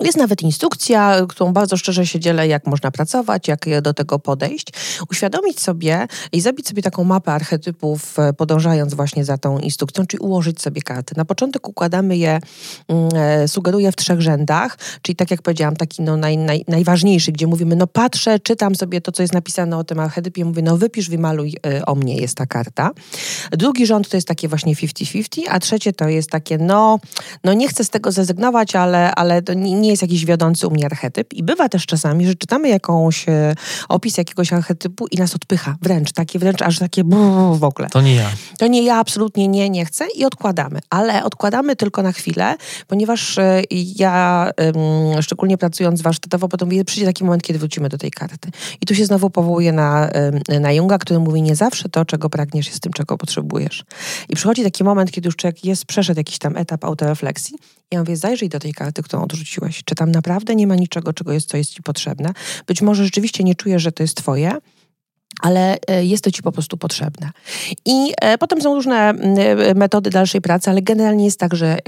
Jest 0.00 0.18
nawet 0.18 0.42
instrukcja, 0.42 1.26
którą 1.28 1.52
bardzo 1.52 1.76
szczerze 1.76 2.06
się 2.06 2.20
dzielę, 2.20 2.48
jak 2.48 2.66
można 2.66 2.90
pracować, 2.90 3.48
jak 3.48 3.66
do 3.82 3.94
tego 3.94 4.18
podejść. 4.18 4.66
Uświadomić 5.10 5.60
sobie 5.60 6.06
i 6.32 6.40
zrobić 6.40 6.68
sobie 6.68 6.82
taką 6.82 7.04
mapę 7.04 7.32
archetypów, 7.32 8.18
e, 8.18 8.32
podążając 8.32 8.94
właśnie 8.94 9.24
za 9.24 9.38
tą 9.38 9.58
instrukcją, 9.58 10.06
czyli 10.06 10.20
ułożyć 10.20 10.62
sobie 10.62 10.82
karty. 10.82 11.14
Na 11.16 11.24
początek 11.24 11.68
układamy 11.68 12.16
je, 12.16 12.40
mm, 12.88 13.08
e, 13.14 13.48
sugeruję, 13.48 13.92
w 13.92 13.96
trzech 13.96 14.20
rzędach, 14.20 14.78
czyli 15.02 15.16
tak 15.16 15.30
jak 15.30 15.42
powiedziałam, 15.42 15.76
taki 15.76 16.02
no 16.02 16.16
naj, 16.16 16.38
naj, 16.38 16.64
najważniejszy, 16.68 17.32
gdzie 17.32 17.46
mówimy, 17.46 17.76
no 17.76 17.86
patrzę, 17.86 18.40
czytam 18.40 18.74
sobie 18.74 19.00
to, 19.00 19.12
co 19.12 19.22
jest 19.22 19.34
napisane 19.34 19.78
o 19.78 19.84
tym 19.84 20.00
archetypie, 20.00 20.44
mówię, 20.44 20.62
no 20.62 20.76
wypisz, 20.76 21.08
wymaluj 21.08 21.56
e, 21.66 21.86
o 21.86 21.94
mnie, 21.94 22.16
jest 22.16 22.36
ta 22.36 22.46
karta. 22.46 22.90
Drugi 23.52 23.86
rząd 23.86 24.08
to 24.08 24.16
jest 24.16 24.28
takie 24.28 24.48
właśnie 24.48 24.74
50-50, 24.74 25.40
a 25.48 25.60
trzecie 25.60 25.92
to 25.92 26.08
jest 26.08 26.30
takie, 26.30 26.58
no, 26.58 26.98
no 27.44 27.52
nie 27.52 27.68
chcę 27.68 27.84
z 27.84 27.90
tego 27.90 28.12
zrezygnować, 28.12 28.76
ale, 28.76 29.14
ale 29.14 29.42
to 29.42 29.54
nie, 29.54 29.85
nie 29.86 29.90
jest 29.90 30.02
jakiś 30.02 30.24
wiodący 30.24 30.66
u 30.66 30.70
mnie 30.70 30.86
archetyp. 30.86 31.34
I 31.34 31.42
bywa 31.42 31.68
też 31.68 31.86
czasami, 31.86 32.26
że 32.26 32.34
czytamy 32.34 32.68
jakąś 32.68 33.28
e, 33.28 33.54
opis 33.88 34.18
jakiegoś 34.18 34.52
archetypu 34.52 35.06
i 35.06 35.16
nas 35.16 35.34
odpycha. 35.34 35.76
Wręcz, 35.82 36.12
takie 36.12 36.38
wręcz 36.38 36.62
aż 36.62 36.78
takie 36.78 37.04
w 37.52 37.64
ogóle. 37.64 37.88
To 37.88 38.00
nie 38.00 38.14
ja. 38.14 38.30
To 38.58 38.66
nie 38.66 38.82
ja, 38.82 38.96
absolutnie 38.96 39.48
nie, 39.48 39.70
nie 39.70 39.84
chcę 39.84 40.04
i 40.16 40.24
odkładamy. 40.24 40.80
Ale 40.90 41.24
odkładamy 41.24 41.76
tylko 41.76 42.02
na 42.02 42.12
chwilę, 42.12 42.56
ponieważ 42.86 43.38
e, 43.38 43.62
ja, 43.96 44.50
szczególnie 45.20 45.58
pracując 45.58 46.02
warsztatowo, 46.02 46.48
potem 46.48 46.68
przyjdzie 46.68 47.06
taki 47.06 47.24
moment, 47.24 47.42
kiedy 47.42 47.58
wrócimy 47.58 47.88
do 47.88 47.98
tej 47.98 48.10
karty. 48.10 48.50
I 48.80 48.86
tu 48.86 48.94
się 48.94 49.06
znowu 49.06 49.30
powołuję 49.30 49.72
na, 49.72 50.10
na 50.60 50.72
Junga, 50.72 50.98
który 50.98 51.20
mówi, 51.20 51.42
nie 51.42 51.56
zawsze 51.56 51.88
to, 51.88 52.04
czego 52.04 52.30
pragniesz, 52.30 52.66
jest 52.66 52.80
tym, 52.80 52.92
czego 52.92 53.18
potrzebujesz. 53.18 53.84
I 54.28 54.36
przychodzi 54.36 54.62
taki 54.62 54.84
moment, 54.84 55.10
kiedy 55.10 55.28
już 55.28 55.36
człowiek 55.36 55.64
jest, 55.64 55.84
przeszedł 55.84 56.20
jakiś 56.20 56.38
tam 56.38 56.56
etap 56.56 56.84
autorefleksji 56.84 57.56
ja 57.92 57.98
mówię, 57.98 58.16
zajrzyj 58.16 58.48
do 58.48 58.58
tej 58.58 58.74
karty, 58.74 59.02
którą 59.02 59.22
odrzuciłeś. 59.22 59.84
Czy 59.84 59.94
tam 59.94 60.10
naprawdę 60.10 60.54
nie 60.54 60.66
ma 60.66 60.74
niczego, 60.74 61.12
czego 61.12 61.32
jest, 61.32 61.48
co 61.48 61.56
jest 61.56 61.70
ci 61.70 61.82
potrzebne? 61.82 62.32
Być 62.66 62.82
może 62.82 63.04
rzeczywiście 63.04 63.44
nie 63.44 63.54
czujesz, 63.54 63.82
że 63.82 63.92
to 63.92 64.02
jest 64.02 64.16
twoje, 64.16 64.58
ale 65.40 65.76
e, 65.86 66.04
jest 66.04 66.24
to 66.24 66.30
ci 66.30 66.42
po 66.42 66.52
prostu 66.52 66.76
potrzebne. 66.76 67.30
I 67.84 68.12
e, 68.20 68.38
potem 68.38 68.62
są 68.62 68.74
różne 68.74 69.14
metody 69.74 70.10
dalszej 70.10 70.40
pracy, 70.40 70.70
ale 70.70 70.82
generalnie 70.82 71.24
jest 71.24 71.40
tak, 71.40 71.54
że 71.54 71.78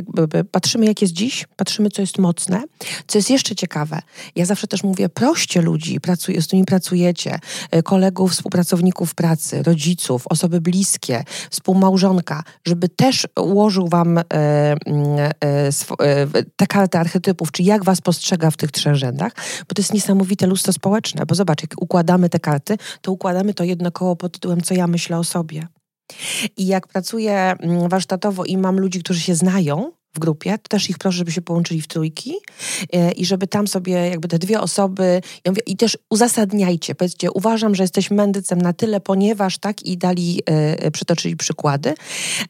patrzymy 0.51 0.87
jak 0.87 1.03
jest 1.03 1.15
dziś, 1.15 1.47
patrzymy 1.57 1.91
co 1.91 2.03
jest 2.03 2.19
mocne, 2.19 2.63
co 3.07 3.19
jest 3.19 3.31
jeszcze 3.31 3.55
ciekawe. 3.55 3.99
Ja 4.37 4.45
zawsze 4.45 4.67
też 4.67 4.83
mówię, 4.83 5.09
proście 5.09 5.63
ludzi, 5.63 6.01
pracuj, 6.01 6.43
z 6.43 6.47
którymi 6.47 6.67
pracujecie, 6.67 7.39
e, 7.71 7.83
kolegów, 7.83 8.33
współpracowników 8.33 9.15
pracy, 9.15 9.63
rodziców, 9.63 10.27
osoby 10.27 10.61
bliskie, 10.61 11.25
współmałżonka, 11.51 12.43
żeby 12.67 12.89
też 12.89 13.27
ułożył 13.37 13.89
wam 13.89 14.21
te 16.57 16.67
karty 16.67 16.99
archetypów, 16.99 17.53
czy 17.53 17.63
jak 17.63 17.85
was 17.85 18.01
postrzega 18.01 18.51
w 18.51 18.57
tych 18.57 18.71
trzech 18.71 18.95
rzędach, 18.95 19.33
bo 19.69 19.75
to 19.75 19.83
jest 19.83 19.95
niesamowite 19.95 20.47
lustro 20.47 20.73
społeczne, 20.73 21.27
bo 21.27 21.35
zobacz, 21.35 21.63
jak 21.63 21.83
układamy 21.83 22.29
te 22.29 22.41
karty, 22.41 22.77
to 23.01 23.13
układamy 23.13 23.38
układamy 23.39 23.55
to 23.55 23.65
jedno 23.65 23.93
koło 23.93 24.17
pod 24.17 24.33
tytułem 24.33 24.61
Co 24.61 24.75
ja 24.75 24.87
myślę 24.87 25.19
o 25.19 25.25
sobie. 25.25 25.69
I 26.57 26.67
jak 26.67 26.87
pracuję 26.87 27.55
mm, 27.61 27.89
warsztatowo 27.89 28.45
i 28.45 28.57
mam 28.57 28.81
ludzi, 28.81 29.01
którzy 29.01 29.21
się 29.21 29.35
znają, 29.35 29.93
w 30.15 30.19
grupie, 30.19 30.59
to 30.59 30.69
też 30.69 30.91
ich 30.91 30.99
proszę, 30.99 31.19
żeby 31.19 31.33
się 31.33 31.43
połączyli 31.43 31.83
w 31.83 31.87
trójki 31.87 32.35
e, 32.93 33.13
i 33.13 33.27
żeby 33.27 33.47
tam 33.47 33.67
sobie 33.67 33.93
jakby 33.93 34.29
te 34.29 34.39
dwie 34.39 34.61
osoby 34.61 35.23
ja 35.45 35.53
mówię, 35.53 35.63
i 35.67 35.77
też 35.77 35.99
uzasadniajcie, 36.11 36.95
powiedzcie, 36.95 37.31
uważam, 37.31 37.75
że 37.75 37.83
jesteś 37.83 38.11
mędrcem 38.11 38.63
na 38.63 38.73
tyle, 38.73 39.01
ponieważ 39.01 39.59
tak 39.59 39.83
i 39.83 39.99
dali, 39.99 40.41
e, 40.51 40.53
e, 40.83 40.91
przytoczyli 40.91 41.37
przykłady. 41.37 41.95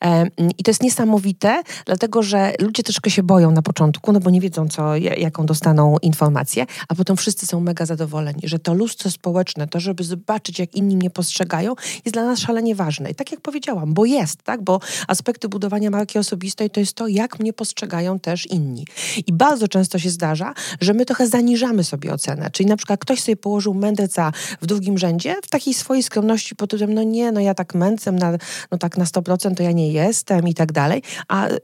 E, 0.04 0.26
I 0.58 0.62
to 0.62 0.70
jest 0.70 0.82
niesamowite, 0.82 1.62
dlatego, 1.86 2.22
że 2.22 2.52
ludzie 2.60 2.82
troszkę 2.82 3.10
się 3.10 3.22
boją 3.22 3.50
na 3.50 3.62
początku, 3.62 4.12
no 4.12 4.20
bo 4.20 4.30
nie 4.30 4.40
wiedzą, 4.40 4.68
co, 4.68 4.96
jaką 4.96 5.46
dostaną 5.46 5.96
informację, 6.02 6.66
a 6.88 6.94
potem 6.94 7.16
wszyscy 7.16 7.46
są 7.46 7.60
mega 7.60 7.86
zadowoleni, 7.86 8.40
że 8.44 8.58
to 8.58 8.74
lustro 8.74 9.10
społeczne, 9.10 9.68
to 9.68 9.80
żeby 9.80 10.04
zobaczyć, 10.04 10.58
jak 10.58 10.74
inni 10.74 10.96
mnie 10.96 11.10
postrzegają, 11.10 11.74
jest 12.04 12.14
dla 12.14 12.24
nas 12.24 12.38
szalenie 12.38 12.74
ważne. 12.74 13.10
I 13.10 13.14
tak 13.14 13.30
jak 13.30 13.40
powiedziałam, 13.40 13.94
bo 13.94 14.04
jest, 14.04 14.42
tak, 14.42 14.62
bo 14.62 14.80
aspekty 15.08 15.48
budowania 15.48 15.90
marki 15.90 16.18
osobistej 16.18 16.70
to 16.70 16.80
jest 16.80 16.92
to, 16.92 17.08
jak 17.08 17.40
mnie 17.40 17.47
postrzegają 17.52 18.18
też 18.18 18.46
inni. 18.46 18.86
I 19.26 19.32
bardzo 19.32 19.68
często 19.68 19.98
się 19.98 20.10
zdarza, 20.10 20.54
że 20.80 20.94
my 20.94 21.04
trochę 21.04 21.26
zaniżamy 21.26 21.84
sobie 21.84 22.12
ocenę. 22.12 22.50
Czyli 22.50 22.68
na 22.68 22.76
przykład 22.76 23.00
ktoś 23.00 23.20
sobie 23.20 23.36
położył 23.36 23.74
mędrca 23.74 24.32
w 24.60 24.66
drugim 24.66 24.98
rzędzie, 24.98 25.36
w 25.42 25.48
takiej 25.48 25.74
swojej 25.74 26.02
skromności 26.02 26.56
pod 26.56 26.70
tytułem, 26.70 26.94
no 26.94 27.02
nie, 27.02 27.32
no 27.32 27.40
ja 27.40 27.54
tak 27.54 27.74
mędrcem, 27.74 28.18
na, 28.18 28.32
no 28.70 28.78
tak 28.78 28.98
na 28.98 29.04
100% 29.04 29.54
to 29.54 29.62
ja 29.62 29.72
nie 29.72 29.92
jestem 29.92 30.48
i 30.48 30.54
tak 30.54 30.72
dalej. 30.72 31.02
A 31.28 31.48
y, 31.48 31.58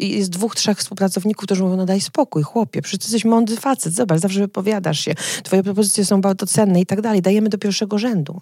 y, 0.00 0.04
jest 0.04 0.30
dwóch, 0.30 0.56
trzech 0.56 0.78
współpracowników, 0.78 1.46
którzy 1.46 1.62
mówią, 1.62 1.76
no 1.76 1.86
daj 1.86 2.00
spokój, 2.00 2.42
chłopie, 2.42 2.82
przecież 2.82 3.04
jesteś 3.04 3.24
mądry 3.24 3.56
facet, 3.56 3.94
zobacz, 3.94 4.20
zawsze 4.20 4.40
wypowiadasz 4.40 5.00
się, 5.00 5.14
twoje 5.42 5.62
propozycje 5.62 6.04
są 6.04 6.20
bardzo 6.20 6.46
cenne 6.46 6.80
i 6.80 6.86
tak 6.86 7.00
dalej. 7.00 7.22
Dajemy 7.22 7.48
do 7.48 7.58
pierwszego 7.58 7.98
rzędu. 7.98 8.40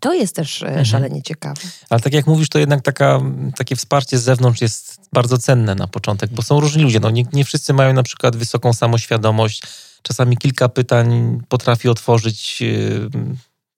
To 0.00 0.14
jest 0.14 0.36
też 0.36 0.62
e, 0.62 0.66
mhm. 0.66 0.84
szalenie 0.84 1.22
ciekawe. 1.22 1.60
Ale 1.90 2.00
tak 2.00 2.12
jak 2.12 2.26
mówisz, 2.26 2.48
to 2.48 2.58
jednak 2.58 2.82
taka, 2.82 3.20
takie 3.56 3.76
wsparcie 3.76 4.18
z 4.18 4.22
zewnątrz 4.22 4.60
jest 4.60 5.00
bardzo 5.12 5.38
cenne 5.38 5.74
na 5.74 5.86
początek, 5.86 6.30
bo 6.30 6.42
są 6.42 6.60
różni 6.60 6.82
ludzie. 6.82 7.00
No, 7.00 7.10
nie, 7.10 7.24
nie 7.32 7.44
wszyscy 7.44 7.72
mają 7.72 7.92
na 7.92 8.02
przykład 8.02 8.36
wysoką 8.36 8.72
samoświadomość. 8.72 9.62
Czasami 10.02 10.36
kilka 10.36 10.68
pytań 10.68 11.40
potrafi 11.48 11.88
otworzyć 11.88 12.62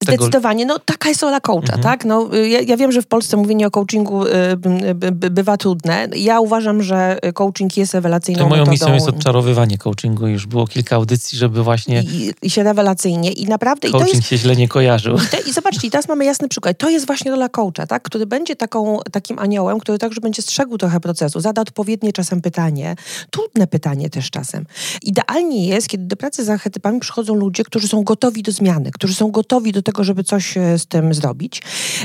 Zdecydowanie, 0.03 0.67
no 0.67 0.79
taka 0.79 1.09
jest 1.09 1.23
rola 1.23 1.41
coacha, 1.41 1.75
mhm. 1.75 1.83
tak? 1.83 2.05
No, 2.05 2.29
ja, 2.35 2.61
ja, 2.61 2.77
wiem, 2.77 2.93
że 2.93 3.03
w 3.03 3.07
Polsce 3.07 3.37
mówienie 3.37 3.67
o 3.67 3.71
coachingu 3.71 4.27
y, 4.27 4.31
by, 4.95 5.31
bywa 5.31 5.57
trudne. 5.57 6.09
Ja 6.17 6.41
uważam, 6.41 6.83
że 6.83 7.19
coaching 7.35 7.77
jest 7.77 7.95
rewelacyjną 7.95 8.43
to 8.43 8.49
moją 8.49 8.61
metodą. 8.61 8.73
misją 8.73 8.95
jest 8.95 9.09
odczarowywanie 9.09 9.79
coachingu. 9.79 10.27
Już 10.27 10.47
było 10.47 10.67
kilka 10.67 10.97
audycji, 10.97 11.39
żeby 11.39 11.63
właśnie... 11.63 12.03
I, 12.03 12.33
i 12.43 12.51
się 12.51 12.63
rewelacyjnie 12.63 13.33
i 13.33 13.47
naprawdę... 13.47 13.91
Coaching 13.91 14.09
i 14.09 14.13
to 14.13 14.17
jest, 14.17 14.29
się 14.29 14.37
źle 14.37 14.57
nie 14.57 14.69
kojarzył. 14.69 15.17
I, 15.17 15.27
te, 15.31 15.39
I 15.51 15.53
zobaczcie, 15.53 15.91
teraz 15.91 16.09
mamy 16.09 16.25
jasny 16.25 16.49
przykład. 16.49 16.79
To 16.79 16.91
jest 16.91 17.07
właśnie 17.07 17.31
rola 17.31 17.49
coacha, 17.49 17.87
tak? 17.87 18.03
Który 18.03 18.27
będzie 18.27 18.57
taką, 18.57 18.99
takim 19.13 19.39
aniołem, 19.39 19.79
który 19.79 19.99
także 19.99 20.21
będzie 20.21 20.43
strzegł 20.43 20.79
trochę 20.79 21.01
procesu, 21.01 21.41
zada 21.41 21.63
odpowiednie 21.63 22.13
czasem 22.13 22.41
pytanie, 22.41 22.97
trudne 23.31 23.67
pytanie 23.67 24.11
też 24.11 24.31
czasem. 24.31 24.67
Idealnie 25.03 25.67
jest, 25.67 25.89
kiedy 25.89 26.05
do 26.05 26.17
pracy 26.17 26.45
z 26.45 26.51
archetypami 26.51 27.01
przychodzą 27.01 27.35
ludzie, 27.35 27.65
którzy 27.65 27.89
są 27.89 28.05
gotowi 28.05 28.43
do 28.43 28.53
zmiany, 28.53 28.91
którzy 28.91 29.15
są 29.15 29.31
gotowi 29.31 29.73
do 29.73 29.83
tego, 29.83 29.92
tego, 29.93 30.05
żeby 30.05 30.25
coś 30.25 30.57
e, 30.57 30.79
z 30.79 30.87
tym 30.87 31.15
zrobić. 31.15 31.63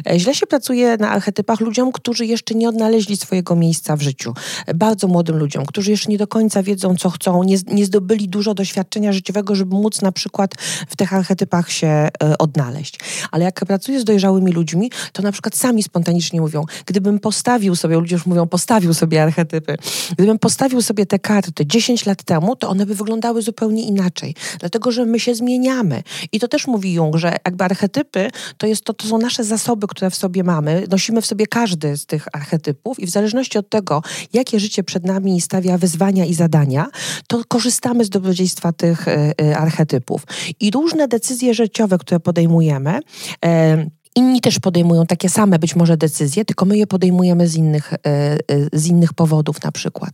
E, 0.10 0.20
źle 0.20 0.36
się 0.36 0.48
pracuje 0.48 0.98
na 0.98 1.10
archetypach 1.10 1.60
ludziom, 1.60 1.92
którzy 1.92 2.26
jeszcze 2.26 2.56
nie 2.56 2.70
odnaleźli 2.70 3.18
swojego 3.18 3.56
miejsca 3.56 3.96
w 3.96 4.02
życiu. 4.02 4.34
Bardzo 4.76 5.08
młodym 5.08 5.38
ludziom, 5.38 5.66
którzy 5.66 5.92
jeszcze 5.92 6.12
nie 6.12 6.18
do 6.18 6.28
końca 6.28 6.64
wiedzą, 6.64 6.96
co 6.96 7.10
chcą, 7.10 7.44
nie, 7.44 7.58
nie 7.68 7.86
zdobyli 7.86 8.30
dużo 8.30 8.54
doświadczenia 8.54 9.14
życiowego, 9.14 9.56
żeby 9.56 9.76
móc 9.76 10.02
na 10.02 10.12
przykład 10.12 10.56
w 10.88 10.96
tych 10.96 11.14
archetypach 11.14 11.72
się 11.72 11.88
e, 11.88 12.10
odnaleźć. 12.38 13.00
Ale 13.32 13.46
jak 13.46 13.66
pracuję 13.66 14.00
z 14.00 14.04
dojrzałymi 14.04 14.52
ludźmi, 14.52 14.92
to 15.14 15.22
na 15.22 15.32
przykład 15.32 15.56
sami 15.56 15.84
spontanicznie 15.84 16.42
mówią, 16.42 16.66
gdybym 16.86 17.20
postawił 17.20 17.76
sobie, 17.76 17.96
ludzie 17.96 18.16
już 18.16 18.26
mówią, 18.26 18.48
postawił 18.48 18.94
sobie 18.94 19.24
archetypy, 19.24 19.78
gdybym 20.18 20.40
postawił 20.40 20.82
sobie 20.82 21.06
te 21.06 21.20
karty 21.20 21.66
10 21.66 22.06
lat 22.06 22.24
temu, 22.24 22.56
to 22.56 22.70
one 22.70 22.86
by 22.86 22.96
wyglądały 22.96 23.42
zupełnie 23.42 23.84
inaczej. 23.84 24.36
Dlatego, 24.60 24.92
że 24.92 25.06
my 25.06 25.20
się 25.20 25.36
zmieniamy. 25.36 26.04
I 26.32 26.40
to 26.40 26.48
też 26.48 26.68
mówi 26.68 26.94
Jung, 26.94 27.18
że 27.18 27.36
jakby 27.46 27.64
archetypy 27.78 28.30
to, 28.58 28.68
jest 28.68 28.86
to, 28.86 28.94
to 28.94 29.08
są 29.08 29.18
nasze 29.18 29.44
zasoby, 29.44 29.88
które 29.88 30.10
w 30.10 30.16
sobie 30.16 30.44
mamy. 30.44 30.84
Nosimy 30.92 31.22
w 31.22 31.26
sobie 31.26 31.48
każdy 31.48 31.98
z 31.98 32.06
tych 32.06 32.28
archetypów 32.34 33.00
i 33.00 33.06
w 33.06 33.10
zależności 33.10 33.58
od 33.58 33.70
tego, 33.70 34.02
jakie 34.34 34.60
życie 34.60 34.84
przed 34.84 35.06
nami 35.06 35.42
stawia 35.42 35.78
wyzwania 35.78 36.26
i 36.26 36.34
zadania, 36.34 36.88
to 37.28 37.42
korzystamy 37.48 38.06
z 38.06 38.10
dobrodziejstwa 38.10 38.74
tych 38.74 39.08
y, 39.08 39.34
y, 39.42 39.58
archetypów. 39.58 40.24
I 40.60 40.72
różne 40.72 41.08
decyzje 41.08 41.54
życiowe, 41.54 41.98
które 41.98 42.20
podejmujemy, 42.20 43.00
y, 43.46 43.97
Inni 44.18 44.42
też 44.42 44.60
podejmują 44.60 45.06
takie 45.06 45.30
same 45.30 45.60
być 45.60 45.76
może 45.76 45.98
decyzje, 45.98 46.46
tylko 46.46 46.66
my 46.66 46.78
je 46.78 46.88
podejmujemy 46.88 47.48
z 47.48 47.56
innych, 47.56 47.94
e, 47.94 47.98
e, 48.04 48.38
z 48.74 48.88
innych 48.88 49.14
powodów 49.14 49.64
na 49.64 49.72
przykład. 49.72 50.12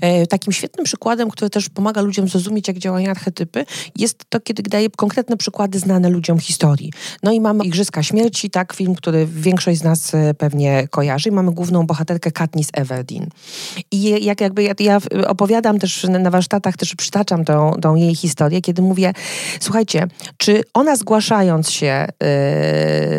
E, 0.00 0.26
takim 0.26 0.52
świetnym 0.52 0.84
przykładem, 0.84 1.30
który 1.30 1.50
też 1.50 1.68
pomaga 1.68 2.00
ludziom 2.00 2.28
zrozumieć, 2.28 2.68
jak 2.68 2.78
działają 2.78 3.10
archetypy, 3.10 3.64
jest 3.96 4.24
to, 4.28 4.40
kiedy 4.40 4.62
daje 4.62 4.90
konkretne 4.90 5.36
przykłady 5.36 5.78
znane 5.78 6.10
ludziom 6.10 6.38
historii. 6.38 6.92
No 7.22 7.32
i 7.32 7.40
mamy 7.40 7.64
Igrzyska 7.64 8.02
Śmierci, 8.02 8.50
tak, 8.50 8.72
film, 8.72 8.94
który 8.94 9.26
większość 9.26 9.80
z 9.80 9.84
nas 9.84 10.12
pewnie 10.38 10.88
kojarzy. 10.90 11.32
Mamy 11.32 11.52
główną 11.52 11.86
bohaterkę 11.86 12.30
Katniss 12.30 12.68
Everdeen. 12.72 13.26
I 13.90 14.24
jak 14.24 14.40
jakby 14.40 14.62
ja, 14.62 14.72
ja 14.80 14.98
opowiadam 15.26 15.78
też 15.78 16.04
na 16.04 16.30
warsztatach, 16.30 16.76
też 16.76 16.94
przytaczam 16.94 17.44
tą, 17.44 17.72
tą 17.82 17.94
jej 17.94 18.14
historię, 18.14 18.60
kiedy 18.60 18.82
mówię, 18.82 19.12
słuchajcie, 19.60 20.06
czy 20.36 20.62
ona 20.74 20.96
zgłaszając 20.96 21.70
się 21.70 22.06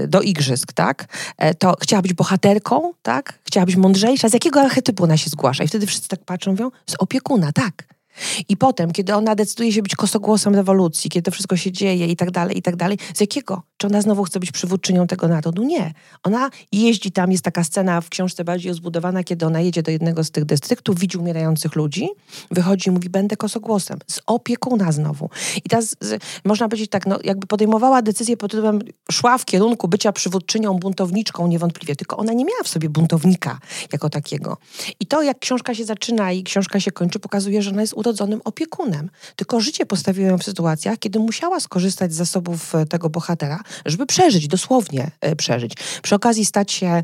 do 0.07 0.18
do 0.19 0.23
igrzysk, 0.23 0.73
tak? 0.73 1.05
E, 1.37 1.53
to 1.53 1.75
chciała 1.81 2.01
być 2.01 2.13
bohaterką, 2.13 2.93
tak? 3.01 3.39
Chciała 3.43 3.65
być 3.65 3.75
mądrzejsza. 3.75 4.29
Z 4.29 4.33
jakiego 4.33 4.61
archetypu 4.61 5.03
ona 5.03 5.17
się 5.17 5.29
zgłasza? 5.29 5.63
I 5.63 5.67
wtedy 5.67 5.87
wszyscy 5.87 6.07
tak 6.07 6.25
patrzą, 6.25 6.51
mówią, 6.51 6.71
z 6.85 6.95
opiekuna, 6.99 7.51
tak. 7.51 7.98
I 8.49 8.57
potem, 8.57 8.91
kiedy 8.91 9.15
ona 9.15 9.35
decyduje 9.35 9.73
się 9.73 9.81
być 9.81 9.95
kosogłosem 9.95 10.55
rewolucji, 10.55 11.09
kiedy 11.09 11.23
to 11.23 11.31
wszystko 11.31 11.57
się 11.57 11.71
dzieje 11.71 12.07
i 12.07 12.15
tak 12.15 12.31
dalej, 12.31 12.57
i 12.57 12.61
tak 12.61 12.75
dalej, 12.75 12.97
z 13.13 13.21
jakiego? 13.21 13.63
Czy 13.77 13.87
ona 13.87 14.01
znowu 14.01 14.23
chce 14.23 14.39
być 14.39 14.51
przywódczynią 14.51 15.07
tego 15.07 15.27
narodu? 15.27 15.63
Nie. 15.63 15.93
Ona 16.23 16.49
jeździ 16.71 17.11
tam, 17.11 17.31
jest 17.31 17.43
taka 17.43 17.63
scena 17.63 18.01
w 18.01 18.09
książce 18.09 18.43
bardziej 18.43 18.71
rozbudowana, 18.71 19.23
kiedy 19.23 19.45
ona 19.45 19.61
jedzie 19.61 19.83
do 19.83 19.91
jednego 19.91 20.23
z 20.23 20.31
tych 20.31 20.45
dystryktów, 20.45 20.99
widzi 20.99 21.17
umierających 21.17 21.75
ludzi, 21.75 22.09
wychodzi 22.51 22.89
i 22.89 22.91
mówi, 22.91 23.09
będę 23.09 23.37
kosogłosem. 23.37 23.99
Z 24.07 24.19
opiekuna 24.27 24.91
znowu. 24.91 25.29
I 25.65 25.69
teraz 25.69 25.95
z, 26.01 26.23
można 26.45 26.69
powiedzieć 26.69 26.89
tak, 26.89 27.05
no 27.07 27.19
jakby 27.23 27.47
podejmowała 27.47 28.01
decyzję 28.01 28.37
pod 28.37 28.51
tytułem, 28.51 28.79
szła 29.11 29.37
w 29.37 29.45
kierunku 29.45 29.87
bycia 29.87 30.11
przywódczynią, 30.11 30.73
buntowniczką 30.73 31.47
niewątpliwie, 31.47 31.95
tylko 31.95 32.17
ona 32.17 32.33
nie 32.33 32.45
miała 32.45 32.63
w 32.63 32.67
sobie 32.67 32.89
buntownika 32.89 33.59
jako 33.93 34.09
takiego. 34.09 34.57
I 34.99 35.05
to, 35.05 35.21
jak 35.23 35.39
książka 35.39 35.75
się 35.75 35.85
zaczyna 35.85 36.31
i 36.31 36.43
książka 36.43 36.79
się 36.79 36.91
kończy, 36.91 37.19
pokazuje, 37.19 37.61
że 37.61 37.71
ona 37.71 37.81
jest 37.81 37.93
urodzonym 38.09 38.41
opiekunem. 38.45 39.09
Tylko 39.35 39.59
życie 39.59 39.85
postawiło 39.85 40.27
ją 40.27 40.37
w 40.37 40.43
sytuacjach, 40.43 40.99
kiedy 40.99 41.19
musiała 41.19 41.59
skorzystać 41.59 42.13
z 42.13 42.15
zasobów 42.15 42.75
e, 42.75 42.85
tego 42.85 43.09
bohatera, 43.09 43.59
żeby 43.85 44.05
przeżyć, 44.05 44.47
dosłownie 44.47 45.11
e, 45.21 45.35
przeżyć. 45.35 45.73
Przy 46.01 46.15
okazji 46.15 46.45
stać 46.45 46.71
się 46.71 47.03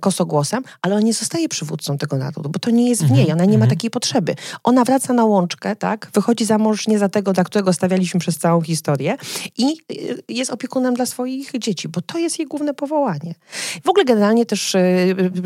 kosogłosem, 0.00 0.62
ale 0.82 0.94
on 0.96 1.04
nie 1.04 1.12
zostaje 1.12 1.48
przywódcą 1.48 1.98
tego 1.98 2.16
narodu, 2.16 2.48
bo 2.48 2.58
to 2.58 2.70
nie 2.70 2.88
jest 2.88 3.04
w 3.04 3.10
niej, 3.10 3.20
mhm, 3.20 3.38
ona 3.38 3.44
nie 3.44 3.58
ma 3.58 3.64
mhm. 3.64 3.70
takiej 3.70 3.90
potrzeby. 3.90 4.34
Ona 4.64 4.84
wraca 4.84 5.12
na 5.12 5.24
łączkę, 5.24 5.76
tak, 5.76 6.10
wychodzi 6.14 6.44
za 6.44 6.58
mąż 6.58 6.88
nie 6.88 6.98
za 6.98 7.08
tego, 7.08 7.32
dla 7.32 7.44
którego 7.44 7.72
stawialiśmy 7.72 8.20
przez 8.20 8.38
całą 8.38 8.60
historię 8.60 9.16
i 9.58 9.64
e, 9.66 9.94
jest 10.28 10.50
opiekunem 10.50 10.94
dla 10.94 11.06
swoich 11.06 11.52
dzieci, 11.58 11.88
bo 11.88 12.00
to 12.00 12.18
jest 12.18 12.38
jej 12.38 12.48
główne 12.48 12.74
powołanie. 12.74 13.34
W 13.84 13.88
ogóle 13.88 14.04
generalnie 14.04 14.46
też 14.46 14.76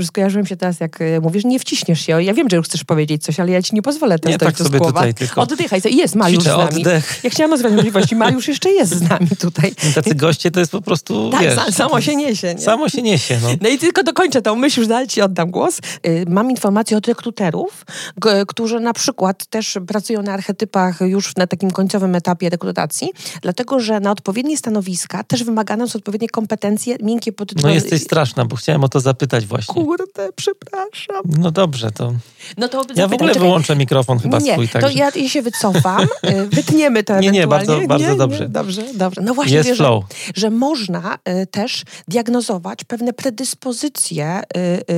skojarzyłem 0.04 0.46
się 0.46 0.56
teraz, 0.56 0.80
jak 0.80 0.98
mówisz, 1.22 1.44
nie 1.44 1.58
wciśniesz 1.58 2.00
się. 2.00 2.22
Ja 2.22 2.34
wiem, 2.34 2.50
że 2.50 2.56
już 2.56 2.66
chcesz 2.66 2.84
powiedzieć 2.84 3.22
coś, 3.22 3.40
ale 3.40 3.52
ja 3.52 3.62
ci 3.62 3.74
nie 3.74 3.82
pozwolę 3.82 4.18
teraz 4.18 4.32
nie, 4.32 4.38
tak 4.38 4.58
sobie 4.58 4.79
głowa. 4.84 4.92
tutaj 5.00 5.14
tylko. 5.14 5.40
Oddychaj, 5.40 5.80
jest 5.90 6.14
Mariusz 6.14 6.44
Ćwiczę 6.44 6.54
z 6.54 6.58
nami. 6.58 6.80
oddech. 6.80 7.20
Ja 7.24 7.30
chciałam 7.30 7.50
nazwać 7.50 7.72
możliwości, 7.72 8.16
Mariusz 8.16 8.48
jeszcze 8.48 8.70
jest 8.70 8.94
z 8.94 9.02
nami 9.08 9.28
tutaj. 9.40 9.74
Tacy 9.94 10.14
goście 10.14 10.50
to 10.50 10.60
jest 10.60 10.72
po 10.72 10.82
prostu, 10.82 11.30
Tak, 11.30 11.40
wiesz, 11.40 11.54
sa- 11.56 11.72
samo 11.72 12.00
się 12.00 12.16
niesie. 12.16 12.54
Nie? 12.54 12.60
Samo 12.62 12.88
się 12.88 13.02
niesie, 13.02 13.38
no. 13.42 13.48
No 13.60 13.68
i 13.68 13.78
tylko 13.78 14.02
dokończę 14.02 14.42
tą 14.42 14.56
myśl, 14.56 14.80
już 14.80 14.88
dalej 14.88 15.08
ci 15.08 15.22
oddam 15.22 15.50
głos. 15.50 15.78
Y, 16.06 16.24
Mam 16.28 16.50
informacje 16.50 16.96
od 16.96 17.06
rekruterów, 17.08 17.84
g- 18.16 18.44
którzy 18.48 18.80
na 18.80 18.92
przykład 18.92 19.46
też 19.46 19.78
pracują 19.86 20.22
na 20.22 20.32
archetypach 20.32 21.00
już 21.00 21.36
na 21.36 21.46
takim 21.46 21.70
końcowym 21.70 22.14
etapie 22.14 22.50
rekrutacji, 22.50 23.08
dlatego 23.42 23.80
że 23.80 24.00
na 24.00 24.10
odpowiednie 24.10 24.58
stanowiska 24.58 25.24
też 25.24 25.44
wymagane 25.44 25.88
są 25.88 25.98
odpowiednie 25.98 26.28
kompetencje 26.28 26.96
miękkie 27.02 27.32
pod 27.32 27.62
No 27.62 27.70
jesteś 27.70 28.02
straszna, 28.02 28.44
bo 28.44 28.56
chciałem 28.56 28.84
o 28.84 28.88
to 28.88 29.00
zapytać 29.00 29.46
właśnie. 29.46 29.74
Kurde, 29.74 30.28
przepraszam. 30.36 31.22
No 31.38 31.50
dobrze, 31.50 31.90
to 31.92 32.12
No 32.58 32.68
to 32.68 32.76
ja 32.78 32.82
w 32.84 32.86
zapytam, 32.96 33.12
ogóle 33.14 33.32
czekaj. 33.34 33.48
wyłączę 33.48 33.76
mikrofon 33.76 34.18
chyba 34.18 34.38
nie, 34.38 34.56
swój, 34.68 34.80
to 34.80 34.86
także 34.86 34.98
ja, 35.20 35.28
się 35.28 35.42
wycofam, 35.42 36.02
y, 36.24 36.46
wytniemy 36.46 37.04
to 37.04 37.20
Nie, 37.20 37.30
nie, 37.30 37.44
ewentualnie. 37.44 37.86
bardzo- 37.88 38.04
bardzo 38.04 38.16
dobrze. 38.16 38.48
dobrze, 38.48 38.84
dobrze. 38.94 39.20
No 39.22 39.34
właśnie, 39.34 39.74
że, 39.74 40.00
że 40.34 40.50
można 40.50 41.18
y, 41.42 41.46
też 41.46 41.82
diagnozować 42.08 42.84
pewne 42.84 43.12
predyspozycje 43.12 44.42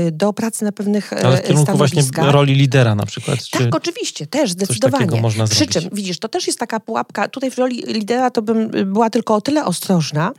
y, 0.08 0.10
do 0.12 0.32
pracy 0.32 0.64
na 0.64 0.72
pewnych 0.72 1.12
Ale 1.12 1.36
w 1.36 1.42
kierunku 1.42 1.76
właśnie 1.76 2.02
roli 2.16 2.54
lidera 2.54 2.94
na 2.94 3.06
przykład. 3.06 3.38
Tak, 3.50 3.74
oczywiście, 3.74 4.26
też, 4.26 4.50
zdecydowanie. 4.50 5.20
można 5.20 5.46
Przy 5.46 5.66
czym, 5.66 5.82
widzisz, 5.92 6.18
to 6.18 6.28
też 6.28 6.46
jest 6.46 6.58
taka 6.58 6.80
pułapka, 6.80 7.28
tutaj 7.28 7.50
w 7.50 7.58
roli 7.58 7.82
lidera 7.86 8.30
to 8.30 8.42
bym 8.42 8.70
była 8.92 9.10
tylko 9.10 9.34
o 9.34 9.40
tyle 9.40 9.64
ostrożna, 9.64 10.32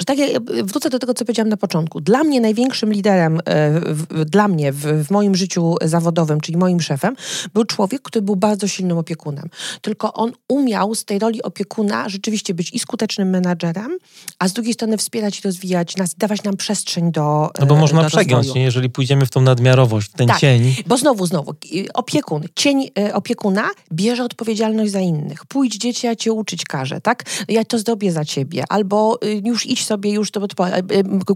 że 0.00 0.04
tak 0.04 0.18
jak 0.18 0.42
wrócę 0.64 0.90
do 0.90 0.98
tego, 0.98 1.14
co 1.14 1.24
powiedziałam 1.24 1.48
na 1.48 1.56
początku. 1.56 2.00
Dla 2.00 2.24
mnie 2.24 2.40
największym 2.40 2.92
liderem, 2.92 3.40
e, 3.44 3.80
w, 3.80 4.24
dla 4.24 4.48
mnie 4.48 4.72
w, 4.72 5.06
w 5.06 5.10
moim 5.10 5.34
życiu 5.34 5.74
zawodowym, 5.82 6.40
czyli 6.40 6.58
moim 6.58 6.80
szefem, 6.80 7.16
był 7.54 7.64
człowiek, 7.64 8.02
który 8.02 8.22
był 8.22 8.36
bardzo 8.36 8.68
silnym 8.68 8.98
opiekunem. 8.98 9.48
Tylko 9.80 10.12
on 10.12 10.32
umiał 10.48 10.94
z 10.94 11.04
tej 11.04 11.18
roli 11.18 11.42
opiekuna 11.42 12.08
rzeczywiście 12.08 12.54
być 12.54 12.74
i 12.74 12.78
skutecznym 12.78 13.30
menadżerem, 13.30 13.98
a 14.38 14.48
z 14.48 14.52
drugiej 14.52 14.74
strony 14.74 14.96
wspierać 14.96 15.38
i 15.38 15.42
rozwijać 15.42 15.96
nas, 15.96 16.14
dawać 16.14 16.42
nam 16.42 16.56
przestrzeń 16.56 17.12
do 17.12 17.50
No 17.60 17.66
bo 17.66 17.76
e, 17.76 17.80
można 17.80 18.02
do 18.02 18.08
przegiąć, 18.08 18.46
rozwoju. 18.46 18.64
jeżeli 18.64 18.90
pójdziemy 18.90 19.26
w 19.26 19.30
tą 19.30 19.40
nadmiarowość, 19.40 20.08
w 20.08 20.12
ten 20.12 20.28
Tak. 20.28 20.38
cień. 20.38 20.74
Bo 20.86 20.96
znowu, 20.96 21.26
znowu, 21.26 21.54
opiekun, 21.94 22.42
cień 22.56 22.90
e, 22.98 23.14
opiekuna 23.14 23.70
bierze 23.92 24.24
odpowiedzialność 24.24 24.92
za 24.92 25.00
innych. 25.00 25.46
Pójdź 25.46 25.76
dzieci, 25.76 26.06
ja 26.06 26.16
cię 26.16 26.32
uczyć 26.32 26.64
każę, 26.64 27.00
tak? 27.00 27.22
Ja 27.48 27.64
to 27.64 27.78
zrobię 27.78 28.12
za 28.12 28.24
ciebie. 28.24 28.64
Albo 28.68 29.18
y, 29.24 29.42
już 29.44 29.66
idź 29.66 29.84
sobie, 29.90 30.12
już 30.12 30.30
to, 30.30 30.48
to 30.48 30.68
e, 30.68 30.76
e, 30.76 30.82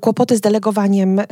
kłopoty 0.00 0.36
z 0.36 0.40
delegowaniem 0.40 1.18
e, 1.18 1.26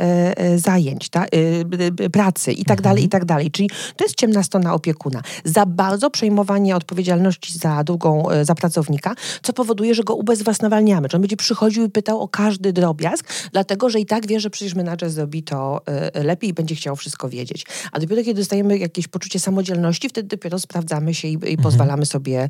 zajęć, 0.59 1.11
e, 1.15 2.09
pracy 2.11 2.53
i 2.53 2.65
tak 2.65 2.81
dalej, 2.81 3.05
i 3.05 3.09
tak 3.09 3.25
dalej. 3.25 3.51
Czyli 3.51 3.71
to 3.97 4.05
jest 4.05 4.15
ciemna 4.15 4.43
strona 4.43 4.75
opiekuna. 4.75 5.23
Za 5.45 5.67
bardzo 5.67 6.11
przejmowanie 6.11 6.77
odpowiedzialności 6.77 7.59
za 7.59 7.85
drugą, 7.85 8.31
e, 8.31 8.45
za 8.45 8.55
pracownika, 8.55 9.15
co 9.43 9.53
powoduje, 9.53 9.95
że 9.95 10.03
go 10.03 10.15
ubezwłasnowalniamy, 10.15 11.09
że 11.11 11.17
on 11.17 11.23
będzie 11.23 11.37
przychodził 11.37 11.85
i 11.85 11.91
pytał 11.91 12.21
o 12.21 12.29
każdy 12.29 12.73
drobiazg, 12.73 13.25
dlatego, 13.53 13.91
że 13.91 14.01
i 14.01 14.07
tak 14.07 14.27
wie, 14.27 14.41
że 14.41 14.51
przecież 14.51 14.75
menadżer 14.75 15.11
zrobi 15.11 15.43
to 15.43 15.81
lepiej 16.15 16.51
i 16.51 16.55
będzie 16.55 16.75
chciał 16.75 16.97
wszystko 16.97 17.29
wiedzieć. 17.29 17.67
A 17.93 18.01
dopiero 18.01 18.23
kiedy 18.23 18.41
dostajemy 18.41 18.79
jakieś 18.79 19.09
poczucie 19.09 19.41
samodzielności, 19.41 20.09
wtedy 20.09 20.29
dopiero 20.29 20.59
sprawdzamy 20.59 21.15
się 21.15 21.29
i, 21.29 21.39
i 21.53 21.57
pozwalamy 21.57 22.07
sobie 22.07 22.49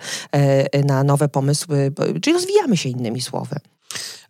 na 0.84 1.04
nowe 1.04 1.28
pomysły, 1.28 1.92
czyli 2.22 2.34
rozwijamy 2.34 2.76
się 2.76 2.88
innymi 2.88 3.20
słowy. 3.20 3.56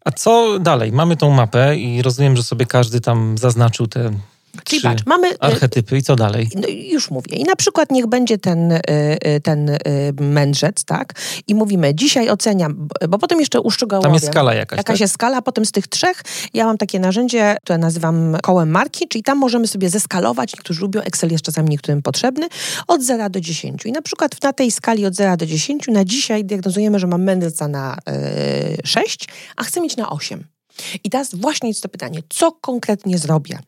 A 0.05 0.11
co 0.11 0.59
dalej? 0.59 0.92
Mamy 0.92 1.16
tą 1.16 1.30
mapę 1.30 1.76
i 1.76 2.03
rozumiem, 2.03 2.36
że 2.36 2.42
sobie 2.42 2.66
każdy 2.66 3.00
tam 3.00 3.38
zaznaczył 3.38 3.86
te 3.86 4.12
Czyli 4.64 4.82
patrz, 4.82 5.07
mamy... 5.07 5.30
e, 5.30 5.42
archetypy 5.42 5.96
i 5.96 6.03
co 6.03 6.16
dalej? 6.16 6.50
No, 6.55 6.68
już 6.68 7.11
mówię. 7.11 7.36
I 7.36 7.44
na 7.44 7.57
przykład 7.57 7.90
niech 7.90 8.07
będzie 8.07 8.38
ten, 8.38 8.72
y, 8.72 8.80
y, 9.26 9.40
ten 9.40 9.68
y, 9.68 9.78
mędrzec, 10.20 10.84
tak? 10.84 11.12
I 11.46 11.55
mówimy, 11.55 11.94
dzisiaj 11.94 12.30
oceniam, 12.30 12.88
bo- 13.09 13.18
potem 13.18 13.40
jeszcze 13.40 13.61
uszczegółowię. 13.61 14.05
Tam 14.05 14.14
jest 14.14 14.26
skala 14.26 14.55
jakaś, 14.55 14.76
Jakaś 14.76 14.94
tak? 14.94 15.00
jest 15.00 15.14
skala, 15.14 15.36
a 15.36 15.42
potem 15.42 15.64
z 15.66 15.72
tych 15.72 15.86
trzech 15.88 16.22
ja 16.55 16.64
mam 16.64 16.78
takie 16.78 17.00
narzędzie, 17.00 17.57
które 17.64 17.78
nazywam 17.78 18.36
kołem 18.42 18.70
marki, 18.70 19.09
czyli 19.09 19.24
tam 19.24 19.38
możemy 19.38 19.66
sobie 19.66 19.90
zeskalować, 19.90 20.55
niektórzy 20.55 20.80
lubią, 20.80 21.00
Excel 21.00 21.30
jest 21.32 21.44
czasami 21.44 21.68
niektórym 21.68 22.03
potrzebny, 22.03 22.48
od 22.88 23.03
0 23.03 23.30
do 23.30 23.40
10. 23.40 23.86
I 23.86 23.92
na 23.92 24.03
przykład 24.03 24.42
na 24.42 24.53
tej 24.53 24.70
skali 24.70 25.07
od 25.07 25.14
0 25.14 25.36
do 25.36 25.46
10 25.46 25.86
na 25.88 26.05
dzisiaj 26.05 26.44
diagnozujemy, 26.44 26.98
że 26.98 27.07
mam 27.07 27.22
mędrca 27.22 27.68
na 27.68 27.96
y, 27.96 28.76
6, 28.84 29.28
a 29.57 29.64
chcę 29.64 29.80
mieć 29.80 29.96
na 29.96 30.11
8. 30.11 30.44
I 31.05 31.11
teraz 31.11 31.34
właśnie 31.34 31.68
jest 31.68 31.82
to 31.82 31.88
pytanie, 31.88 32.22
co 32.28 32.53
konkretnie 32.53 33.18
zrobię? 33.18 33.59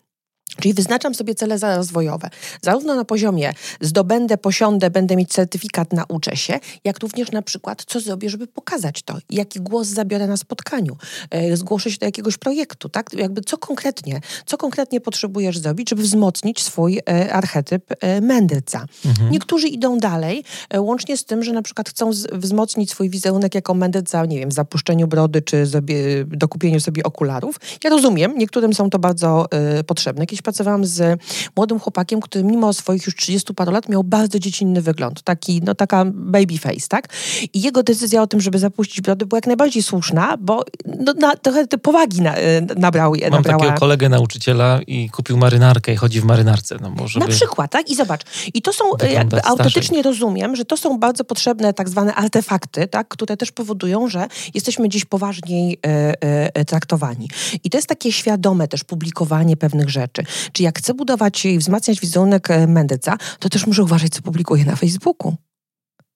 Czyli 0.60 0.74
wyznaczam 0.74 1.14
sobie 1.14 1.34
cele 1.34 1.58
rozwojowe, 1.76 2.30
zarówno 2.62 2.94
na 2.94 3.04
poziomie 3.04 3.52
zdobędę, 3.80 4.38
posiądę, 4.38 4.90
będę 4.90 5.16
mieć 5.16 5.30
certyfikat, 5.30 5.92
nauczę 5.92 6.36
się, 6.36 6.60
jak 6.84 6.98
również 6.98 7.32
na 7.32 7.42
przykład, 7.42 7.84
co 7.86 8.00
zrobię, 8.00 8.30
żeby 8.30 8.46
pokazać 8.46 9.02
to, 9.02 9.18
jaki 9.30 9.60
głos 9.60 9.88
zabiorę 9.88 10.26
na 10.26 10.36
spotkaniu, 10.36 10.96
e, 11.30 11.56
zgłoszę 11.56 11.90
się 11.90 11.98
do 11.98 12.06
jakiegoś 12.06 12.36
projektu, 12.36 12.88
tak? 12.88 13.12
Jakby 13.12 13.40
co 13.40 13.58
konkretnie, 13.58 14.20
co 14.46 14.56
konkretnie 14.56 15.00
potrzebujesz 15.00 15.58
zrobić, 15.58 15.90
żeby 15.90 16.02
wzmocnić 16.02 16.62
swój 16.62 17.00
e, 17.08 17.32
archetyp 17.32 17.84
e, 18.00 18.20
mędrca. 18.20 18.86
Mhm. 19.06 19.30
Niektórzy 19.30 19.68
idą 19.68 19.98
dalej, 19.98 20.44
łącznie 20.76 21.16
z 21.16 21.24
tym, 21.24 21.42
że 21.42 21.52
na 21.52 21.62
przykład 21.62 21.88
chcą 21.88 22.10
wzmocnić 22.32 22.90
swój 22.90 23.10
wizerunek 23.10 23.54
jako 23.54 23.74
mędrca, 23.74 24.24
nie 24.26 24.38
wiem, 24.38 24.50
w 24.50 24.52
zapuszczeniu 24.52 25.06
brody, 25.06 25.42
czy 25.42 25.66
sobie, 25.66 26.24
dokupieniu 26.24 26.80
sobie 26.80 27.02
okularów. 27.02 27.60
Ja 27.84 27.90
rozumiem, 27.90 28.38
niektórym 28.38 28.74
są 28.74 28.90
to 28.90 28.98
bardzo 28.98 29.46
potrzebne. 29.86 30.26
Kiedyś 30.26 30.42
pracowałam 30.44 30.84
z 30.84 31.20
młodym 31.56 31.78
chłopakiem, 31.80 32.20
który 32.20 32.44
mimo 32.44 32.72
swoich 32.72 33.06
już 33.06 33.16
30 33.16 33.54
paru 33.54 33.72
lat 33.72 33.88
miał 33.88 34.04
bardzo 34.04 34.38
dziecinny 34.38 34.82
wygląd. 34.82 35.22
Taki, 35.22 35.62
no 35.64 35.74
taka 35.74 36.04
baby 36.14 36.58
face, 36.58 36.88
tak? 36.88 37.08
I 37.52 37.62
jego 37.62 37.82
decyzja 37.82 38.22
o 38.22 38.26
tym, 38.26 38.40
żeby 38.40 38.58
zapuścić 38.58 39.00
brody 39.00 39.26
była 39.26 39.36
jak 39.38 39.46
najbardziej 39.46 39.82
słuszna, 39.82 40.36
bo 40.40 40.64
no, 40.98 41.12
na, 41.12 41.36
trochę 41.36 41.66
te 41.66 41.78
powagi 41.78 42.22
na, 42.22 42.34
e, 42.34 42.60
nabrał, 42.60 43.12
Mam 43.22 43.30
nabrała. 43.30 43.58
takiego 43.58 43.78
kolegę 43.78 44.08
nauczyciela 44.08 44.80
i 44.86 45.10
kupił 45.10 45.36
marynarkę 45.36 45.92
i 45.92 45.96
chodzi 45.96 46.20
w 46.20 46.24
marynarce. 46.24 46.76
No, 46.80 46.90
bo 46.90 47.08
żeby... 47.08 47.26
Na 47.26 47.32
przykład, 47.32 47.70
tak? 47.70 47.90
I 47.90 47.96
zobacz, 47.96 48.22
i 48.54 48.62
to 48.62 48.72
są, 48.72 48.84
e, 49.00 49.12
jakby 49.12 49.36
starzej. 49.36 49.50
autentycznie 49.50 50.02
rozumiem, 50.02 50.56
że 50.56 50.64
to 50.64 50.76
są 50.76 50.98
bardzo 50.98 51.24
potrzebne 51.24 51.74
tak 51.74 51.88
zwane 51.88 52.14
artefakty, 52.14 52.86
tak? 52.86 53.08
które 53.08 53.36
też 53.36 53.52
powodują, 53.52 54.08
że 54.08 54.26
jesteśmy 54.54 54.88
gdzieś 54.88 55.04
poważniej 55.04 55.78
e, 55.82 56.64
traktowani. 56.64 57.28
I 57.64 57.70
to 57.70 57.78
jest 57.78 57.88
takie 57.88 58.12
świadome 58.12 58.68
też 58.68 58.84
publikowanie 58.84 59.56
pewnych 59.56 59.90
rzeczy. 59.90 60.24
Czy 60.52 60.62
jak 60.62 60.78
chcę 60.78 60.94
budować 60.94 61.44
i 61.44 61.58
wzmacniać 61.58 62.00
wizerunek 62.00 62.50
e, 62.50 62.66
mędrca, 62.66 63.16
to 63.38 63.48
też 63.48 63.66
muszę 63.66 63.82
uważać, 63.82 64.12
co 64.12 64.22
publikuję 64.22 64.64
na 64.64 64.76
Facebooku. 64.76 65.36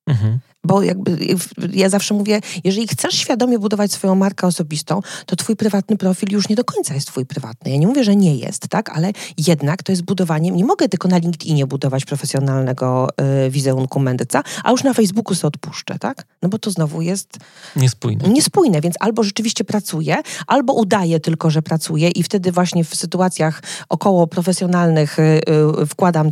Mhm. 0.07 0.39
Bo 0.65 0.83
jakby 0.83 1.19
ja 1.73 1.89
zawsze 1.89 2.15
mówię, 2.15 2.41
jeżeli 2.65 2.89
chcesz 2.89 3.15
świadomie 3.15 3.59
budować 3.59 3.93
swoją 3.93 4.15
markę 4.15 4.47
osobistą, 4.47 5.01
to 5.27 5.37
twój 5.37 5.57
prywatny 5.57 5.97
profil 5.97 6.29
już 6.33 6.49
nie 6.49 6.57
do 6.57 6.65
końca 6.65 6.95
jest 6.95 7.07
twój 7.07 7.27
prywatny. 7.27 7.71
Ja 7.71 7.77
nie 7.77 7.87
mówię, 7.87 8.05
że 8.05 8.17
nie 8.17 8.37
jest, 8.37 8.69
tak? 8.69 8.91
Ale 8.97 9.13
jednak 9.39 9.83
to 9.83 9.93
jest 9.93 10.03
budowanie, 10.03 10.51
nie 10.51 10.65
mogę 10.65 10.89
tylko 10.89 11.09
na 11.09 11.19
LinkedInie 11.19 11.67
budować 11.67 12.05
profesjonalnego 12.05 13.09
y, 13.47 13.51
wizerunku 13.51 14.01
mędrca, 14.01 14.43
a 14.65 14.71
już 14.71 14.85
na 14.85 14.95
Facebooku 14.95 15.35
sobie 15.35 15.49
odpuszczę, 15.49 15.99
tak? 15.99 16.27
No 16.43 16.49
bo 16.49 16.59
to 16.59 16.71
znowu 16.71 17.03
jest 17.03 17.37
Niespójne. 17.77 18.29
niespójne, 18.29 18.81
więc 18.81 18.95
albo 19.01 19.23
rzeczywiście 19.23 19.65
pracuję, 19.65 20.17
albo 20.47 20.73
udaję 20.73 21.21
tylko, 21.21 21.51
że 21.51 21.63
pracuję 21.63 22.09
i 22.11 22.23
wtedy 22.23 22.53
właśnie 22.53 22.85
w 22.85 22.95
sytuacjach 22.95 23.63
około 23.89 24.27
profesjonalnych 24.27 25.19
y, 25.19 25.23
y, 25.83 25.87
wkładam 25.87 26.27
y, 26.27 26.31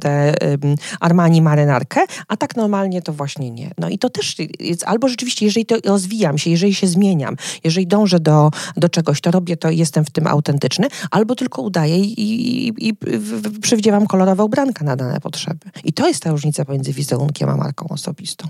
Armani 1.01 1.43
marynarkę, 1.43 2.01
a 2.29 2.37
tak 2.37 2.57
normalnie 2.57 3.03
to 3.03 3.13
właśnie 3.13 3.51
nie. 3.51 3.71
No 3.79 3.89
i 3.89 3.99
to 3.99 4.11
też 4.17 4.37
jest, 4.61 4.85
albo 4.85 5.09
rzeczywiście, 5.09 5.45
jeżeli 5.45 5.67
to 5.67 5.77
rozwijam 5.85 6.39
się, 6.39 6.51
jeżeli 6.51 6.75
się 6.75 6.87
zmieniam, 6.87 7.37
jeżeli 7.65 7.87
dążę 7.87 8.21
do, 8.21 8.51
do 8.77 8.89
czegoś, 8.89 9.21
to 9.21 9.31
robię 9.31 9.57
to 9.57 9.71
i 9.71 9.79
jestem 9.79 10.05
w 10.05 10.11
tym 10.11 10.27
autentyczny, 10.27 10.89
albo 11.11 11.35
tylko 11.35 11.63
udaję 11.63 11.99
i, 11.99 12.21
i, 12.69 12.89
i 12.89 12.95
przywdziewam 13.63 14.07
kolorowe 14.07 14.45
ubranka 14.45 14.85
na 14.85 14.97
dane 14.97 15.21
potrzeby. 15.21 15.71
I 15.85 15.93
to 15.93 16.09
jest 16.09 16.23
ta 16.23 16.31
różnica 16.31 16.65
pomiędzy 16.65 16.93
wizerunkiem 16.93 17.49
a 17.49 17.57
marką 17.57 17.89
osobistą. 17.89 18.49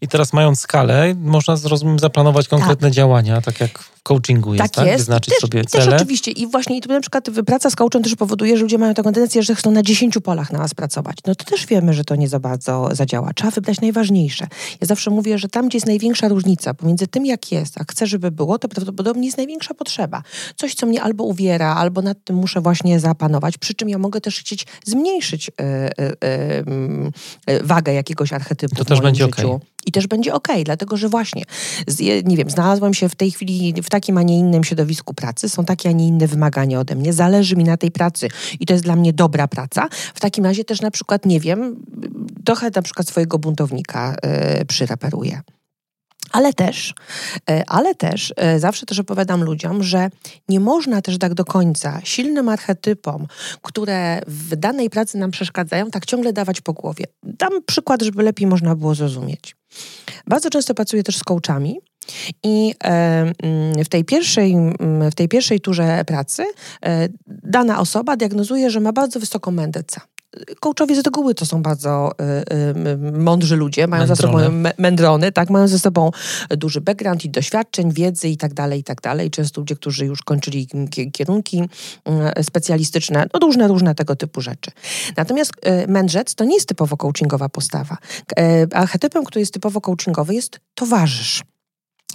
I 0.00 0.08
teraz 0.08 0.32
mając 0.32 0.60
skalę, 0.60 1.14
można 1.14 1.56
rozumiem, 1.64 1.98
zaplanować 1.98 2.48
konkretne 2.48 2.90
działania, 2.90 3.40
tak 3.40 3.60
jak 3.60 3.84
coachingu 4.02 4.54
jest, 4.54 4.62
Tak 4.62 4.70
tak? 4.72 4.86
jest. 4.86 4.98
Wyznaczyć 4.98 5.34
też, 5.34 5.38
sobie 5.40 5.60
i 5.60 5.64
też 5.64 5.84
cele. 5.84 5.96
oczywiście. 5.96 6.30
I 6.30 6.46
właśnie 6.46 6.76
i 6.76 6.80
tu 6.80 6.88
na 6.88 7.00
przykład 7.00 7.30
praca 7.46 7.70
z 7.70 7.76
coachem 7.76 8.02
też 8.02 8.14
powoduje, 8.14 8.56
że 8.56 8.62
ludzie 8.62 8.78
mają 8.78 8.94
taką 8.94 9.12
tendencję, 9.12 9.42
że 9.42 9.54
chcą 9.54 9.70
na 9.70 9.82
10 9.82 10.14
polach 10.24 10.52
na 10.52 10.58
nas 10.58 10.74
pracować. 10.74 11.16
No 11.26 11.34
to 11.34 11.44
też 11.44 11.66
wiemy, 11.66 11.92
że 11.94 12.04
to 12.04 12.16
nie 12.16 12.28
za 12.28 12.40
bardzo 12.40 12.88
zadziała. 12.92 13.32
Trzeba 13.34 13.50
wybrać 13.50 13.80
najważniejsze. 13.80 14.46
Ja 14.80 14.86
zawsze 14.86 15.10
mówię, 15.10 15.38
że 15.38 15.48
tam, 15.48 15.68
gdzie 15.68 15.76
jest 15.76 15.86
największa 15.86 16.28
różnica 16.28 16.74
pomiędzy 16.74 17.06
tym, 17.06 17.26
jak 17.26 17.52
jest, 17.52 17.80
a 17.80 17.84
chcę, 17.90 18.06
żeby 18.06 18.30
było, 18.30 18.58
to 18.58 18.68
prawdopodobnie 18.68 19.26
jest 19.26 19.36
największa 19.36 19.74
potrzeba. 19.74 20.22
Coś, 20.56 20.74
co 20.74 20.86
mnie 20.86 21.02
albo 21.02 21.24
uwiera, 21.24 21.74
albo 21.74 22.02
nad 22.02 22.24
tym 22.24 22.36
muszę 22.36 22.60
właśnie 22.60 23.00
zapanować, 23.00 23.58
przy 23.58 23.74
czym 23.74 23.88
ja 23.88 23.98
mogę 23.98 24.20
też 24.20 24.40
chcieć 24.40 24.66
zmniejszyć 24.84 25.50
e, 25.60 25.90
mm, 26.66 27.12
e, 27.46 27.62
wagę 27.62 27.92
jakiegoś 27.94 28.32
archetypu 28.32 28.74
To 28.76 28.84
w 28.84 28.86
też 28.86 29.00
będzie 29.00 29.24
życiu. 29.24 29.52
okej. 29.52 29.68
I 29.86 29.92
też 29.92 30.06
będzie 30.06 30.34
ok, 30.34 30.48
dlatego 30.64 30.96
że 30.96 31.08
właśnie, 31.08 31.44
nie 32.24 32.36
wiem, 32.36 32.50
znalazłam 32.50 32.94
się 32.94 33.08
w 33.08 33.14
tej 33.14 33.30
chwili 33.30 33.74
w 33.82 33.90
takim, 33.90 34.18
a 34.18 34.22
nie 34.22 34.38
innym 34.38 34.64
środowisku 34.64 35.14
pracy, 35.14 35.48
są 35.48 35.64
takie, 35.64 35.88
a 35.88 35.92
nie 35.92 36.06
inne 36.06 36.26
wymagania 36.26 36.80
ode 36.80 36.94
mnie, 36.94 37.12
zależy 37.12 37.56
mi 37.56 37.64
na 37.64 37.76
tej 37.76 37.90
pracy 37.90 38.28
i 38.60 38.66
to 38.66 38.72
jest 38.72 38.84
dla 38.84 38.96
mnie 38.96 39.12
dobra 39.12 39.48
praca. 39.48 39.88
W 40.14 40.20
takim 40.20 40.44
razie 40.44 40.64
też 40.64 40.80
na 40.80 40.90
przykład, 40.90 41.26
nie 41.26 41.40
wiem, 41.40 41.76
trochę 42.44 42.70
na 42.76 42.82
przykład 42.82 43.08
swojego 43.08 43.38
buntownika 43.38 44.16
yy, 44.58 44.64
przyreperuję. 44.64 45.40
Ale 46.32 46.52
też, 46.52 46.94
e, 47.50 47.64
ale 47.66 47.94
też 47.94 48.34
e, 48.36 48.58
zawsze 48.58 48.86
też 48.86 48.98
opowiadam 48.98 49.44
ludziom, 49.44 49.82
że 49.82 50.10
nie 50.48 50.60
można 50.60 51.02
też 51.02 51.18
tak 51.18 51.34
do 51.34 51.44
końca 51.44 52.00
silnym 52.04 52.48
archetypom, 52.48 53.26
które 53.62 54.20
w 54.26 54.56
danej 54.56 54.90
pracy 54.90 55.18
nam 55.18 55.30
przeszkadzają, 55.30 55.90
tak 55.90 56.06
ciągle 56.06 56.32
dawać 56.32 56.60
po 56.60 56.72
głowie. 56.72 57.04
Dam 57.22 57.52
przykład, 57.66 58.02
żeby 58.02 58.22
lepiej 58.22 58.46
można 58.46 58.76
było 58.76 58.94
zrozumieć. 58.94 59.56
Bardzo 60.26 60.50
często 60.50 60.74
pracuję 60.74 61.02
też 61.02 61.16
z 61.16 61.24
coachami 61.24 61.80
i 62.42 62.74
e, 62.84 62.88
mm, 63.42 63.84
w 63.84 63.88
tej 63.88 64.04
pierwszej, 64.04 64.52
mm, 64.52 65.10
w 65.10 65.14
tej 65.14 65.28
pierwszej 65.28 65.60
turze 65.60 66.04
pracy 66.06 66.44
dana 67.26 67.80
osoba 67.80 68.16
diagnozuje, 68.16 68.70
że 68.70 68.80
ma 68.80 68.92
bardzo 68.92 69.20
wysoką 69.20 69.50
mędrcę 69.50 70.00
coachowie 70.60 70.94
z 70.94 71.04
reguły 71.04 71.34
to 71.34 71.46
są 71.46 71.62
bardzo 71.62 72.12
y, 72.12 72.54
y, 72.88 72.98
mądrzy 73.18 73.56
ludzie, 73.56 73.86
mają 73.86 74.06
Mędrone. 74.06 74.16
za 74.16 74.48
sobą 74.48 74.72
mędrony, 74.78 75.32
tak, 75.32 75.50
mają 75.50 75.68
ze 75.68 75.78
sobą 75.78 76.10
duży 76.50 76.80
background 76.80 77.24
i 77.24 77.30
doświadczeń, 77.30 77.92
wiedzy 77.92 78.28
i 78.28 78.36
tak 78.36 78.54
dalej, 78.54 78.80
i 78.80 78.84
tak 78.84 79.00
dalej. 79.00 79.30
Często 79.30 79.60
ludzie, 79.60 79.76
którzy 79.76 80.06
już 80.06 80.22
kończyli 80.22 80.68
kierunki 81.12 81.62
y, 82.38 82.44
specjalistyczne, 82.44 83.26
no 83.34 83.40
różne, 83.40 83.68
różne 83.68 83.94
tego 83.94 84.16
typu 84.16 84.40
rzeczy. 84.40 84.70
Natomiast 85.16 85.52
y, 85.84 85.88
mędrzec 85.88 86.34
to 86.34 86.44
nie 86.44 86.54
jest 86.54 86.68
typowo 86.68 86.96
coachingowa 86.96 87.48
postawa. 87.48 87.96
Y, 88.38 88.68
archetypem, 88.74 89.24
który 89.24 89.40
jest 89.40 89.52
typowo 89.54 89.80
coachingowy 89.80 90.34
jest 90.34 90.60
towarzysz. 90.74 91.42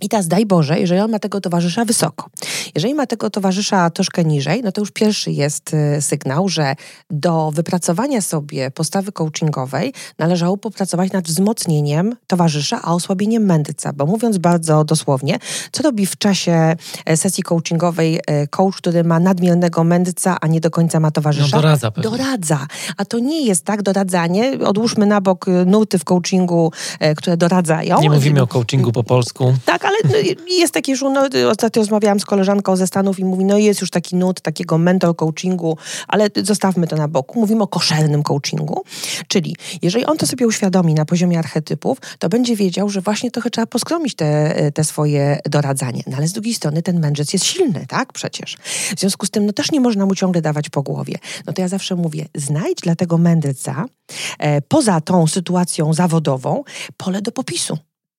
I 0.01 0.09
teraz 0.09 0.27
daj 0.27 0.45
Boże, 0.45 0.79
jeżeli 0.79 1.01
on 1.01 1.11
ma 1.11 1.19
tego 1.19 1.41
towarzysza 1.41 1.85
wysoko. 1.85 2.29
Jeżeli 2.75 2.93
ma 2.93 3.07
tego 3.07 3.29
towarzysza 3.29 3.89
troszkę 3.89 4.23
niżej, 4.23 4.61
no 4.63 4.71
to 4.71 4.81
już 4.81 4.91
pierwszy 4.91 5.31
jest 5.31 5.73
y, 5.73 6.01
sygnał, 6.01 6.49
że 6.49 6.75
do 7.09 7.51
wypracowania 7.51 8.21
sobie 8.21 8.71
postawy 8.71 9.11
coachingowej 9.11 9.93
należało 10.19 10.57
popracować 10.57 11.11
nad 11.11 11.25
wzmocnieniem 11.25 12.15
towarzysza, 12.27 12.79
a 12.83 12.93
osłabieniem 12.93 13.45
mędrca. 13.45 13.93
Bo 13.93 14.05
mówiąc 14.05 14.37
bardzo 14.37 14.83
dosłownie, 14.83 15.39
co 15.71 15.83
robi 15.83 16.05
w 16.05 16.17
czasie 16.17 16.75
e, 17.05 17.17
sesji 17.17 17.43
coachingowej 17.43 18.19
e, 18.27 18.47
coach, 18.47 18.75
który 18.77 19.03
ma 19.03 19.19
nadmiernego 19.19 19.83
mędrca, 19.83 20.37
a 20.41 20.47
nie 20.47 20.61
do 20.61 20.71
końca 20.71 20.99
ma 20.99 21.11
towarzysza? 21.11 21.57
No 21.57 21.61
doradza 21.61 21.91
pewnie. 21.91 22.09
Doradza. 22.09 22.67
A 22.97 23.05
to 23.05 23.19
nie 23.19 23.45
jest 23.45 23.65
tak 23.65 23.81
doradzanie. 23.81 24.57
Odłóżmy 24.65 25.05
na 25.05 25.21
bok 25.21 25.47
y, 25.47 25.65
nuty 25.65 25.99
w 25.99 26.03
coachingu, 26.03 26.71
e, 26.99 27.15
które 27.15 27.37
doradzają. 27.37 28.01
Nie 28.01 28.09
mówimy 28.09 28.41
o 28.41 28.47
coachingu 28.47 28.91
po 28.91 29.03
polsku. 29.03 29.53
Tak, 29.65 29.84
ale 29.85 29.97
no, 30.03 30.33
jest 30.47 30.73
taki 30.73 30.91
już, 30.91 31.01
no, 31.01 31.23
ostatnio 31.49 31.81
rozmawiałam 31.81 32.19
z 32.19 32.25
koleżanką 32.25 32.75
ze 32.75 32.87
Stanów 32.87 33.19
i 33.19 33.25
mówi, 33.25 33.45
no 33.45 33.57
jest 33.57 33.81
już 33.81 33.89
taki 33.89 34.15
nut 34.15 34.41
takiego 34.41 34.77
mental 34.77 35.15
coachingu, 35.15 35.77
ale 36.07 36.29
zostawmy 36.43 36.87
to 36.87 36.95
na 36.95 37.07
boku. 37.07 37.39
Mówimy 37.39 37.63
o 37.63 37.67
koszelnym 37.67 38.23
coachingu, 38.23 38.83
czyli 39.27 39.55
jeżeli 39.81 40.05
on 40.05 40.17
to 40.17 40.27
sobie 40.27 40.47
uświadomi 40.47 40.93
na 40.93 41.05
poziomie 41.05 41.39
archetypów, 41.39 41.97
to 42.19 42.29
będzie 42.29 42.55
wiedział, 42.55 42.89
że 42.89 43.01
właśnie 43.01 43.31
trochę 43.31 43.49
trzeba 43.49 43.67
poskromić 43.67 44.15
te, 44.15 44.55
te 44.71 44.83
swoje 44.83 45.39
doradzanie. 45.49 46.03
No 46.07 46.17
ale 46.17 46.27
z 46.27 46.33
drugiej 46.33 46.53
strony 46.53 46.81
ten 46.81 46.99
mędrzec 46.99 47.33
jest 47.33 47.45
silny, 47.45 47.85
tak? 47.87 48.13
Przecież. 48.13 48.57
W 48.95 48.99
związku 48.99 49.25
z 49.25 49.29
tym, 49.29 49.45
no 49.45 49.53
też 49.53 49.71
nie 49.71 49.81
można 49.81 50.05
mu 50.05 50.15
ciągle 50.15 50.41
dawać 50.41 50.69
po 50.69 50.83
głowie. 50.83 51.15
No 51.47 51.53
to 51.53 51.61
ja 51.61 51.67
zawsze 51.67 51.95
mówię, 51.95 52.25
znajdź 52.35 52.81
dla 52.81 52.95
tego 52.95 53.17
mędrca, 53.17 53.85
e, 54.39 54.61
poza 54.61 55.01
tą 55.01 55.27
sytuacją 55.27 55.93
zawodową, 55.93 56.63
pole 56.97 57.21
do 57.21 57.31
popisu 57.31 57.77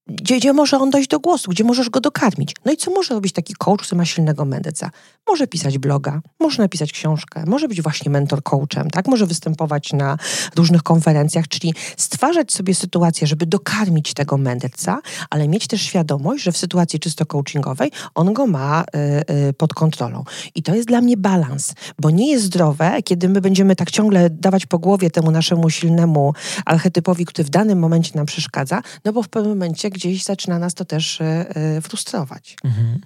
gdzie, 0.09 0.37
gdzie 0.37 0.53
może 0.53 0.79
on 0.79 0.91
dojść 0.91 1.09
do 1.09 1.21
głosu, 1.21 1.51
gdzie 1.51 1.65
możesz 1.65 1.91
go 1.91 2.01
dokarmić. 2.01 2.55
No 2.65 2.73
i 2.73 2.77
co 2.77 2.91
może 2.91 3.15
robić 3.15 3.33
taki 3.33 3.55
coach, 3.55 3.83
który 3.83 3.99
ma 3.99 4.05
silnego 4.05 4.45
mędrca? 4.45 4.91
Może 5.29 5.47
pisać 5.47 5.79
bloga, 5.79 6.21
może 6.41 6.63
napisać 6.63 6.93
książkę, 6.93 7.45
może 7.47 7.69
być 7.69 7.83
właśnie 7.83 8.11
mentor 8.11 8.43
coachem, 8.43 8.91
tak? 8.91 9.09
Może 9.09 9.27
występować 9.27 9.93
na 9.93 10.17
różnych 10.57 10.83
konferencjach, 10.83 11.49
czyli 11.49 11.75
stwarzać 11.97 12.53
sobie 12.53 12.75
sytuację, 12.75 13.27
żeby 13.27 13.47
dokarmić 13.47 14.15
tego 14.15 14.37
mędrca, 14.37 15.01
ale 15.31 15.49
mieć 15.49 15.67
też 15.67 15.83
świadomość, 15.83 16.43
że 16.43 16.53
w 16.53 16.57
sytuacji 16.57 17.01
czysto 17.01 17.27
coachingowej 17.27 17.91
on 18.15 18.33
go 18.33 18.47
ma 18.47 18.85
y, 19.29 19.49
y, 19.49 19.53
pod 19.53 19.75
kontrolą. 19.75 20.25
I 20.55 20.63
to 20.63 20.75
jest 20.75 20.89
dla 20.89 21.01
mnie 21.01 21.17
balans, 21.17 21.75
bo 21.99 22.11
nie 22.11 22.31
jest 22.31 22.45
zdrowe, 22.45 23.03
kiedy 23.05 23.29
my 23.29 23.41
będziemy 23.41 23.77
tak 23.77 23.91
ciągle 23.91 24.31
dawać 24.31 24.67
po 24.67 24.79
głowie 24.79 25.11
temu 25.11 25.31
naszemu 25.31 25.71
silnemu 25.71 26.35
archetypowi, 26.65 27.25
który 27.25 27.45
w 27.45 27.51
danym 27.51 27.79
momencie 27.79 28.13
nam 28.15 28.27
przeszkadza, 28.27 28.83
no 29.05 29.13
bo 29.13 29.23
w 29.23 29.29
pewnym 29.29 29.53
momencie 29.53 29.91
gdzieś 29.97 30.25
zaczyna 30.25 30.59
nas 30.59 30.75
to 30.75 30.85
też 30.85 31.21
e, 31.21 31.25
e, 31.25 31.81
frustrować. 31.81 32.57
Mhm. 32.65 33.01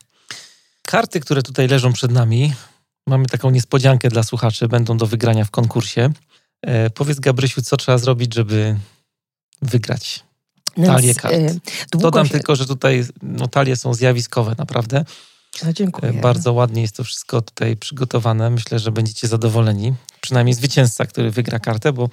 Karty, 0.83 1.21
które 1.21 1.43
tutaj 1.43 1.69
leżą 1.69 1.93
przed 1.93 2.13
nami, 2.13 2.53
mamy 3.07 3.27
taką 3.27 3.51
niespodziankę 3.51 4.09
dla 4.09 4.23
słuchaczy, 4.23 4.69
będą 4.69 4.97
do 4.97 5.07
wygrania 5.07 5.45
w 5.45 5.51
konkursie. 5.51 6.13
E, 6.63 6.91
powiedz 6.91 7.21
Gabrysiu, 7.21 7.63
co 7.63 7.77
trzeba 7.77 7.99
zrobić, 7.99 8.35
żeby 8.35 8.77
wygrać 9.63 10.25
talię 10.87 11.15
kart. 11.15 11.35
Dodam 11.93 12.27
się... 12.27 12.33
tylko, 12.33 12.57
że 12.57 12.67
tutaj 12.67 13.05
no, 13.23 13.49
talie 13.49 13.77
są 13.77 13.95
zjawiskowe 13.95 14.55
naprawdę. 14.59 15.05
No, 15.65 15.73
dziękuję. 15.73 16.13
Bardzo 16.13 16.53
ładnie 16.53 16.83
jest 16.83 16.97
to 16.97 17.05
wszystko 17.05 17.43
tutaj 17.43 17.77
przygotowane. 17.77 18.51
Myślę, 18.51 18.79
że 18.79 18.93
będziecie 18.93 19.29
zadowoleni. 19.29 19.95
Przynajmniej 20.21 20.55
zwycięzca, 20.55 21.07
który 21.07 21.31
wygra 21.31 21.59
kartę, 21.59 21.93
bo 21.93 22.09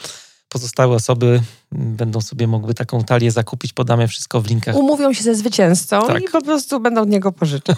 pozostałe 0.50 0.96
osoby 0.96 1.42
będą 1.72 2.22
sobie 2.22 2.48
mogły 2.48 2.74
taką 2.74 3.04
talię 3.04 3.32
zakupić. 3.32 3.74
Podamy 3.74 4.08
wszystko 4.08 4.42
w 4.42 4.48
linkach. 4.48 4.76
Umówią 4.76 5.14
się 5.14 5.24
ze 5.24 5.36
zwycięzcą 5.36 6.08
tak. 6.08 6.24
i 6.24 6.28
po 6.32 6.42
prostu 6.42 6.80
będą 6.80 7.02
od 7.02 7.10
niego 7.10 7.32
pożyczać. 7.32 7.78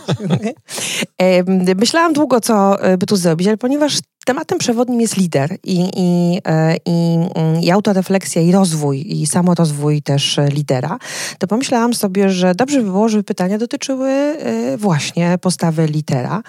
Myślałam 1.75 2.13
długo, 2.13 2.41
co 2.41 2.81
e, 2.81 2.97
by 2.97 3.05
tu 3.05 3.15
zrobić, 3.15 3.47
ale 3.47 3.57
ponieważ 3.57 3.99
tematem 4.25 4.57
przewodnim 4.57 5.01
jest 5.01 5.17
lider 5.17 5.57
i, 5.63 5.89
i, 5.95 6.39
e, 6.45 6.75
i, 6.85 7.17
mm, 7.35 7.61
i 7.61 7.71
autorefleksja 7.71 8.41
i 8.41 8.51
rozwój, 8.51 9.21
i 9.21 9.27
samorozwój 9.27 10.01
też 10.01 10.39
lidera, 10.51 10.99
to 11.39 11.47
pomyślałam 11.47 11.93
sobie, 11.93 12.29
że 12.29 12.55
dobrze 12.55 12.79
by 12.79 12.85
było, 12.85 13.09
żeby 13.09 13.23
pytania 13.23 13.57
dotyczyły 13.57 14.09
e, 14.09 14.77
właśnie 14.77 15.37
postawy 15.41 15.85
lidera. 15.85 16.41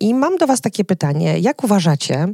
I 0.00 0.14
mam 0.14 0.36
do 0.36 0.46
Was 0.46 0.60
takie 0.60 0.84
pytanie. 0.84 1.38
Jak 1.38 1.64
uważacie, 1.64 2.28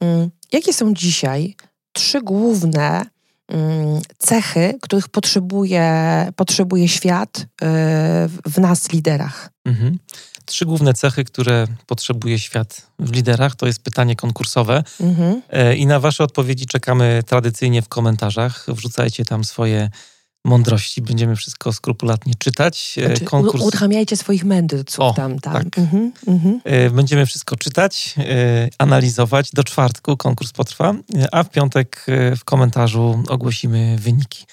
mm, 0.00 0.30
jakie 0.52 0.72
są 0.72 0.94
dzisiaj 0.94 1.56
trzy 1.94 2.20
główne 2.20 3.06
mm, 3.48 4.00
cechy, 4.18 4.74
których 4.82 5.08
potrzebuje, 5.08 6.28
potrzebuje 6.36 6.88
świat 6.88 7.38
y, 7.38 7.44
w 8.50 8.58
nas, 8.58 8.92
liderach. 8.92 9.50
Mhm. 9.64 9.98
Trzy 10.44 10.66
główne 10.66 10.94
cechy, 10.94 11.24
które 11.24 11.66
potrzebuje 11.86 12.38
świat 12.38 12.86
w 12.98 13.12
liderach, 13.12 13.56
to 13.56 13.66
jest 13.66 13.82
pytanie 13.82 14.16
konkursowe. 14.16 14.84
Mhm. 15.00 15.42
E, 15.50 15.76
I 15.76 15.86
na 15.86 16.00
Wasze 16.00 16.24
odpowiedzi 16.24 16.66
czekamy 16.66 17.22
tradycyjnie 17.26 17.82
w 17.82 17.88
komentarzach. 17.88 18.66
Wrzucajcie 18.68 19.24
tam 19.24 19.44
swoje 19.44 19.90
mądrości. 20.44 21.02
Będziemy 21.02 21.36
wszystko 21.36 21.72
skrupulatnie 21.72 22.34
czytać. 22.38 22.94
E, 22.98 23.06
znaczy, 23.06 23.24
Konkurs... 23.24 23.64
Uruchamiajcie 23.64 24.16
swoich 24.16 24.44
mędrców 24.44 25.00
o, 25.00 25.12
tam. 25.12 25.38
tam. 25.38 25.52
Tak. 25.52 25.78
Mhm, 25.78 26.12
mhm. 26.26 26.60
E, 26.64 26.90
będziemy 26.90 27.26
wszystko 27.26 27.56
czytać, 27.56 28.14
e, 28.18 28.68
analizować. 28.78 29.50
Do 29.52 29.64
czwartku 29.64 30.16
konkurs 30.16 30.52
potrwa, 30.52 30.94
a 31.32 31.42
w 31.42 31.50
piątek 31.50 32.06
w 32.36 32.44
komentarzu 32.44 33.22
ogłosimy 33.28 33.96
wyniki. 33.98 34.44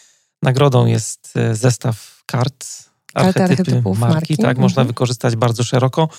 Nagrodą 0.44 0.86
jest 0.86 1.34
zestaw 1.54 2.24
kart, 2.26 2.66
archetypy 3.14 3.82
marki. 3.82 4.00
marki. 4.00 4.38
Tak, 4.38 4.46
mhm. 4.46 4.62
można 4.62 4.84
wykorzystać 4.84 5.36
bardzo 5.36 5.64
szeroko. 5.64 6.10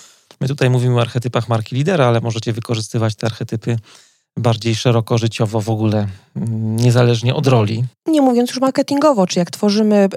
My 0.41 0.49
tutaj 0.49 0.71
mówimy 0.71 0.97
o 0.97 1.01
archetypach 1.01 1.49
marki 1.49 1.77
lidera, 1.77 2.07
ale 2.07 2.21
możecie 2.21 2.53
wykorzystywać 2.53 3.15
te 3.15 3.27
archetypy 3.27 3.77
bardziej 4.37 4.75
szeroko 4.75 5.19
życiowo 5.19 5.61
w 5.61 5.71
ogóle, 5.71 6.07
mm, 6.37 6.77
niezależnie 6.77 7.35
od 7.35 7.47
roli. 7.47 7.85
Nie 8.07 8.23
mówiąc 8.23 8.51
już 8.51 8.61
marketingowo, 8.61 9.27
czy 9.27 9.39
jak 9.39 9.51
tworzymy 9.51 10.09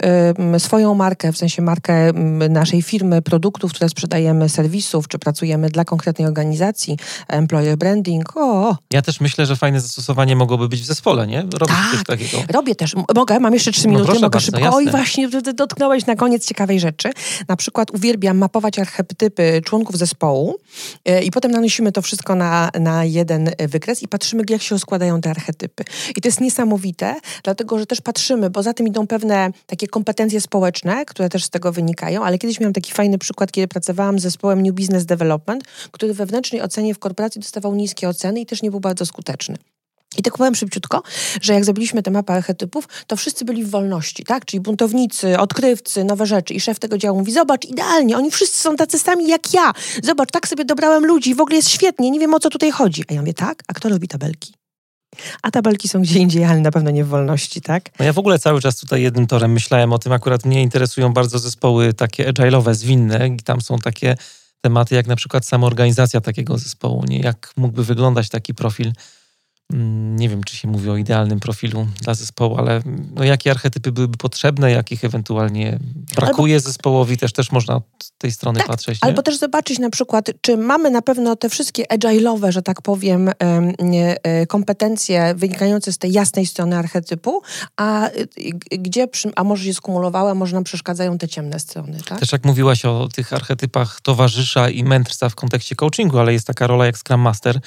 y, 0.55 0.59
swoją 0.59 0.93
markę, 0.93 1.33
w 1.33 1.37
sensie 1.37 1.61
markę 1.61 2.09
y, 2.09 2.13
naszej 2.49 2.81
firmy, 2.81 3.21
produktów, 3.21 3.73
które 3.73 3.89
sprzedajemy, 3.89 4.49
serwisów, 4.49 5.07
czy 5.07 5.19
pracujemy 5.19 5.69
dla 5.69 5.85
konkretnej 5.85 6.27
organizacji, 6.27 6.97
employer 7.27 7.77
branding, 7.77 8.37
o. 8.37 8.75
Ja 8.93 9.01
też 9.01 9.21
myślę, 9.21 9.45
że 9.45 9.55
fajne 9.55 9.81
zastosowanie 9.81 10.35
mogłoby 10.35 10.69
być 10.69 10.81
w 10.81 10.85
zespole, 10.85 11.27
nie? 11.27 11.41
Robić 11.41 11.75
tak, 11.75 11.91
coś 11.91 12.03
takiego. 12.03 12.43
robię 12.53 12.75
też. 12.75 12.95
Mogę, 13.15 13.39
mam 13.39 13.53
jeszcze 13.53 13.71
trzy 13.71 13.87
no 13.87 13.93
minuty, 13.93 14.07
no 14.07 14.13
mogę 14.13 14.29
bardzo, 14.29 14.45
szybko. 14.45 14.59
Jasne. 14.59 14.77
Oj, 14.77 14.89
właśnie 14.89 15.29
dotknąłeś 15.55 16.05
na 16.05 16.15
koniec 16.15 16.47
ciekawej 16.47 16.79
rzeczy. 16.79 17.09
Na 17.47 17.55
przykład 17.55 17.91
uwielbiam 17.91 18.37
mapować 18.37 18.79
archetypy 18.79 19.61
członków 19.65 19.97
zespołu 19.97 20.55
y, 21.09 21.23
i 21.23 21.31
potem 21.31 21.51
nanosimy 21.51 21.91
to 21.91 22.01
wszystko 22.01 22.35
na, 22.35 22.69
na 22.79 23.05
jeden 23.05 23.51
wykres 23.59 24.04
i 24.05 24.07
patrzymy, 24.07 24.43
jak 24.49 24.61
się 24.61 24.75
rozkładają 24.75 25.21
te 25.21 25.29
archetypy. 25.29 25.83
I 26.17 26.21
to 26.21 26.27
jest 26.27 26.41
niesamowite, 26.41 27.15
dlatego 27.43 27.79
że 27.79 27.85
też 27.85 28.01
patrzymy, 28.01 28.49
bo 28.49 28.63
za 28.63 28.73
tym 28.73 28.87
idą 28.87 29.07
pewne 29.07 29.51
takie 29.65 29.87
kompetencje 29.87 30.41
społeczne, 30.41 31.05
które 31.05 31.29
też 31.29 31.43
z 31.43 31.49
tego 31.49 31.71
wynikają, 31.71 32.23
ale 32.23 32.37
kiedyś 32.37 32.59
miałam 32.59 32.73
taki 32.73 32.91
fajny 32.91 33.17
przykład, 33.17 33.51
kiedy 33.51 33.67
pracowałam 33.67 34.19
z 34.19 34.21
zespołem 34.21 34.61
New 34.61 34.75
Business 34.75 35.05
Development, 35.05 35.63
który 35.91 36.13
we 36.13 36.25
wewnętrznej 36.25 36.61
ocenie 36.61 36.93
w 36.93 36.99
korporacji 36.99 37.41
dostawał 37.41 37.75
niskie 37.75 38.09
oceny 38.09 38.41
i 38.41 38.45
też 38.45 38.61
nie 38.61 38.71
był 38.71 38.79
bardzo 38.79 39.05
skuteczny. 39.05 39.57
I 40.17 40.23
tak 40.23 40.37
powiem 40.37 40.55
szybciutko, 40.55 41.03
że 41.41 41.53
jak 41.53 41.65
zrobiliśmy 41.65 42.03
tę 42.03 42.11
mapę 42.11 42.33
archetypów, 42.33 42.87
to 43.07 43.15
wszyscy 43.15 43.45
byli 43.45 43.63
w 43.63 43.69
wolności, 43.69 44.23
tak? 44.23 44.45
Czyli 44.45 44.61
buntownicy, 44.61 45.39
odkrywcy, 45.39 46.03
nowe 46.03 46.25
rzeczy. 46.25 46.53
I 46.53 46.59
szef 46.59 46.79
tego 46.79 46.97
działu 46.97 47.19
mówi, 47.19 47.31
zobacz, 47.31 47.65
idealnie, 47.65 48.17
oni 48.17 48.31
wszyscy 48.31 48.59
są 48.59 48.75
tacy 48.75 48.99
sami 48.99 49.27
jak 49.27 49.53
ja. 49.53 49.73
Zobacz, 50.03 50.31
tak 50.31 50.47
sobie 50.47 50.65
dobrałem 50.65 51.05
ludzi, 51.05 51.35
w 51.35 51.41
ogóle 51.41 51.55
jest 51.55 51.69
świetnie, 51.69 52.11
nie 52.11 52.19
wiem 52.19 52.33
o 52.33 52.39
co 52.39 52.49
tutaj 52.49 52.71
chodzi. 52.71 53.03
A 53.09 53.13
ja 53.13 53.19
mówię, 53.19 53.33
tak? 53.33 53.63
A 53.67 53.73
kto 53.73 53.89
robi 53.89 54.07
tabelki? 54.07 54.53
A 55.41 55.51
tabelki 55.51 55.87
są 55.87 56.01
gdzie 56.01 56.19
indziej, 56.19 56.45
ale 56.45 56.59
na 56.59 56.71
pewno 56.71 56.91
nie 56.91 57.03
w 57.03 57.07
wolności, 57.07 57.61
tak? 57.61 57.99
No 57.99 58.05
ja 58.05 58.13
w 58.13 58.19
ogóle 58.19 58.39
cały 58.39 58.61
czas 58.61 58.77
tutaj 58.77 59.01
jednym 59.01 59.27
torem 59.27 59.51
myślałem 59.51 59.93
o 59.93 59.99
tym, 59.99 60.11
akurat 60.11 60.45
mnie 60.45 60.61
interesują 60.61 61.13
bardzo 61.13 61.39
zespoły 61.39 61.93
takie 61.93 62.31
agile'owe, 62.31 62.73
zwinne 62.73 63.27
i 63.27 63.37
tam 63.37 63.61
są 63.61 63.77
takie 63.77 64.17
tematy 64.61 64.95
jak 64.95 65.07
na 65.07 65.15
przykład 65.15 65.45
samoorganizacja 65.45 66.21
takiego 66.21 66.57
zespołu, 66.57 67.03
nie? 67.07 67.19
Jak 67.19 67.51
mógłby 67.57 67.83
wyglądać 67.83 68.29
taki 68.29 68.53
profil 68.53 68.91
nie 70.15 70.29
wiem, 70.29 70.43
czy 70.43 70.55
się 70.55 70.67
mówi 70.67 70.89
o 70.89 70.97
idealnym 70.97 71.39
profilu 71.39 71.87
dla 72.01 72.13
zespołu, 72.13 72.57
ale 72.57 72.81
no, 73.15 73.23
jakie 73.23 73.51
archetypy 73.51 73.91
byłyby 73.91 74.17
potrzebne, 74.17 74.71
jakich 74.71 75.03
ewentualnie 75.03 75.79
brakuje 76.15 76.55
albo, 76.55 76.67
zespołowi, 76.67 77.17
też, 77.17 77.33
też 77.33 77.51
można 77.51 77.75
od 77.75 78.11
tej 78.17 78.31
strony 78.31 78.57
tak, 78.59 78.67
patrzeć. 78.67 79.01
Nie? 79.01 79.07
Albo 79.07 79.21
też 79.21 79.37
zobaczyć 79.37 79.79
na 79.79 79.89
przykład, 79.89 80.31
czy 80.41 80.57
mamy 80.57 80.89
na 80.89 81.01
pewno 81.01 81.35
te 81.35 81.49
wszystkie 81.49 81.83
agile'owe, 81.83 82.51
że 82.51 82.61
tak 82.61 82.81
powiem, 82.81 83.29
e, 83.39 84.47
kompetencje 84.47 85.35
wynikające 85.35 85.91
z 85.91 85.97
tej 85.97 86.11
jasnej 86.11 86.45
strony 86.45 86.77
archetypu, 86.77 87.41
a 87.77 88.09
gdzie, 88.71 89.07
a 89.35 89.43
może 89.43 89.63
się 89.63 89.73
skumulowały, 89.73 90.31
a 90.31 90.33
może 90.33 90.55
nam 90.55 90.63
przeszkadzają 90.63 91.17
te 91.17 91.27
ciemne 91.27 91.59
strony. 91.59 91.97
Tak? 92.07 92.19
Też 92.19 92.31
jak 92.31 92.45
mówiłaś 92.45 92.85
o 92.85 93.07
tych 93.13 93.33
archetypach 93.33 94.01
towarzysza 94.01 94.69
i 94.69 94.83
mędrca 94.83 95.29
w 95.29 95.35
kontekście 95.35 95.75
coachingu, 95.75 96.19
ale 96.19 96.33
jest 96.33 96.47
taka 96.47 96.67
rola 96.67 96.85
jak 96.85 96.97
Scrum 96.97 97.21
Master, 97.21 97.59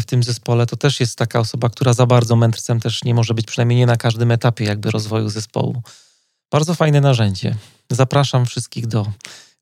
w 0.00 0.04
tym 0.04 0.22
zespole, 0.22 0.66
to 0.66 0.76
też 0.76 1.00
jest 1.00 1.18
taka 1.18 1.40
osoba, 1.40 1.68
która 1.68 1.92
za 1.92 2.06
bardzo 2.06 2.36
mędrcem 2.36 2.80
też 2.80 3.04
nie 3.04 3.14
może 3.14 3.34
być, 3.34 3.46
przynajmniej 3.46 3.78
nie 3.78 3.86
na 3.86 3.96
każdym 3.96 4.30
etapie 4.30 4.64
jakby 4.64 4.90
rozwoju 4.90 5.28
zespołu. 5.28 5.82
Bardzo 6.52 6.74
fajne 6.74 7.00
narzędzie. 7.00 7.54
Zapraszam 7.90 8.46
wszystkich 8.46 8.86
do 8.86 9.06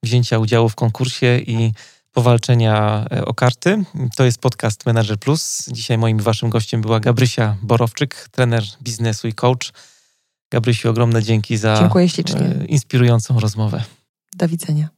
wzięcia 0.02 0.38
udziału 0.38 0.68
w 0.68 0.74
konkursie 0.74 1.38
i 1.38 1.72
powalczenia 2.12 3.04
e, 3.12 3.24
o 3.24 3.34
karty. 3.34 3.84
To 4.16 4.24
jest 4.24 4.38
podcast 4.38 4.86
Manager 4.86 5.18
Plus. 5.18 5.64
Dzisiaj 5.68 5.98
moim 5.98 6.18
waszym 6.18 6.50
gościem 6.50 6.80
była 6.80 7.00
Gabrysia 7.00 7.56
Borowczyk, 7.62 8.28
trener 8.30 8.64
biznesu 8.82 9.28
i 9.28 9.32
coach. 9.32 9.72
Gabrysiu, 10.50 10.90
ogromne 10.90 11.22
dzięki 11.22 11.56
za 11.56 11.90
e, 11.94 12.64
inspirującą 12.64 13.40
rozmowę. 13.40 13.84
Do 14.36 14.48
widzenia. 14.48 14.88